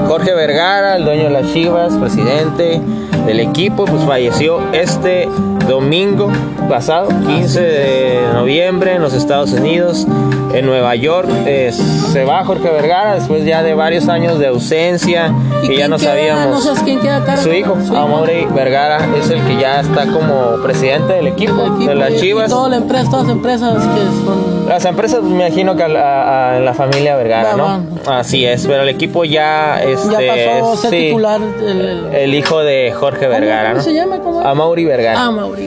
Jorge 0.08 0.34
Vergara, 0.34 0.96
el 0.96 1.04
dueño 1.04 1.24
de 1.24 1.30
las 1.30 1.52
Chivas, 1.52 1.94
presidente 1.94 2.80
del 3.26 3.40
equipo, 3.40 3.84
pues 3.84 4.02
falleció 4.04 4.60
este 4.72 5.28
domingo 5.68 6.30
pasado, 6.68 7.08
15 7.08 7.60
de 7.60 8.18
noviembre, 8.32 8.94
en 8.94 9.02
los 9.02 9.12
Estados 9.14 9.52
Unidos, 9.52 10.06
en 10.54 10.66
Nueva 10.66 10.94
York. 10.94 11.28
Eh, 11.46 11.70
se 11.72 12.24
va 12.24 12.44
Jorge 12.44 12.70
Vergara 12.70 13.14
después 13.14 13.44
ya 13.44 13.62
de 13.62 13.74
varios 13.74 14.08
años 14.08 14.38
de 14.38 14.46
ausencia 14.48 15.32
¿Y 15.62 15.72
y 15.72 15.76
ya 15.78 15.88
no 15.88 15.96
queda? 15.98 16.10
sabíamos. 16.10 16.46
No 16.50 16.60
sabes 16.60 16.80
quién 16.82 17.00
queda 17.00 17.16
a 17.18 17.24
cargo. 17.24 17.42
Su 17.42 17.52
hijo, 17.52 17.76
Amaury 17.96 18.46
Vergara, 18.54 19.00
es 19.18 19.30
el 19.30 19.42
que 19.44 19.56
ya 19.60 19.80
está 19.80 20.06
como 20.06 20.62
presidente 20.62 21.12
del 21.14 21.28
equipo, 21.28 21.60
equipo 21.76 21.90
de 21.90 21.94
las 21.94 22.10
y- 22.12 22.14
y 22.16 22.18
Chivas. 22.20 22.50
toda 22.50 22.68
la 22.70 22.76
empresa, 22.76 23.10
todas 23.10 23.26
las 23.26 23.36
empresas 23.36 23.74
que 23.74 24.24
son. 24.24 24.68
Las 24.68 24.84
empresas, 24.84 25.22
me 25.22 25.46
imagino 25.46 25.74
que 25.76 25.82
a 25.84 25.88
la, 25.88 26.56
a 26.56 26.60
la 26.60 26.74
familia 26.74 27.16
Vergara, 27.16 27.56
¿no? 27.56 27.82
Así 28.06 28.44
es, 28.44 28.66
pero 28.66 28.82
el 28.82 28.88
equipo 28.90 29.24
ya, 29.24 29.82
este, 29.82 30.10
Ya 30.12 30.58
pasó 30.58 30.72
a 30.72 30.76
ser 30.76 30.90
sí, 30.90 30.96
titular. 31.08 31.40
El, 31.66 32.14
el- 32.14 32.34
hijo 32.34 32.60
de 32.60 32.92
Jorge 32.92 33.28
Vergara, 33.28 33.70
¿Cómo 33.70 33.76
¿no? 33.78 33.82
se 33.82 33.94
llama? 33.94 34.18
¿Cómo? 34.18 34.40
Amaury 34.46 34.84
Vergara. 34.84 35.18
Ah, 35.24 35.30
ok. 35.30 35.58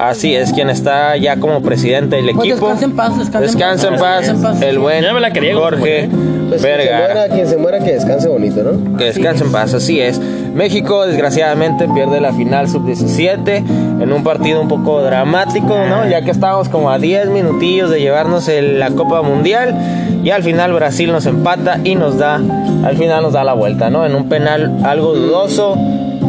Así 0.00 0.34
es, 0.34 0.52
quien 0.54 0.70
está 0.70 1.14
ya 1.18 1.36
como 1.36 1.60
presidente 1.60 2.16
del 2.16 2.30
Pues 2.34 2.48
equipo. 2.48 2.68
descansa 2.68 2.84
en 2.86 2.96
paz, 2.96 3.18
descansa 3.18 3.88
en 3.88 3.94
en 3.94 4.00
paz, 4.00 4.28
en 4.28 4.42
paz. 4.42 4.62
el 4.62 4.78
buen 4.78 5.02
Ya 5.04 5.12
me 5.12 5.20
la 5.20 5.30
quería, 5.30 5.54
Jorge 5.54 6.08
Pues 6.48 6.62
quien 6.62 6.78
se, 6.80 6.94
muera, 6.94 7.28
quien 7.28 7.46
se 7.46 7.56
muera, 7.58 7.78
que 7.80 7.92
descanse 7.92 8.28
bonito, 8.28 8.62
¿no? 8.62 8.96
Que 8.96 9.04
descanse 9.04 9.44
en 9.44 9.52
paz, 9.52 9.74
así 9.74 10.00
es. 10.00 10.18
México, 10.18 11.04
desgraciadamente, 11.06 11.86
pierde 11.94 12.18
la 12.22 12.32
final 12.32 12.66
sub-17 12.68 13.56
en 14.02 14.10
un 14.12 14.24
partido 14.24 14.62
un 14.62 14.68
poco 14.68 15.02
dramático, 15.02 15.76
¿no? 15.86 16.08
Ya 16.08 16.22
que 16.22 16.30
estábamos 16.30 16.70
como 16.70 16.90
a 16.90 16.98
10 16.98 17.28
minutillos 17.28 17.90
de 17.90 18.00
llevarnos 18.00 18.48
el- 18.48 18.80
la 18.80 18.90
Copa 18.92 19.20
Mundial. 19.20 19.76
Y 20.24 20.30
al 20.30 20.42
final 20.42 20.72
Brasil 20.72 21.12
nos 21.12 21.26
empata 21.26 21.78
y 21.84 21.94
nos 21.94 22.16
da, 22.18 22.36
al 22.84 22.96
final 22.96 23.22
nos 23.22 23.34
da 23.34 23.44
la 23.44 23.52
vuelta, 23.52 23.90
¿no? 23.90 24.06
En 24.06 24.14
un 24.14 24.28
penal 24.30 24.78
algo 24.82 25.14
dudoso, 25.14 25.76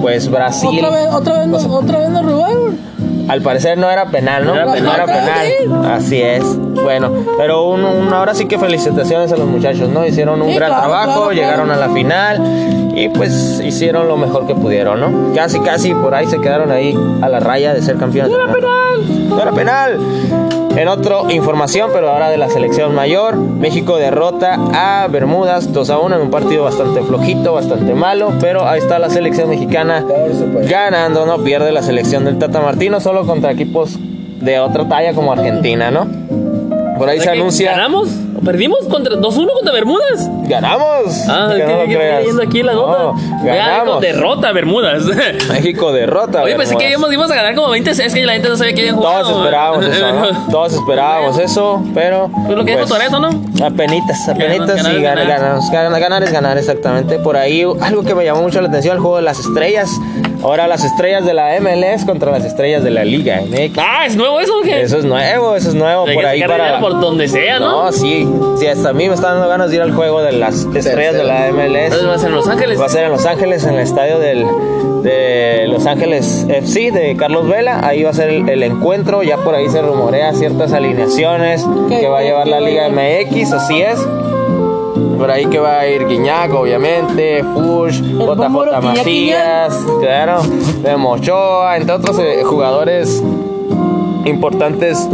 pues 0.02 0.30
Brasil. 0.30 0.70
Otra 0.78 0.90
vez, 0.90 1.08
otra 1.14 1.40
vez, 1.40 1.48
nos, 1.48 1.66
otra 1.66 2.00
vez 2.00 2.10
nos 2.10 2.26
robaron. 2.26 2.92
Al 3.32 3.42
parecer 3.42 3.78
no 3.78 3.90
era 3.90 4.08
penal, 4.08 4.44
¿no? 4.46 4.56
No 4.56 4.74
era 4.76 5.06
penal. 5.06 5.06
penal. 5.08 5.86
Así 5.92 6.22
es. 6.22 6.44
Bueno, 6.84 7.10
pero 7.38 7.64
un, 7.64 7.86
un- 7.86 8.12
ahora 8.14 8.34
sí 8.34 8.46
que 8.46 8.60
felicitaciones 8.60 9.32
a 9.32 9.38
los 9.38 9.48
muchachos, 9.48 9.88
¿no? 9.88 10.06
Hicieron 10.06 10.42
un 10.42 10.50
Sí, 10.50 10.56
gran 10.56 10.70
claro, 10.70 10.84
trabajo, 10.90 11.14
claro, 11.28 11.32
llegaron 11.32 11.72
a 11.72 11.78
la 11.78 11.88
final 11.90 12.92
y 12.94 13.08
pues 13.08 13.62
hicieron 13.64 14.10
lo 14.10 14.18
mejor 14.18 14.48
que 14.48 14.54
pudieron, 14.56 15.00
¿no? 15.00 15.34
Casi, 15.34 15.62
casi 15.62 15.94
por 15.94 16.14
ahí 16.14 16.28
se 16.28 16.42
quedaron 16.42 16.72
ahí 16.72 16.94
a 17.22 17.30
la 17.30 17.40
raya 17.40 17.74
de 17.74 17.82
ser 17.82 17.96
campeones. 17.96 18.34
¡No 18.38 18.44
era 18.44 18.54
penal! 18.54 19.30
¡No 19.30 19.42
era 19.42 19.52
penal! 19.54 19.98
En 20.76 20.88
otra 20.88 21.18
información, 21.30 21.90
pero 21.94 22.10
ahora 22.10 22.30
de 22.30 22.38
la 22.38 22.50
selección 22.50 22.96
mayor, 22.96 23.36
México 23.36 23.98
derrota 23.98 24.58
a 24.74 25.08
Bermudas 25.08 25.74
2 25.74 25.90
a 25.90 26.00
1 26.00 26.16
en 26.16 26.22
un 26.22 26.32
partido 26.32 26.64
bastante 26.64 27.02
flojito, 27.02 27.54
bastante 27.54 27.94
malo, 27.94 28.34
pero 28.40 28.68
ahí 28.68 28.80
está 28.80 28.98
la 28.98 29.10
selección 29.10 29.50
mexicana 29.50 30.06
ganando, 30.70 31.26
no 31.26 31.44
pierde 31.44 31.72
la 31.72 31.84
selección 31.84 32.26
del 32.26 32.40
Tata 32.40 32.62
Martino 32.62 33.00
solo 33.00 33.26
contra 33.26 33.52
equipos 33.52 34.00
de 34.40 34.60
otra 34.60 34.88
talla 34.88 35.14
como 35.14 35.34
Argentina, 35.34 35.92
¿no? 35.92 36.08
Por 36.98 37.10
ahí 37.10 37.20
se 37.20 37.30
anuncia. 37.30 37.72
¿Ganamos? 37.72 38.10
¿O 38.36 38.42
¿Perdimos 38.42 38.80
contra 38.90 39.16
2-1 39.16 39.54
contra 39.54 39.74
Bermudas? 39.74 40.30
¡Ganamos! 40.48 41.28
Ah, 41.28 41.54
Que 41.56 41.64
no 41.66 41.78
lo 41.78 41.86
creas. 41.86 42.26
aquí 42.42 42.64
la 42.64 42.74
nota. 42.74 43.04
No, 43.04 43.44
ganamos. 43.44 44.02
derrota 44.02 44.50
a 44.50 44.52
Bermudas. 44.52 45.04
México 45.50 45.92
derrota. 45.92 46.44
Oye, 46.44 46.56
pensé 46.56 46.76
que 46.76 46.90
íbamos, 46.90 47.12
íbamos 47.12 47.32
a 47.32 47.36
ganar 47.36 47.56
como 47.56 47.70
20 47.70 47.92
Es 47.92 48.14
que 48.14 48.26
la 48.26 48.34
gente 48.34 48.50
no 48.50 48.58
sabía 48.58 48.74
que 48.74 48.82
habían 48.82 48.96
jugado. 48.96 49.24
Todos 49.24 49.38
esperábamos 49.38 49.86
eso, 49.86 50.14
¿no? 50.14 50.48
Todos 50.52 50.74
esperábamos 50.74 51.38
eso, 51.40 51.84
pero. 51.94 52.30
Pues 52.46 52.58
lo 52.58 52.66
que 52.66 52.76
dijo 52.76 52.88
Toretto, 52.88 53.20
¿no? 53.20 53.30
Apenitas, 53.64 54.28
apenitas 54.28 54.88
y 54.88 55.02
ganar, 55.02 55.28
ganar. 56.00 56.24
es 56.24 56.32
ganar, 56.32 56.58
exactamente. 56.58 57.20
Por 57.20 57.38
ahí, 57.38 57.64
algo 57.82 58.04
que 58.04 58.16
me 58.16 58.26
llamó 58.26 58.42
mucho 58.42 58.62
la 58.62 58.68
atención, 58.70 58.96
el 58.96 59.02
juego 59.02 59.18
de 59.18 59.24
las 59.24 59.40
estrellas. 59.40 59.90
Ahora 60.44 60.68
las 60.68 60.84
estrellas 60.84 61.24
de 61.24 61.36
la 61.36 61.60
MLS 61.60 62.04
contra 62.04 62.32
las 62.32 62.44
estrellas 62.44 62.84
de 62.84 62.90
la 62.90 63.04
Liga 63.06 63.42
MX. 63.42 63.78
Ah, 63.78 64.06
¿es 64.08 64.16
nuevo 64.16 64.40
eso 64.40 64.58
o 64.58 64.62
qué? 64.64 64.82
Eso 64.82 64.98
es 64.98 65.06
nuevo, 65.06 65.56
eso 65.56 65.70
es 65.70 65.76
nuevo. 65.76 66.06
Por 66.12 66.26
ahí 66.26 66.42
para. 66.42 66.80
por 66.80 67.00
donde 67.00 67.28
sea, 67.28 67.60
¿no? 67.60 67.84
No, 67.84 67.92
sí, 67.92 68.21
sí, 68.58 68.68
hasta 68.68 68.90
a 68.90 68.94
mí 68.94 69.08
me 69.08 69.16
están 69.16 69.34
dando 69.34 69.48
ganas 69.50 69.70
de 69.70 69.76
ir 69.78 69.82
al 69.82 69.94
juego 69.94 70.22
de 70.22 70.32
las 70.34 70.66
estrellas 70.74 71.14
de 71.16 71.24
la 71.24 71.48
Entonces 71.48 72.08
va 72.08 72.14
a 72.14 72.16
MLS. 72.16 72.22
ser 72.22 72.30
en 72.30 72.36
Los 72.36 72.48
Ángeles. 72.48 72.82
Va 72.82 72.86
a 72.86 72.90
ser 72.90 73.04
en 73.06 73.12
Los 73.12 73.26
Ángeles, 73.26 73.64
en 73.66 73.74
el 73.76 73.80
estadio 73.80 74.20
del, 74.20 74.46
de 75.04 75.66
Los 75.68 75.86
Ángeles 75.88 76.46
FC 76.50 76.92
de 76.92 77.16
Carlos 77.18 77.48
Vela. 77.48 77.80
Ahí 77.86 78.04
va 78.04 78.10
a 78.12 78.14
ser 78.14 78.30
el, 78.30 78.50
el 78.50 78.64
encuentro. 78.64 79.24
Ya 79.24 79.38
por 79.38 79.56
ahí 79.56 79.70
se 79.70 79.82
rumorea 79.82 80.34
ciertas 80.34 80.74
alineaciones 80.74 81.66
¿Qué- 81.90 82.00
que 82.02 82.08
va 82.10 82.20
a 82.20 82.24
llevar 82.24 82.48
la 82.48 82.60
Liga 82.60 82.88
MX, 82.90 83.54
así 83.54 83.82
es. 83.82 83.98
Por 85.18 85.30
ahí 85.30 85.46
que 85.46 85.60
va 85.60 85.80
a 85.80 85.88
ir 85.88 86.08
Guiñac, 86.08 86.52
obviamente, 86.54 87.44
Fush, 87.54 88.02
JJ 88.02 88.82
Macías, 88.82 89.78
claro, 90.02 90.42
de 90.82 90.98
Mochoa, 90.98 91.78
entre 91.78 91.94
otros 91.96 92.18
eh, 92.20 92.42
jugadores 92.44 93.22
importantes 94.26 95.08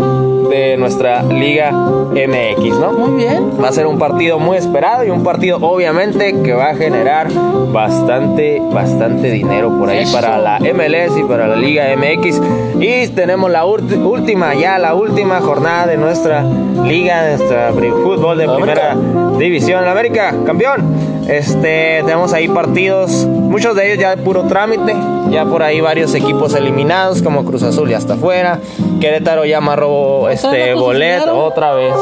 de 0.50 0.78
nuestra 0.78 1.24
Liga 1.24 1.72
MX, 1.72 2.80
¿no? 2.80 2.94
Muy 2.94 3.24
bien. 3.24 3.52
Va 3.62 3.70
a 3.70 3.72
ser 3.72 3.88
un 3.88 3.98
partido 3.98 4.40
muy 4.40 4.58
esperado 4.58 5.06
y 5.06 5.10
un 5.10 5.24
partido 5.24 5.58
obviamente 5.62 6.42
que 6.44 6.54
va 6.54 6.70
a 6.70 6.76
generar 6.76 7.28
bastante, 7.72 8.62
bastante 8.72 9.32
dinero 9.32 9.78
por 9.78 9.90
ahí 9.90 10.00
Eso. 10.00 10.14
para 10.14 10.38
la 10.38 10.60
MLS 10.60 11.18
y 11.18 11.24
para 11.24 11.48
la 11.48 11.56
Liga 11.56 11.86
MX. 11.96 12.42
Y 12.80 13.08
tenemos 13.10 13.50
la 13.52 13.66
última, 13.66 14.54
ya 14.56 14.78
la 14.78 14.94
última 14.94 15.42
jornada 15.42 15.88
de 15.88 15.98
nuestra 15.98 16.44
liga, 16.84 17.24
de 17.24 17.38
nuestra 17.38 17.74
fútbol 17.74 18.38
de 18.38 18.48
primera 18.48 18.96
división. 19.38 19.84
La 19.84 19.92
América, 19.92 20.34
campeón. 20.46 21.18
Este, 21.28 22.04
tenemos 22.06 22.32
ahí 22.32 22.48
partidos, 22.48 23.26
muchos 23.26 23.76
de 23.76 23.88
ellos 23.88 24.00
ya 24.00 24.16
de 24.16 24.24
puro 24.24 24.44
trámite, 24.44 24.96
ya 25.30 25.44
por 25.44 25.62
ahí 25.62 25.82
varios 25.82 26.16
equipos 26.16 26.56
eliminados, 26.56 27.22
como 27.22 27.44
Cruz 27.44 27.64
Azul 27.64 27.90
ya 27.90 27.98
está 27.98 28.16
fuera, 28.16 28.62
Querétaro 29.02 29.44
ya 29.44 29.58
amarró 29.58 30.30
este 30.46 30.72
eliminaron? 30.72 31.38
otra 31.38 31.74
vez 31.74 31.94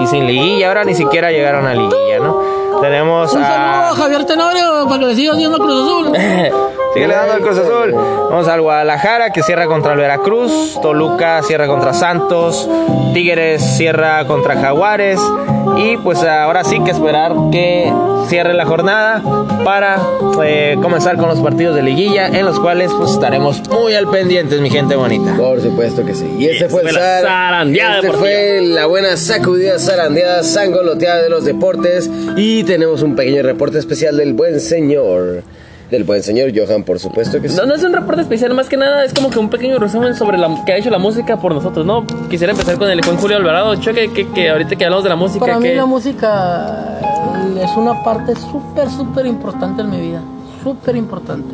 y 0.00 0.06
sin 0.06 0.26
liguilla, 0.26 0.68
ahora 0.68 0.84
ni 0.84 0.94
siquiera 0.94 1.30
llegaron 1.30 1.66
a 1.66 1.74
liguilla, 1.74 2.18
¿no? 2.18 2.61
Tenemos 2.82 3.32
Un 3.32 3.40
saludo 3.42 3.54
a 3.56 3.88
a 3.90 3.94
Javier 3.94 4.24
Tenorio 4.24 4.86
para 4.88 4.98
que 5.00 5.06
le 5.06 5.14
siga 5.14 5.32
haciendo 5.32 5.58
Cruz 5.58 5.82
Azul. 5.84 6.12
Sigue 6.94 7.08
le 7.08 7.14
dando 7.14 7.34
el 7.34 7.40
Cruz 7.42 7.58
Azul. 7.58 7.92
Vamos 7.94 8.48
al 8.48 8.60
Guadalajara 8.60 9.30
que 9.30 9.42
cierra 9.42 9.66
contra 9.66 9.92
el 9.92 9.98
Veracruz. 9.98 10.78
Toluca 10.82 11.40
cierra 11.42 11.66
contra 11.66 11.94
Santos. 11.94 12.68
Tigres 13.14 13.62
cierra 13.78 14.26
contra 14.26 14.56
Jaguares. 14.60 15.18
Y 15.76 15.96
pues 15.98 16.22
ahora 16.24 16.64
sí 16.64 16.80
que 16.84 16.90
esperar 16.90 17.32
que 17.50 17.90
cierre 18.28 18.52
la 18.52 18.66
jornada 18.66 19.22
para 19.64 19.96
eh, 20.44 20.76
comenzar 20.82 21.16
con 21.16 21.28
los 21.28 21.38
partidos 21.40 21.74
de 21.76 21.82
liguilla 21.82 22.26
en 22.26 22.44
los 22.44 22.58
cuales 22.60 22.90
pues 22.98 23.12
estaremos 23.12 23.60
muy 23.70 23.94
al 23.94 24.08
pendientes, 24.08 24.60
mi 24.60 24.70
gente 24.70 24.96
bonita. 24.96 25.34
Por 25.36 25.60
supuesto 25.62 26.04
que 26.04 26.14
sí. 26.14 26.26
Y 26.38 26.46
este 26.48 26.68
fue, 26.68 26.82
el 26.82 26.88
zar- 26.88 27.22
zarandeada 27.22 27.96
este 27.96 28.12
fue 28.12 28.60
la 28.62 28.86
buena 28.86 29.16
sacudida 29.16 29.78
zarandeada, 29.78 30.42
sangoloteada 30.42 31.22
de 31.22 31.30
los 31.30 31.44
deportes. 31.44 32.10
Y 32.36 32.64
tenemos 32.72 33.02
un 33.02 33.14
pequeño 33.14 33.42
reporte 33.42 33.78
especial 33.78 34.16
del 34.16 34.32
buen 34.32 34.58
señor. 34.60 35.42
Del 35.90 36.04
buen 36.04 36.22
señor 36.22 36.50
Johan, 36.56 36.84
por 36.84 36.98
supuesto 36.98 37.38
que 37.42 37.50
sí. 37.50 37.56
No, 37.56 37.66
no 37.66 37.74
es 37.74 37.82
un 37.82 37.92
reporte 37.92 38.22
especial, 38.22 38.54
más 38.54 38.66
que 38.70 38.78
nada 38.78 39.04
es 39.04 39.12
como 39.12 39.28
que 39.28 39.38
un 39.38 39.50
pequeño 39.50 39.78
resumen 39.78 40.14
sobre 40.14 40.38
la 40.38 40.64
que 40.64 40.72
ha 40.72 40.78
hecho 40.78 40.88
la 40.88 40.96
música 40.96 41.36
por 41.38 41.52
nosotros, 41.54 41.84
¿no? 41.84 42.06
Quisiera 42.30 42.52
empezar 42.54 42.78
con 42.78 42.88
el 42.88 42.98
buen 43.02 43.18
Julio 43.18 43.36
Alvarado, 43.36 43.74
Choque, 43.76 44.10
que, 44.10 44.26
que 44.30 44.48
ahorita 44.48 44.74
que 44.76 44.84
hablamos 44.86 45.04
de 45.04 45.10
la 45.10 45.16
música, 45.16 45.40
Para 45.44 45.58
mí 45.58 45.68
que 45.68 45.74
la 45.74 45.84
música 45.84 46.98
eh, 47.58 47.62
es 47.64 47.76
una 47.76 48.02
parte 48.02 48.34
súper, 48.36 48.88
súper 48.90 49.26
importante 49.26 49.82
en 49.82 49.90
mi 49.90 50.00
vida. 50.00 50.22
Súper 50.62 50.96
importante. 50.96 51.52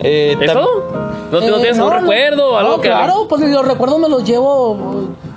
Eh, 0.00 0.36
¿es 0.40 0.50
tam- 0.50 0.54
todo? 0.54 0.82
¿No, 1.30 1.38
te- 1.38 1.48
no 1.48 1.56
Eh, 1.58 1.60
tienes 1.60 1.78
un 1.78 1.84
no, 1.90 2.00
recuerdo 2.00 2.50
o 2.54 2.56
algo 2.56 2.70
no, 2.76 2.80
que 2.80 2.88
Claro, 2.88 3.26
pues 3.28 3.40
los 3.42 3.68
recuerdos 3.68 4.00
me 4.00 4.08
los 4.08 4.24
llevo 4.24 5.04
eh, 5.14 5.28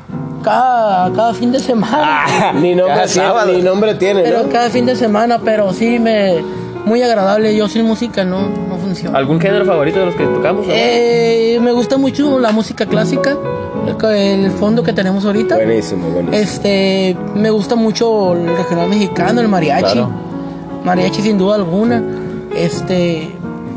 cada, 0.45 1.11
cada 1.13 1.33
fin 1.33 1.51
de 1.51 1.59
semana. 1.59 2.53
Ni 2.61 2.75
nombre, 2.75 2.95
Cada 2.95 3.07
tiene, 3.07 3.27
sábado. 3.27 3.51
ni 3.51 3.61
nombre 3.61 3.95
tiene, 3.95 4.21
pero 4.21 4.43
¿no? 4.43 4.49
cada 4.49 4.69
fin 4.69 4.85
de 4.85 4.95
semana, 4.95 5.39
pero 5.43 5.73
sí 5.73 5.99
me 5.99 6.41
muy 6.85 7.01
agradable. 7.01 7.55
Yo 7.55 7.67
sin 7.67 7.85
música 7.85 8.23
no, 8.23 8.47
no 8.47 8.77
canción. 8.95 9.15
¿Algún 9.15 9.39
género 9.39 9.65
favorito 9.65 9.99
de 9.99 10.05
los 10.05 10.15
que 10.15 10.25
tocamos? 10.25 10.65
Eh, 10.69 11.59
me 11.61 11.71
gusta 11.71 11.97
mucho 11.97 12.39
la 12.39 12.51
música 12.51 12.85
clásica, 12.85 13.35
el 14.13 14.51
fondo 14.51 14.83
que 14.83 14.93
tenemos 14.93 15.25
ahorita. 15.25 15.55
Buenísimo, 15.55 16.09
buenísimo. 16.09 16.37
Este, 16.37 17.17
me 17.35 17.49
gusta 17.49 17.75
mucho 17.75 18.33
el 18.33 18.55
regional 18.55 18.89
mexicano, 18.89 19.41
el 19.41 19.47
mariachi. 19.47 19.93
Claro. 19.93 20.09
Mariachi 20.83 21.21
sin 21.21 21.37
duda 21.37 21.55
alguna. 21.55 22.03
Este, 22.55 23.34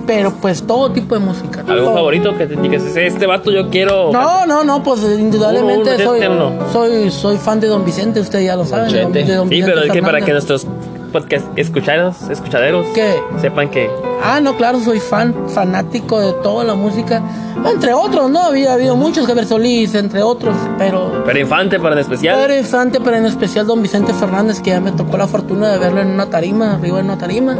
pero 0.09 0.33
pues 0.41 0.63
todo 0.67 0.91
tipo 0.91 1.15
de 1.15 1.21
música. 1.21 1.61
¿Algún 1.61 1.85
Todo. 1.85 1.95
favorito 1.95 2.37
que 2.39 2.47
te 2.47 2.57
digas, 2.57 2.83
este 2.97 3.27
vato 3.27 3.51
yo 3.53 3.69
quiero? 3.69 4.11
No, 4.11 4.47
no, 4.47 4.65
no, 4.65 4.83
pues 4.83 5.03
indudablemente 5.03 5.97
Uno, 5.97 6.03
uno, 6.03 6.19
soy, 6.19 6.27
uno. 6.27 6.53
soy, 6.73 7.11
soy 7.11 7.37
fan 7.37 7.61
de 7.61 7.67
Don 7.69 7.85
Vicente, 7.85 8.19
usted 8.21 8.41
ya 8.41 8.57
lo 8.57 8.65
sabe. 8.65 8.91
de 8.91 9.03
don- 9.03 9.13
Chente. 9.13 9.25
de 9.31 9.37
don 9.37 9.49
Sí, 9.51 9.55
Vicente 9.57 9.75
pero 9.75 9.87
es 9.87 9.93
que 9.93 10.03
para 10.03 10.21
que 10.23 10.33
nuestros 10.33 10.67
podcast 11.13 11.47
escuchados, 11.57 12.17
escuchaderos 12.31 12.87
¿Qué? 12.95 13.15
sepan 13.41 13.69
que 13.71 13.89
Ah, 14.25 14.41
no, 14.41 14.57
claro, 14.57 14.81
soy 14.81 14.99
fan, 14.99 15.35
fanático 15.49 16.19
de 16.21 16.33
toda 16.43 16.65
la 16.65 16.75
música. 16.75 17.23
Entre 17.71 17.93
otros, 17.95 18.31
¿no? 18.31 18.41
Había 18.45 18.73
habido 18.73 18.97
muchos, 18.97 19.27
Javier 19.27 19.47
Solís, 19.47 19.95
entre 19.95 20.23
otros, 20.23 20.57
pero... 20.79 21.23
pero 21.27 21.39
Infante 21.39 21.79
para 21.79 21.95
en 21.95 22.01
especial. 22.01 22.35
Padre 22.37 22.59
Infante, 22.61 22.99
pero 23.01 23.17
en 23.17 23.27
especial 23.27 23.67
Don 23.67 23.81
Vicente 23.83 24.13
Fernández, 24.15 24.61
que 24.61 24.71
ya 24.71 24.81
me 24.81 24.91
tocó 24.93 25.17
la 25.19 25.27
fortuna 25.29 25.69
de 25.71 25.79
verlo 25.79 26.01
en 26.01 26.09
una 26.09 26.27
tarima, 26.31 26.75
arriba 26.75 26.99
en 27.01 27.05
una 27.07 27.19
tarima. 27.19 27.57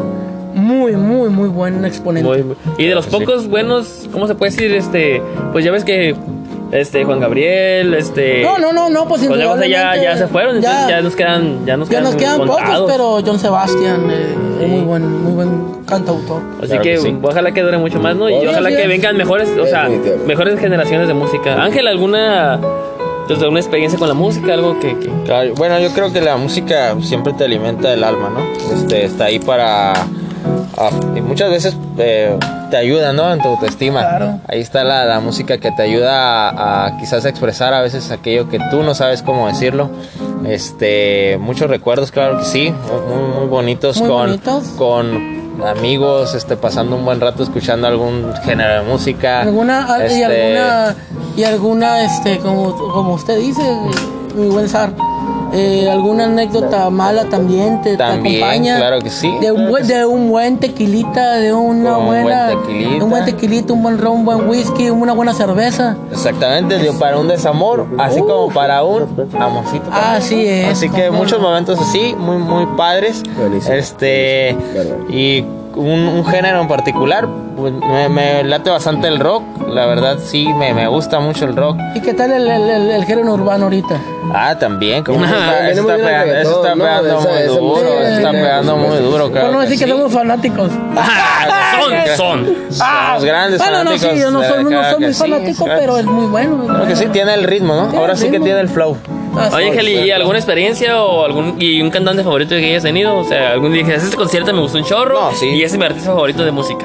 Muy, 0.59 0.93
muy, 0.97 1.29
muy 1.31 1.49
buen 1.49 1.85
exponente. 1.85 2.29
Muy- 2.29 2.43
muy- 2.43 2.57
y 2.79 2.87
de 2.87 2.95
los 2.95 3.07
pocos 3.07 3.49
buenos, 3.49 4.09
¿cómo 4.13 4.27
se 4.27 4.35
puede 4.35 4.51
decir? 4.53 4.73
Este, 4.73 5.23
pues 5.53 5.65
ya 5.65 5.71
ves 5.71 5.85
que 5.85 6.15
este 6.73 7.05
Juan 7.05 7.21
Gabriel, 7.21 7.95
este 7.95 8.43
No, 8.43 8.59
no, 8.59 8.73
no, 8.73 8.91
no, 8.91 9.09
pues 9.09 9.25
Pues 9.27 9.39
luego 9.39 9.57
ya, 9.65 9.97
ya 9.97 10.17
se 10.19 10.27
fueron, 10.27 10.57
entonces 10.57 10.89
ya, 10.89 11.01
nos 11.01 11.17
quedan 11.17 11.65
ya 11.65 11.77
nos 11.79 11.89
ya 11.89 12.01
quedan, 12.01 12.05
nos 12.05 12.17
quedan 12.17 12.39
pocos, 12.47 12.85
pero 12.87 13.21
John 13.25 13.39
Sebastián 13.39 14.09
eh, 14.11 14.35
es 14.63 14.69
muy 14.69 14.81
buen, 14.83 15.23
muy 15.23 15.33
buen 15.33 15.83
cantautor. 15.87 16.43
Así 16.59 16.67
Claro 16.69 16.83
que, 16.83 16.91
que 16.91 16.99
sí. 16.99 17.17
ojalá 17.23 17.53
que 17.53 17.63
dure 17.63 17.79
mucho 17.79 17.99
más, 18.01 18.17
¿no? 18.17 18.29
Y 18.29 18.35
Obvio, 18.35 18.51
ojalá 18.51 18.69
sí 18.69 18.77
que 18.77 18.83
es. 18.83 18.89
vengan 18.89 19.17
mejores, 19.17 19.49
o 19.59 19.65
sea, 19.67 19.89
mejores 20.27 20.59
generaciones 20.61 21.09
de 21.09 21.15
música. 21.15 21.63
Ángel, 21.63 21.87
¿alguna 21.87 22.61
pues, 23.29 23.41
alguna 23.41 23.61
experiencia 23.61 23.99
con 23.99 24.09
la 24.09 24.15
música? 24.15 24.53
Algo 24.53 24.79
que, 24.81 24.95
que- 24.99 25.11
Claro, 25.25 25.55
bueno, 25.55 25.79
yo 25.81 25.91
creo 25.93 26.13
que 26.13 26.21
la 26.21 26.37
música 26.37 26.95
siempre 27.01 27.33
te 27.33 27.45
alimenta 27.45 27.93
el 27.95 28.05
alma, 28.05 28.29
¿no? 28.31 28.75
Este, 28.75 29.05
está 29.07 29.25
ahí 29.27 29.39
para... 29.39 29.95
ah, 30.79 30.91
y 31.17 31.21
muchas 31.21 31.51
veces 31.51 31.77
eh, 31.99 32.39
te 32.71 32.77
ayuda, 32.77 33.13
¿no? 33.13 33.33
En 33.33 33.41
tu 33.41 33.49
autoestima. 33.49 34.01
Claro. 34.01 34.41
Ahí 34.49 34.61
está 34.61 34.85
la, 34.85 35.05
la 35.05 35.21
música 35.21 35.59
que 35.59 35.71
te 35.73 35.83
ayuda 35.83 36.49
a, 36.51 36.87
a 36.87 36.99
quizás 36.99 37.25
expresar 37.25 37.75
a 37.75 37.81
veces 37.81 38.11
aquello 38.11 38.49
que 38.49 38.59
tú 38.71 38.83
no 38.83 38.95
sabes 38.95 39.23
cómo 39.23 39.47
decirlo. 39.49 39.91
Este, 40.47 41.37
muchos 41.41 41.69
recuerdos, 41.69 42.11
claro 42.11 42.39
que 42.39 42.45
sí, 42.45 42.71
muy, 42.73 43.39
muy 43.41 43.47
bonitos 43.49 43.99
Muy 44.01 44.09
con, 44.09 44.27
bonitos. 44.29 44.65
con 44.79 45.39
amigos, 45.67 46.35
este, 46.35 46.57
pasando 46.57 46.97
un 46.97 47.05
buen 47.05 47.21
rato 47.21 47.43
escuchando 47.43 47.87
algún 47.89 48.33
género 48.45 48.83
de 48.85 48.89
música. 48.89 49.43
Alguna, 49.43 49.87
y 50.01 50.03
Este, 50.05 50.25
alguna, 50.25 50.97
y 51.37 51.45
alguna, 51.45 52.05
este, 52.05 52.39
como, 52.39 52.75
como 52.77 53.15
usted 53.15 53.39
dice, 53.39 53.63
mi 54.37 54.49
buen 54.49 54.69
Sar, 54.69 54.93
eh, 55.53 55.89
alguna 55.91 56.25
anécdota 56.25 56.89
mala 56.91 57.25
también 57.25 57.81
te, 57.83 57.95
acompaña. 58.03 58.77
claro 58.77 59.01
que 59.01 59.11
sí, 59.11 59.33
De 59.41 59.51
un, 59.51 59.57
claro 59.59 59.71
buen, 59.71 59.87
de 59.87 60.05
un 60.07 60.29
buen 60.29 60.59
tequilita, 60.59 61.37
de 61.37 61.53
una 61.53 61.91
Con 61.93 62.01
un 62.01 62.07
buen 62.07 62.23
buena. 62.25 62.49
tequilita. 62.49 63.05
un 63.05 63.11
buen 63.11 63.25
tequilita, 63.25 63.73
un 63.73 63.83
buen 63.83 63.99
ron, 63.99 64.13
un 64.19 64.25
buen 64.25 64.49
whisky, 64.49 64.91
una 64.91 65.13
buena 65.13 65.33
cerveza. 65.35 65.97
Exactamente, 66.11 66.79
para 66.99 67.19
un 67.19 67.29
desamor, 67.29 67.87
así 67.99 68.21
como 68.21 68.49
para 68.53 68.83
un 68.85 69.09
amorcito. 69.39 69.85
también. 69.91 70.05
Así 70.17 70.47
es. 70.47 70.69
Así 70.73 70.89
que 70.91 71.11
muchos 71.11 71.41
momentos 71.41 71.79
así, 71.81 72.15
muy 72.19 72.37
muy 72.39 72.67
padres. 72.77 73.23
Buenísimo. 73.39 73.75
Este 73.75 74.57
y 75.09 75.45
un, 75.77 76.09
un 76.09 76.25
género 76.25 76.61
en 76.61 76.69
particular, 76.69 77.29
pues, 77.59 77.73
me, 77.75 78.09
me 78.09 78.45
late 78.45 78.71
bastante 78.71 79.09
el 79.09 79.19
rock. 79.19 79.43
La 79.69 79.85
verdad 79.87 80.19
sí, 80.25 80.49
me, 80.55 80.73
me 80.73 80.87
gusta 80.89 81.21
mucho 81.21 81.45
el 81.45 81.55
rock. 81.57 81.77
¿Y 81.95 82.01
qué 82.01 82.15
tal 82.15 82.33
el, 82.33 82.49
el, 82.49 82.71
el, 82.71 82.91
el 82.91 83.05
género 83.05 83.35
urbano 83.35 83.65
ahorita? 83.65 84.01
Ah, 84.33 84.57
también, 84.59 85.03
como 85.05 85.25
eso 85.25 85.35
está, 85.35 85.71
eso 85.71 85.83
muy 85.83 85.93
está 85.93 86.05
pegando, 86.07 86.35
eso 86.35 86.57
está 86.63 86.75
¿no? 86.75 86.85
pegando 86.85 87.09
Esa- 87.19 87.29
muy 87.29 87.39
esa 87.39 87.53
duro, 87.59 87.79
eso 88.03 88.17
está 88.17 88.31
pegando 88.31 88.77
muy 88.77 88.97
duro, 88.99 89.31
claro. 89.31 89.47
Bueno, 89.47 89.61
que 89.61 89.67
decir 89.69 89.79
que 89.79 89.85
sí. 89.85 89.91
somos 89.91 90.13
fanáticos. 90.13 90.71
son, 92.17 92.17
son. 92.17 92.57
Somos 92.71 93.25
grandes 93.25 93.59
Bueno, 93.59 93.79
no, 93.85 93.91
fanáticos. 93.91 94.11
sí, 94.15 94.21
yo 94.21 94.31
no 94.31 94.43
soy, 94.45 94.65
no 94.65 94.71
soy 94.85 94.99
que 94.99 95.05
muy 95.07 95.15
sí, 95.15 95.21
fanático, 95.21 95.65
claro. 95.65 95.81
pero 95.81 95.99
es 95.99 96.05
muy 96.07 96.27
bueno. 96.27 96.67
Creo 96.67 96.87
que 96.87 96.97
sí 96.97 97.07
tiene 97.07 97.35
el 97.35 97.45
ritmo, 97.45 97.75
¿no? 97.75 97.99
Ahora 97.99 98.17
sí 98.17 98.31
que 98.31 98.41
tiene 98.41 98.61
el 98.61 98.69
flow. 98.69 98.97
Así 99.39 99.55
Oye, 99.57 99.65
es. 99.67 99.71
Ángel, 99.73 99.89
¿y 99.89 100.11
alguna 100.11 100.39
experiencia 100.39 101.03
o 101.03 101.25
algún 101.25 101.57
y 101.59 101.81
un 101.81 101.91
cantante 101.91 102.23
favorito 102.25 102.51
que 102.57 102.67
hayas 102.71 102.83
tenido? 102.83 103.17
O 103.17 103.25
sea, 103.25 103.53
algún 103.53 103.73
día 103.73 103.83
dijeras, 103.83 104.03
este 104.05 104.17
concierto 104.17 104.53
me 104.53 104.61
gustó 104.61 104.79
un 104.79 104.85
chorro 104.85 105.31
No, 105.31 105.33
sí. 105.33 105.47
y 105.47 105.63
ese 105.63 105.75
es 105.77 105.79
mi 105.79 105.85
artista 105.85 106.11
favorito 106.11 106.45
de 106.45 106.51
música. 106.51 106.85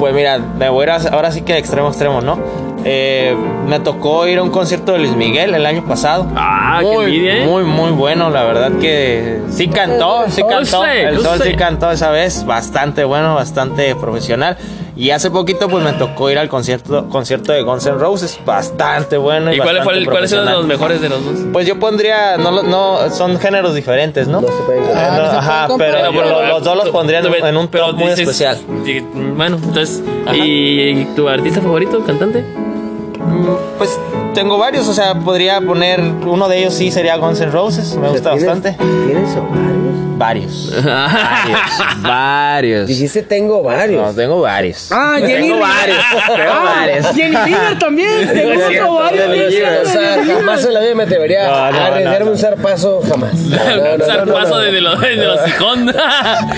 Pues 0.00 0.14
mira, 0.14 0.38
me 0.38 0.68
voy 0.70 0.80
a 0.80 0.84
ir 0.84 0.90
a- 1.06 1.10
ahora 1.14 1.30
sí 1.30 1.42
que 1.42 1.52
de 1.52 1.58
extremo 1.58 1.86
a 1.88 1.90
extremo, 1.90 2.20
¿no? 2.22 2.38
Eh, 2.84 3.36
me 3.68 3.78
tocó 3.80 4.26
ir 4.26 4.38
a 4.38 4.42
un 4.42 4.48
concierto 4.50 4.92
de 4.92 4.98
Luis 5.00 5.14
Miguel 5.14 5.54
el 5.54 5.66
año 5.66 5.84
pasado. 5.84 6.26
Ah, 6.34 6.80
muy, 6.82 7.28
¿eh? 7.28 7.44
muy, 7.46 7.62
muy 7.64 7.90
bueno, 7.90 8.30
la 8.30 8.44
verdad 8.44 8.72
que 8.80 9.42
sí 9.50 9.68
cantó, 9.68 10.24
sí 10.30 10.40
cantó. 10.40 10.84
el 10.86 11.18
sol 11.20 11.38
sí 11.44 11.54
cantó 11.54 11.90
esa 11.90 12.10
vez, 12.10 12.46
bastante 12.46 13.04
bueno, 13.04 13.34
bastante 13.34 13.94
profesional. 13.94 14.56
Y 15.00 15.12
hace 15.12 15.30
poquito 15.30 15.66
pues 15.66 15.82
me 15.82 15.94
tocó 15.94 16.28
ir 16.30 16.36
al 16.38 16.50
concierto, 16.50 17.08
concierto 17.08 17.52
de 17.52 17.62
Guns 17.62 17.86
N' 17.86 17.96
Roses, 17.96 18.38
bastante 18.44 19.16
bueno. 19.16 19.50
¿Y, 19.50 19.56
¿Y 19.56 19.58
cuál 19.58 19.82
fue 19.82 19.94
el- 19.94 20.04
bastante 20.04 20.10
cuáles 20.10 20.30
son 20.30 20.44
los 20.44 20.66
mejores 20.66 21.00
de 21.00 21.08
los 21.08 21.24
dos? 21.24 21.34
Pues 21.54 21.66
yo 21.66 21.78
pondría, 21.80 22.36
no, 22.36 22.50
lo- 22.50 22.62
no, 22.64 23.08
son 23.10 23.38
géneros 23.40 23.74
diferentes, 23.74 24.28
¿no? 24.28 24.42
No 24.42 24.48
se 24.48 24.52
pueden. 24.66 24.84
Ah, 24.94 25.14
no, 25.16 25.22
no 25.24 25.30
se 25.30 25.36
ajá, 25.38 25.68
pero, 25.78 26.46
los 26.48 26.62
dos 26.62 26.76
los 26.76 26.90
pondrían 26.90 27.24
en 27.24 27.56
un 27.56 27.68
Pero 27.68 27.86
top 27.86 27.94
muy 27.96 28.10
dices- 28.10 28.20
especial. 28.20 28.58
y- 28.84 29.00
Bueno, 29.00 29.56
entonces, 29.56 30.02
Ajá. 30.26 30.36
¿y 30.36 31.06
tu 31.16 31.28
artista 31.30 31.62
favorito, 31.62 32.04
cantante? 32.04 32.40
Mm, 32.42 33.46
Pues 33.78 33.98
tengo 34.34 34.58
varios, 34.58 34.86
o 34.86 34.92
sea, 34.92 35.14
podría 35.14 35.62
poner 35.62 35.98
uno 36.26 36.46
de 36.46 36.58
ellos 36.58 36.74
sí 36.74 36.90
sería 36.90 37.16
Guns 37.16 37.40
N' 37.40 37.50
Roses, 37.50 37.96
me 37.96 38.08
gusta 38.10 38.32
¿Tienes- 38.32 38.46
bastante. 38.46 38.76
¿Tienes 39.06 39.34
varios? 39.34 40.09
Varios. 40.20 40.70
varios. 40.84 41.58
varios. 42.02 42.86
Dijiste 42.88 43.22
tengo 43.22 43.62
varios. 43.62 44.06
No, 44.06 44.12
tengo 44.12 44.40
varios. 44.42 44.92
Ah, 44.92 45.16
Jenny 45.18 45.48
Tengo 45.48 45.60
varios. 45.60 45.96
Tengo 46.26 46.50
Ah, 46.52 46.74
varios. 46.76 47.06
Jenny 47.14 47.36
Rivers 47.36 47.78
también. 47.78 48.28
Tengo 48.34 48.50
otro 48.52 48.68
cierto, 48.68 48.94
varios. 48.94 49.24
Jenny 49.26 49.38
es 49.40 49.54
cierto, 49.54 49.80
O 49.88 49.92
sea, 49.92 50.24
jamás 50.36 50.64
en 50.66 50.74
la 50.74 50.80
vida 50.80 50.94
me 50.94 51.02
atrevería 51.04 51.46
No, 51.46 51.54
a 51.54 51.70
no, 51.70 51.80
arriesgarme 51.80 52.24
no, 52.26 52.30
un 52.32 52.38
zarpazo, 52.38 53.00
jamás. 53.08 53.34
No, 53.50 53.56
no, 53.56 53.76
no, 53.76 53.92
Un 53.94 53.98
no, 53.98 54.04
zarpazo 54.04 54.48
no, 54.50 54.54
no. 54.56 54.58
de 54.60 54.80
los 54.82 55.00
de 55.00 55.16
los 55.16 55.48
hijón. 55.48 55.92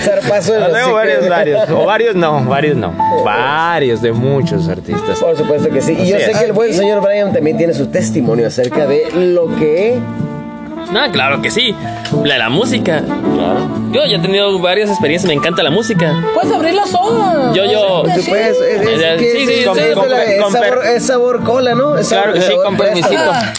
Zarpazo 0.03 0.53
de 0.53 0.59
No, 0.59 0.67
los 0.67 0.77
tengo 0.77 0.93
varios, 0.93 1.29
varios. 1.29 1.69
O 1.69 1.85
varios 1.85 2.15
no, 2.15 2.43
varios 2.43 2.75
no. 2.75 2.93
Varios 3.23 4.01
de 4.01 4.11
muchos 4.11 4.67
artistas. 4.67 5.19
Por 5.19 5.37
supuesto 5.37 5.69
que 5.69 5.81
sí. 5.81 5.93
Y 5.97 6.09
yo 6.09 6.17
Así 6.17 6.25
sé 6.25 6.31
es. 6.31 6.37
que 6.37 6.45
el 6.45 6.51
buen 6.53 6.73
señor 6.73 7.01
Brian 7.01 7.31
también 7.33 7.57
tiene 7.57 7.73
su 7.73 7.87
testimonio 7.87 8.47
acerca 8.47 8.85
de 8.85 9.07
lo 9.13 9.47
que 9.55 9.97
Ah, 10.95 11.07
claro 11.11 11.41
que 11.41 11.49
sí. 11.51 11.75
La, 12.23 12.37
la 12.37 12.49
música. 12.49 13.01
Yo 13.91 14.05
ya 14.05 14.17
he 14.17 14.19
tenido 14.19 14.57
varias 14.59 14.89
experiencias, 14.89 15.27
me 15.27 15.33
encanta 15.33 15.61
la 15.63 15.69
música. 15.71 16.13
Puedes 16.33 16.51
abrir 16.51 16.73
la 16.73 16.85
soda. 16.85 17.51
Yo- 17.53 17.65
yo- 17.65 18.03
Sí, 18.05 18.21
Tú 18.21 18.29
puedes, 18.29 18.57
es, 18.59 19.19
Sí, 19.19 19.45
sí, 19.47 19.53
es- 19.53 19.65
con- 19.65 19.77
con- 19.77 20.41
con- 20.41 20.51
sabor, 20.51 20.79
es 20.85 21.05
sabor 21.05 21.43
cola, 21.43 21.75
¿no? 21.75 21.97
Es 21.97 22.07
Claro 22.09 22.33
que 22.33 22.41
sí, 22.41 22.53
con 22.63 22.77
permisito. 22.77 23.09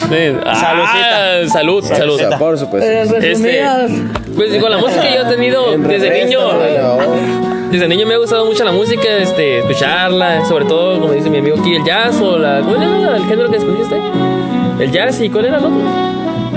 Sí. 0.09 0.37
Ah, 0.45 0.55
Saludcita. 0.55 1.49
salud, 1.53 1.85
salud. 1.85 2.21
Por 2.39 2.59
supuesto. 2.59 2.89
Eh, 2.91 3.03
Este, 3.33 3.65
pues 4.35 4.53
digo, 4.53 4.69
la 4.69 4.79
música 4.79 5.03
yo 5.15 5.23
he 5.23 5.35
tenido 5.35 5.73
En 5.73 5.87
desde 5.87 6.25
niño. 6.25 6.41
¿no? 6.53 6.59
Desde 7.71 7.89
niño 7.89 8.07
me 8.07 8.15
ha 8.15 8.19
gustado 8.19 8.45
mucho 8.47 8.63
la 8.65 8.71
música, 8.73 9.09
este, 9.19 9.59
escucharla, 9.59 10.45
sobre 10.47 10.65
todo, 10.65 11.01
como 11.01 11.13
dice 11.13 11.29
mi 11.31 11.39
amigo 11.39 11.57
aquí, 11.59 11.75
el 11.75 11.85
jazz 11.85 12.21
o 12.21 12.39
la. 12.39 12.61
¿Cuál 12.61 12.83
era 12.83 13.17
el 13.17 13.25
género 13.27 13.51
que 13.51 13.57
escogiste? 13.57 13.97
El 14.79 14.91
jazz 14.93 15.21
y 15.21 15.29
cuál 15.31 15.47
era 15.47 15.59
el 15.59 15.65
otro? 15.65 15.81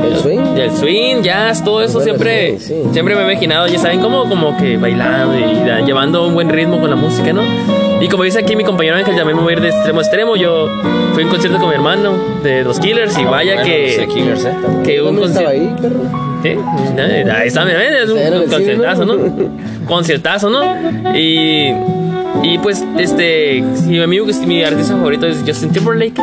El 0.03 0.17
swing. 0.17 0.39
El 0.57 0.71
swing, 0.71 1.21
jazz, 1.23 1.63
todo 1.63 1.81
eso 1.81 1.93
Bueno, 1.99 2.03
siempre, 2.05 2.59
sí, 2.59 2.65
sí. 2.67 2.89
siempre 2.91 3.15
me 3.15 3.21
he 3.21 3.31
imaginado, 3.31 3.67
ya 3.67 3.79
saben, 3.79 3.99
como, 3.99 4.27
como 4.29 4.55
que 4.57 4.77
bailando 4.77 5.37
y 5.37 5.67
da- 5.67 5.81
llevando 5.81 6.27
un 6.27 6.33
buen 6.33 6.49
ritmo 6.49 6.79
con 6.79 6.89
la 6.89 6.95
música, 6.95 7.31
¿no? 7.33 7.41
Y 7.99 8.07
como 8.09 8.23
dice 8.23 8.39
aquí 8.39 8.55
mi 8.55 8.63
compañero 8.63 8.95
Ángel, 8.97 9.15
también 9.15 9.35
me 9.37 9.43
voy 9.43 9.53
a 9.53 9.57
ir 9.57 9.61
de 9.63 9.69
extremo 9.69 9.99
a 9.99 10.01
extremo. 10.03 10.35
Yo 10.35 10.67
fui 11.13 11.23
a 11.23 11.25
un 11.25 11.31
concierto 11.31 11.59
con 11.59 11.69
mi 11.69 11.75
hermano 11.75 12.13
de 12.43 12.63
los 12.63 12.79
Killers 12.79 13.17
y 13.17 13.23
vaya 13.23 13.55
Bueno, 13.55 13.65
que, 13.67 13.87
los 13.87 13.95
The 13.95 14.07
Killers, 14.13 14.45
¿eh? 14.45 14.49
que 14.85 15.01
un 15.01 15.15
¿Dónde 15.15 15.25
estaba 15.27 15.45
concierto. 15.47 15.49
ahí, 15.49 15.81
perro? 15.81 16.27
Sí, 16.43 16.49
ahí 17.31 17.47
está, 17.47 17.63
es 18.03 18.09
un, 18.09 18.17
un 18.43 18.47
conciertazo, 18.49 19.05
¿no? 19.05 19.15
Conciertazo, 19.87 20.49
¿no? 20.51 20.63
Y, 21.17 21.73
y 22.43 22.57
pues, 22.59 22.83
este, 22.97 23.63
si 23.75 23.85
mi 23.89 24.01
amigo, 24.01 24.25
mi 24.45 24.63
artista 24.63 24.95
favorito 24.95 25.27
es 25.27 25.43
Justin 25.45 25.71
Timberlake. 25.71 26.21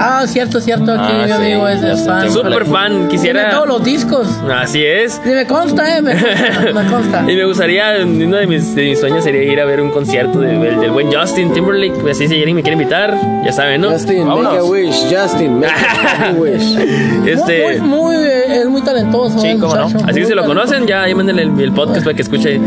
Ah, 0.00 0.24
cierto, 0.28 0.60
cierto. 0.60 0.92
Aquí 0.92 1.02
Ah, 1.12 1.22
mi 1.22 1.26
sí, 1.26 1.32
amigo 1.32 1.66
es 1.68 1.80
de 1.82 1.90
Justin 1.90 2.06
fan. 2.06 2.30
Súper 2.32 2.64
fan, 2.66 2.92
Tiene 2.92 3.08
quisiera. 3.08 3.50
todos 3.50 3.66
los 3.66 3.82
discos. 3.84 4.28
Así 4.48 4.84
es. 4.84 5.20
Y 5.24 5.28
me 5.30 5.44
consta, 5.44 5.98
eh. 5.98 6.02
Me 6.02 6.12
consta. 6.14 6.72
Me 6.72 6.90
consta. 6.90 7.24
Y 7.32 7.34
me 7.34 7.44
gustaría, 7.44 7.96
uno 8.04 8.36
de 8.36 8.46
mis, 8.46 8.76
de 8.76 8.84
mis 8.84 9.00
sueños 9.00 9.24
sería 9.24 9.42
ir 9.42 9.60
a 9.60 9.64
ver 9.64 9.80
un 9.80 9.90
concierto 9.90 10.38
de- 10.38 10.56
del, 10.56 10.78
del 10.80 10.90
buen 10.92 11.12
Justin 11.12 11.52
Timberlake. 11.52 11.94
Pues 12.00 12.16
así 12.16 12.28
si 12.28 12.34
alguien 12.36 12.54
me 12.54 12.62
quiere 12.62 12.74
invitar, 12.74 13.12
ya 13.44 13.50
saben, 13.50 13.80
¿no? 13.80 13.90
Justin, 13.90 14.24
Vámonos. 14.28 14.52
make 14.52 14.58
a 14.58 14.64
wish. 14.64 14.94
Justin, 15.12 15.58
make 15.58 15.72
a 15.72 16.32
wish. 16.38 16.78
Este, 17.26 17.80
Muy, 17.80 17.88
muy, 17.88 18.16
eh, 18.16 18.60
es 18.60 18.66
muy 18.66 18.80
talentoso. 18.82 19.38
Sí, 19.40 19.48
el 19.48 19.58
cómo 19.58 19.74
no. 19.74 19.86
así 19.86 19.94
que 19.96 20.00
si 20.26 20.32
lo 20.32 20.42
talentoso. 20.42 20.46
conocen, 20.46 20.86
ya 20.86 21.02
ahí 21.02 21.14
mándenle 21.14 21.42
el, 21.42 21.60
el 21.60 21.72
podcast 21.72 22.04
para 22.04 22.14
que 22.14 22.22
escuche. 22.22 22.54
Eh, 22.54 22.60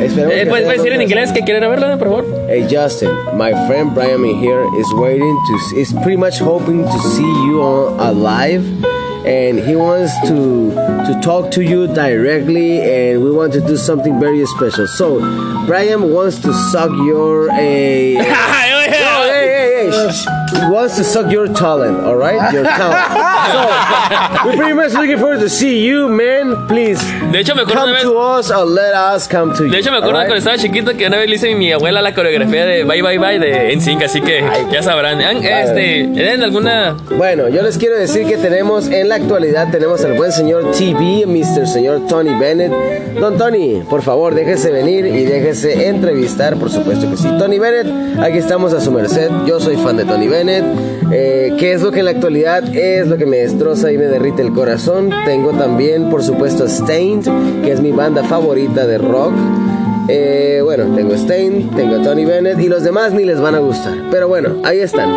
que 0.44 0.46
¿Puedes 0.50 0.66
sea 0.68 0.74
decir 0.76 0.92
en 0.94 1.02
inglés 1.02 1.32
que 1.32 1.42
quieren 1.42 1.68
verlo, 1.70 1.98
por 1.98 2.08
favor? 2.10 2.26
Hey, 2.50 2.66
Justin, 2.72 3.38
my 3.38 3.52
friend 3.68 3.94
Brian 3.94 4.24
here 4.24 4.64
is 4.76 4.94
waiting 4.94 5.44
to, 5.46 5.76
is 5.76 5.92
pretty 5.92 6.16
much 6.16 6.40
hoping 6.40 6.86
to 6.86 7.00
see 7.00 7.44
you 7.44 7.62
on 7.62 8.00
alive. 8.00 8.64
And 9.26 9.60
he 9.60 9.76
wants 9.76 10.18
to 10.30 10.72
to 10.72 11.20
talk 11.22 11.52
to 11.52 11.64
you 11.64 11.88
directly, 11.88 12.80
and 12.80 13.22
we 13.22 13.30
want 13.30 13.52
to 13.54 13.60
do 13.60 13.76
something 13.76 14.22
very 14.22 14.46
special. 14.46 14.88
So, 14.88 15.20
Brian 15.68 16.14
wants 16.14 16.40
to 16.40 16.54
suck 16.72 16.92
your 16.92 17.50
eh, 17.52 18.16
a. 18.18 18.20
Oh, 18.20 19.30
hey, 19.30 19.92
hey, 19.92 20.08
hey! 20.08 20.41
Wants 20.70 20.96
to 20.98 21.04
suck 21.04 21.32
your 21.32 21.48
talent, 21.48 22.00
all 22.06 22.16
right? 22.16 22.52
Your 22.54 22.64
talent. 22.64 23.02
So, 23.52 24.46
we're 24.46 24.56
pretty 24.56 24.74
much 24.74 24.94
looking 24.94 25.18
forward 25.18 25.40
to 25.40 25.50
see 25.50 25.84
you, 25.86 26.08
man. 26.08 26.68
Please 26.68 27.00
De 27.32 27.40
hecho, 27.40 27.56
me 27.56 27.62
acuerdo 27.64 27.82
come 27.82 27.90
una 27.92 27.94
vez. 27.94 28.04
to 28.04 28.18
us 28.18 28.52
or 28.52 28.66
let 28.66 28.94
us 28.94 29.28
come 29.28 29.54
to 29.56 29.66
you. 29.66 29.72
De 29.72 29.80
hecho, 29.80 29.92
me 29.92 29.98
acuerdo 29.98 30.20
all 30.20 30.28
cuando 30.28 30.36
right? 30.36 30.40
estaba 30.40 30.58
chiquito 30.58 30.96
que 30.96 31.08
una 31.08 31.18
vez 31.18 31.28
le 31.30 31.36
hice 31.36 31.52
a 31.52 31.56
mi 31.56 31.72
abuela 31.72 32.02
la 32.02 32.14
coreografía 32.14 32.66
de 32.66 32.84
Bye 32.84 33.02
Bye 33.02 33.18
Bye 33.18 33.40
de 33.40 33.76
NSYNC, 33.76 34.04
así 34.04 34.22
que 34.22 34.44
ya 34.72 34.84
sabrán. 34.84 35.20
Este, 35.22 36.10
¿tienen 36.14 36.44
alguna 36.44 36.96
Bueno, 37.18 37.50
yo 37.50 37.62
les 37.64 37.78
quiero 37.78 37.98
decir 37.98 38.28
que 38.28 38.38
tenemos 38.38 38.88
en 38.90 39.10
la 39.10 39.16
actualidad 39.16 39.70
tenemos 39.72 40.04
al 40.06 40.14
buen 40.14 40.32
señor 40.32 40.72
TV, 40.72 41.26
Mr. 41.26 41.68
señor 41.68 42.08
Tony 42.08 42.34
Bennett. 42.38 42.72
Don 43.20 43.38
Tony, 43.38 43.82
por 43.90 44.02
favor, 44.04 44.36
déjese 44.36 44.72
venir 44.72 45.06
y 45.08 45.24
déjese 45.26 45.88
entrevistar, 45.88 46.56
por 46.58 46.70
supuesto 46.70 47.10
que 47.10 47.18
sí. 47.18 47.28
Tony 47.40 47.60
Bennett, 47.60 48.20
aquí 48.22 48.38
estamos 48.38 48.74
a 48.74 48.80
su 48.82 48.92
merced. 48.92 49.30
Yo 49.48 49.60
soy 49.60 49.78
fan 49.78 49.98
de 49.98 50.06
Tony 50.06 50.28
Bennett. 50.28 50.41
Eh, 50.50 51.54
¿Qué 51.60 51.74
es 51.74 51.82
lo 51.82 51.92
que 51.92 52.00
en 52.00 52.06
la 52.06 52.12
actualidad 52.12 52.64
es 52.76 53.08
lo 53.08 53.18
que 53.18 53.26
me 53.26 53.38
destroza 53.38 53.92
y 53.92 53.98
me 53.98 54.06
derrite 54.06 54.42
el 54.42 54.52
corazón? 54.52 55.10
Tengo 55.26 55.52
también, 55.52 56.10
por 56.10 56.24
supuesto, 56.24 56.68
Stained, 56.68 57.26
que 57.64 57.72
es 57.72 57.82
mi 57.82 57.92
banda 57.92 58.24
favorita 58.24 58.88
de 58.88 58.98
rock. 58.98 59.34
Eh, 60.14 60.62
bueno, 60.62 60.94
tengo 60.94 61.14
Stain, 61.14 61.70
tengo 61.70 61.96
a 61.96 62.04
Tony 62.04 62.26
Bennett 62.26 62.60
y 62.60 62.68
los 62.68 62.84
demás 62.84 63.14
ni 63.14 63.24
les 63.24 63.40
van 63.40 63.56
a 63.56 63.60
gustar. 63.60 63.94
Pero 64.12 64.28
bueno, 64.28 64.56
ahí 64.64 64.80
están. 64.80 65.10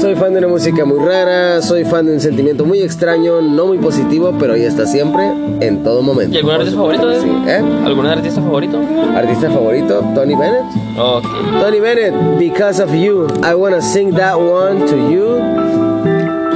Soy 0.00 0.14
fan 0.14 0.32
de 0.32 0.38
una 0.38 0.48
música 0.48 0.84
muy 0.86 0.98
rara, 0.98 1.60
soy 1.60 1.84
fan 1.84 2.06
de 2.06 2.14
un 2.14 2.20
sentimiento 2.20 2.64
muy 2.64 2.80
extraño, 2.80 3.42
no 3.42 3.66
muy 3.66 3.78
positivo, 3.78 4.34
pero 4.38 4.54
ahí 4.54 4.62
está 4.62 4.86
siempre, 4.86 5.30
en 5.60 5.82
todo 5.82 6.00
momento. 6.00 6.34
¿Y 6.34 6.38
algún 6.38 6.54
artista 6.54 6.76
favorito? 6.76 7.20
sí. 7.20 7.28
¿Eh? 7.46 7.62
¿Algún 7.84 8.06
artista 8.06 8.40
favorito? 8.40 8.80
Artista 9.14 9.50
favorito, 9.50 10.00
Tony 10.14 10.34
Bennett. 10.34 10.64
Ok. 10.98 11.24
Tony 11.60 11.80
Bennett, 11.80 12.14
because 12.38 12.80
of 12.82 12.94
you, 12.94 13.26
I 13.42 13.54
want 13.54 13.74
to 13.74 13.82
sing 13.82 14.12
that 14.14 14.38
one 14.40 14.86
to 14.86 14.96
you, 15.10 15.26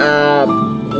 uh, 0.01 0.47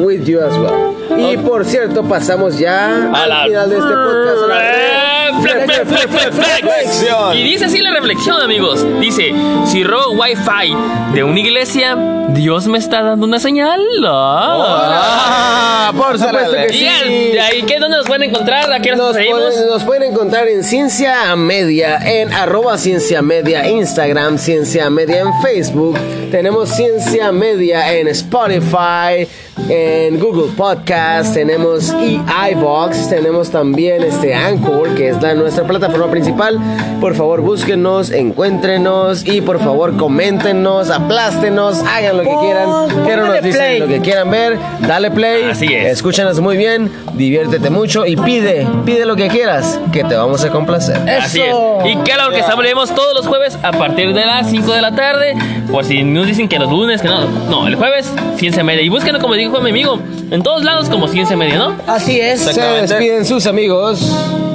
with 0.05 0.29
you 0.29 0.41
as 0.41 0.57
well. 0.59 0.94
Y 1.19 1.37
por 1.39 1.65
cierto, 1.65 2.03
pasamos 2.05 2.59
ya 2.59 3.11
A 3.13 3.23
al 3.23 3.29
la 3.29 3.45
final 3.45 3.71
de 3.71 3.77
este 3.77 3.89
podcast. 3.89 4.43
a 4.43 4.47
la 4.47 5.15
Flex, 5.43 5.65
flex, 5.65 5.89
flex, 5.89 6.07
flex, 6.07 6.35
flex. 6.35 6.61
Reflexión. 6.63 7.37
Y 7.37 7.43
dice 7.43 7.65
así 7.67 7.79
la 7.81 7.91
reflexión, 7.93 8.41
amigos. 8.41 8.85
Dice, 9.01 9.33
si 9.67 9.83
robo 9.85 10.13
wifi 10.13 10.75
de 11.13 11.25
una 11.25 11.41
iglesia, 11.41 11.97
Dios 12.31 12.67
me 12.67 12.79
está 12.79 13.03
dando 13.03 13.27
una 13.27 13.39
señal. 13.39 13.81
Ah. 14.07 15.89
Ah, 15.89 15.93
por 15.97 16.19
supuesto 16.19 16.53
que 16.53 16.75
Y 16.75 16.79
sí. 16.79 17.33
de 17.33 17.41
ahí, 17.41 17.63
¿qué, 17.65 17.79
¿dónde 17.79 17.97
nos 17.99 18.07
pueden 18.07 18.23
encontrar? 18.31 18.73
¿A 18.73 18.81
qué 18.81 18.91
nos, 18.91 18.99
Nos 18.99 19.17
seguimos? 19.17 19.41
pueden, 19.41 19.67
nos 19.69 19.83
pueden 19.85 20.03
encontrar 20.13 20.49
en 20.49 20.63
Ciencia 20.65 21.35
Media, 21.37 21.99
en 21.99 22.33
arroba 22.33 22.79
Ciencia 22.79 23.21
Media 23.21 23.69
Instagram, 23.69 24.39
Ciencia 24.39 24.89
Media 24.89 25.21
en 25.21 25.43
Facebook. 25.43 25.99
Tenemos 26.31 26.71
Ciencia 26.71 27.33
Media 27.33 27.93
en 27.95 28.09
Spotify, 28.09 29.29
en 29.69 30.19
Google 30.19 30.53
Podcast, 30.57 31.04
tenemos 31.33 31.93
i- 32.03 32.21
iVox, 32.53 33.09
tenemos 33.09 33.51
también 33.51 34.03
este 34.03 34.35
Anchor, 34.35 34.95
que 34.95 35.09
es 35.11 35.21
la, 35.23 35.35
nuestra 35.35 35.65
plataforma 35.65 36.11
principal. 36.11 36.59
Por 37.01 37.15
favor, 37.15 37.41
búsquenos, 37.41 38.11
encuéntrenos 38.11 39.27
y 39.27 39.41
por 39.41 39.59
favor, 39.61 39.97
coméntenos, 39.97 40.91
aplástenos, 40.91 41.81
hagan 41.83 42.17
lo 42.19 42.23
que 42.23 42.37
quieran. 42.41 42.69
Pero 43.05 43.27
nos 43.27 43.43
dicen 43.43 43.53
play. 43.61 43.79
lo 43.81 43.87
que 43.89 44.01
quieran 44.01 44.31
ver, 44.31 44.59
dale 44.87 45.11
play. 45.11 45.45
Así 45.45 45.67
es. 45.73 45.87
Escúchanos 45.93 46.41
muy 46.41 46.57
bien, 46.57 46.91
diviértete 47.15 47.71
mucho 47.71 48.07
y 48.07 48.17
pide, 48.17 48.67
pide 48.85 49.05
lo 49.05 49.17
que 49.17 49.29
quieras, 49.29 49.81
que 49.93 50.05
te 50.05 50.15
vamos 50.15 50.45
a 50.45 50.51
complacer. 50.51 50.97
Así 51.09 51.41
es. 51.41 51.55
Y 51.85 51.97
claro 51.99 52.31
que 52.31 52.43
sabremos 52.43 52.95
todos 52.95 53.15
los 53.15 53.27
jueves 53.27 53.59
a 53.63 53.73
partir 53.73 54.15
de 54.15 54.25
las 54.25 54.49
5 54.51 54.73
de 54.73 54.83
la 54.83 54.95
tarde. 54.95 55.35
Por 55.71 55.85
si 55.85 56.03
nos 56.03 56.27
dicen 56.27 56.49
que 56.49 56.59
los 56.59 56.71
lunes, 56.71 57.03
que 57.03 57.09
no. 57.09 57.27
No, 57.51 57.67
el 57.67 57.75
jueves, 57.77 58.11
Ciencia 58.37 58.63
Media. 58.65 58.83
Y 58.83 58.89
búsquenlo, 58.89 59.21
como 59.21 59.35
dijo 59.35 59.61
mi 59.61 59.71
amigo, 59.71 59.99
en 60.31 60.43
todos 60.43 60.63
lados 60.65 60.89
como 60.95 61.09
Ciencia 61.09 61.37
Media, 61.37 61.57
¿no? 61.57 61.77
Así 61.89 62.21
es. 62.21 62.41
Se 62.43 62.61
despiden 62.61 63.25
sus 63.25 63.47
amigos 63.47 64.01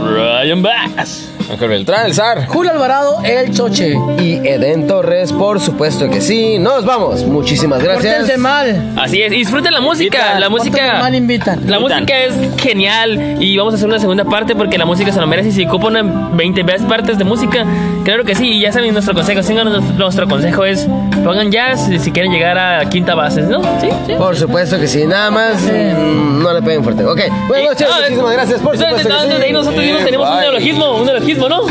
Ryan 0.01 0.61
Bass. 0.61 1.28
Ángel 1.49 1.69
Beltrán, 1.69 2.05
el 2.05 2.13
zar. 2.13 2.45
Julio 2.47 2.71
Alvarado, 2.71 3.21
el 3.23 3.51
choche. 3.53 3.95
y 4.19 4.35
Eden 4.47 4.85
Torres, 4.87 5.33
por 5.33 5.59
supuesto 5.59 6.09
que 6.09 6.21
sí. 6.21 6.59
Nos 6.59 6.85
vamos. 6.85 7.23
Muchísimas 7.23 7.81
gracias. 7.83 8.17
Pórtense 8.17 8.37
mal. 8.37 8.93
Así 8.97 9.21
es, 9.21 9.31
y 9.31 9.37
disfruten 9.37 9.73
la 9.73 9.81
música. 9.81 10.17
Invitan. 10.17 10.39
La 10.41 10.49
Pórtense 10.49 10.71
música. 10.71 10.99
mal, 10.99 11.15
invitan. 11.15 11.59
La 11.69 11.79
música 11.79 12.17
es 12.19 12.33
genial 12.57 13.37
y 13.39 13.57
vamos 13.57 13.73
a 13.73 13.77
hacer 13.77 13.87
una 13.87 13.99
segunda 13.99 14.25
parte 14.25 14.55
porque 14.55 14.77
la 14.77 14.85
música 14.85 15.11
se 15.11 15.19
lo 15.19 15.27
merece 15.27 15.49
y 15.49 15.51
si 15.51 15.65
ocupa 15.65 15.87
una 15.87 16.03
20 16.03 16.63
veces 16.63 16.83
partes 16.83 17.17
de 17.17 17.23
música, 17.23 17.65
claro 18.03 18.23
que 18.23 18.35
sí, 18.35 18.47
y 18.49 18.61
ya 18.61 18.71
saben 18.71 18.93
nuestro 18.93 19.13
consejo, 19.13 19.41
sigan 19.41 19.67
nuestro, 19.97 20.27
consejo 20.27 20.65
es 20.65 20.87
pongan 21.23 21.51
jazz 21.51 21.89
si 21.99 22.11
quieren 22.11 22.31
llegar 22.31 22.57
a 22.57 22.87
quinta 22.89 23.15
base, 23.15 23.41
¿no? 23.41 23.61
Sí, 23.81 23.89
sí. 24.05 24.13
Por 24.17 24.35
supuesto 24.35 24.79
que 24.79 24.87
sí. 24.87 25.05
Nada 25.05 25.31
más, 25.31 25.61
mm, 25.63 26.43
no 26.43 26.53
le 26.53 26.61
peguen 26.61 26.83
fuerte. 26.83 27.05
Ok. 27.05 27.21
Buenas 27.47 27.69
noches. 27.71 27.87
Muchísimas 27.99 28.33
gracias. 28.33 28.59
Por 28.61 28.77
supuesto 28.77 29.09
que 29.09 29.47
sí. 29.47 29.53
nosotros 29.53 29.83
mismos 29.83 30.05
tenemos 30.05 30.29
un 30.29 30.39
neologismo, 30.39 30.97
un 30.97 31.05
neologismo, 31.05 31.38
¿no? 31.47 31.61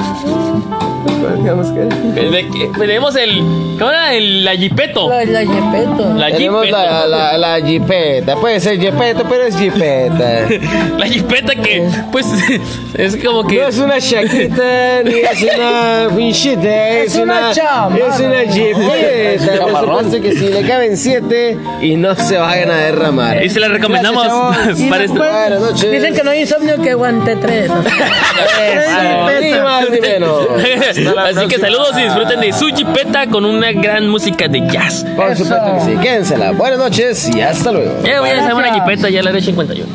De 2.15 2.47
que- 2.49 2.71
Tenemos 2.79 3.17
el, 3.17 3.39
¿cómo 3.79 3.91
era? 3.91 4.15
El, 4.15 4.45
la 4.45 4.53
jipeto. 4.53 5.09
La, 5.09 5.25
la 5.25 5.43
Yepeto. 5.43 6.15
La 6.15 6.31
Tenemos 6.31 6.65
jipeto. 6.67 6.83
la, 6.85 7.07
la, 7.07 7.39
la 7.39 7.67
jipeta. 7.67 8.37
Puede 8.37 8.61
ser 8.61 8.79
jipeta, 8.79 9.25
pero 9.29 9.45
es 9.45 9.57
jipeta. 9.57 10.47
La 10.99 11.07
jipeta 11.07 11.55
que, 11.55 11.89
pues, 12.13 12.27
es 12.95 13.17
como 13.17 13.45
que... 13.47 13.57
No 13.63 13.69
es 13.69 13.79
una 13.79 14.01
chaquita 14.01 15.03
ni 15.05 15.15
es 15.21 15.43
una 15.43 16.09
pinchita, 16.17 16.89
es, 16.89 17.15
Es 17.15 17.21
una 17.21 17.53
chamarra. 17.53 17.97
es 18.15 18.21
una 18.21 18.53
jipeta. 18.53 19.67
Por 19.67 19.81
supuesto 19.81 20.21
que 20.21 20.33
sí, 20.33 20.49
le 20.49 20.63
caben 20.67 20.97
siete 20.97 21.57
y 21.81 21.97
no 21.97 22.15
se 22.17 22.37
vayan 22.39 22.71
a 22.71 22.77
derramar. 22.77 23.45
Y 23.45 23.49
se 23.51 23.61
la 23.61 23.69
recomendamos 23.69 24.27
Gracias, 24.27 25.13
para. 25.19 25.59
Dicen 25.73 26.15
que 26.15 26.23
no 26.23 26.31
hay 26.31 26.41
insomnio 26.41 26.81
que 26.83 26.91
aguante 26.91 27.37
tres. 27.37 27.71
Eso, 27.71 29.58
ni 29.59 29.65
más 29.65 29.91
ni 29.91 30.01
menos. 30.01 30.47
Así 31.37 31.47
que 31.49 31.59
saludos 31.59 31.93
y 31.99 32.03
disfruten 32.03 32.41
de 32.41 32.53
su 32.53 32.67
jipeta 32.67 33.27
con 33.27 33.45
una 33.45 33.73
gran 33.73 34.09
música 34.09 34.49
de 34.49 34.61
jazz. 34.69 35.05
Por 35.17 35.31
Eso. 35.31 35.45
supuesto 35.45 35.75
que 35.75 35.81
sí. 35.93 35.97
Quédensela. 36.01 36.53
Buenas 36.53 36.79
noches 36.79 37.29
y 37.35 37.41
hasta 37.41 37.73
luego. 37.73 37.93
Ya 38.05 38.21
voy 38.21 38.31
a 38.31 38.41
hacer 38.43 38.55
una 38.55 38.73
jipeta, 38.75 39.09
ya 39.09 39.23
la 39.23 39.31
haré 39.31 39.41
51. 39.41 39.87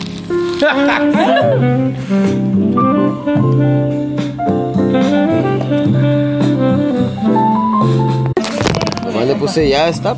Nomás 9.06 9.28
le 9.28 9.36
puse 9.36 9.70
ya 9.70 9.90
stop. 9.90 10.18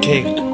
¿Qué? 0.00 0.47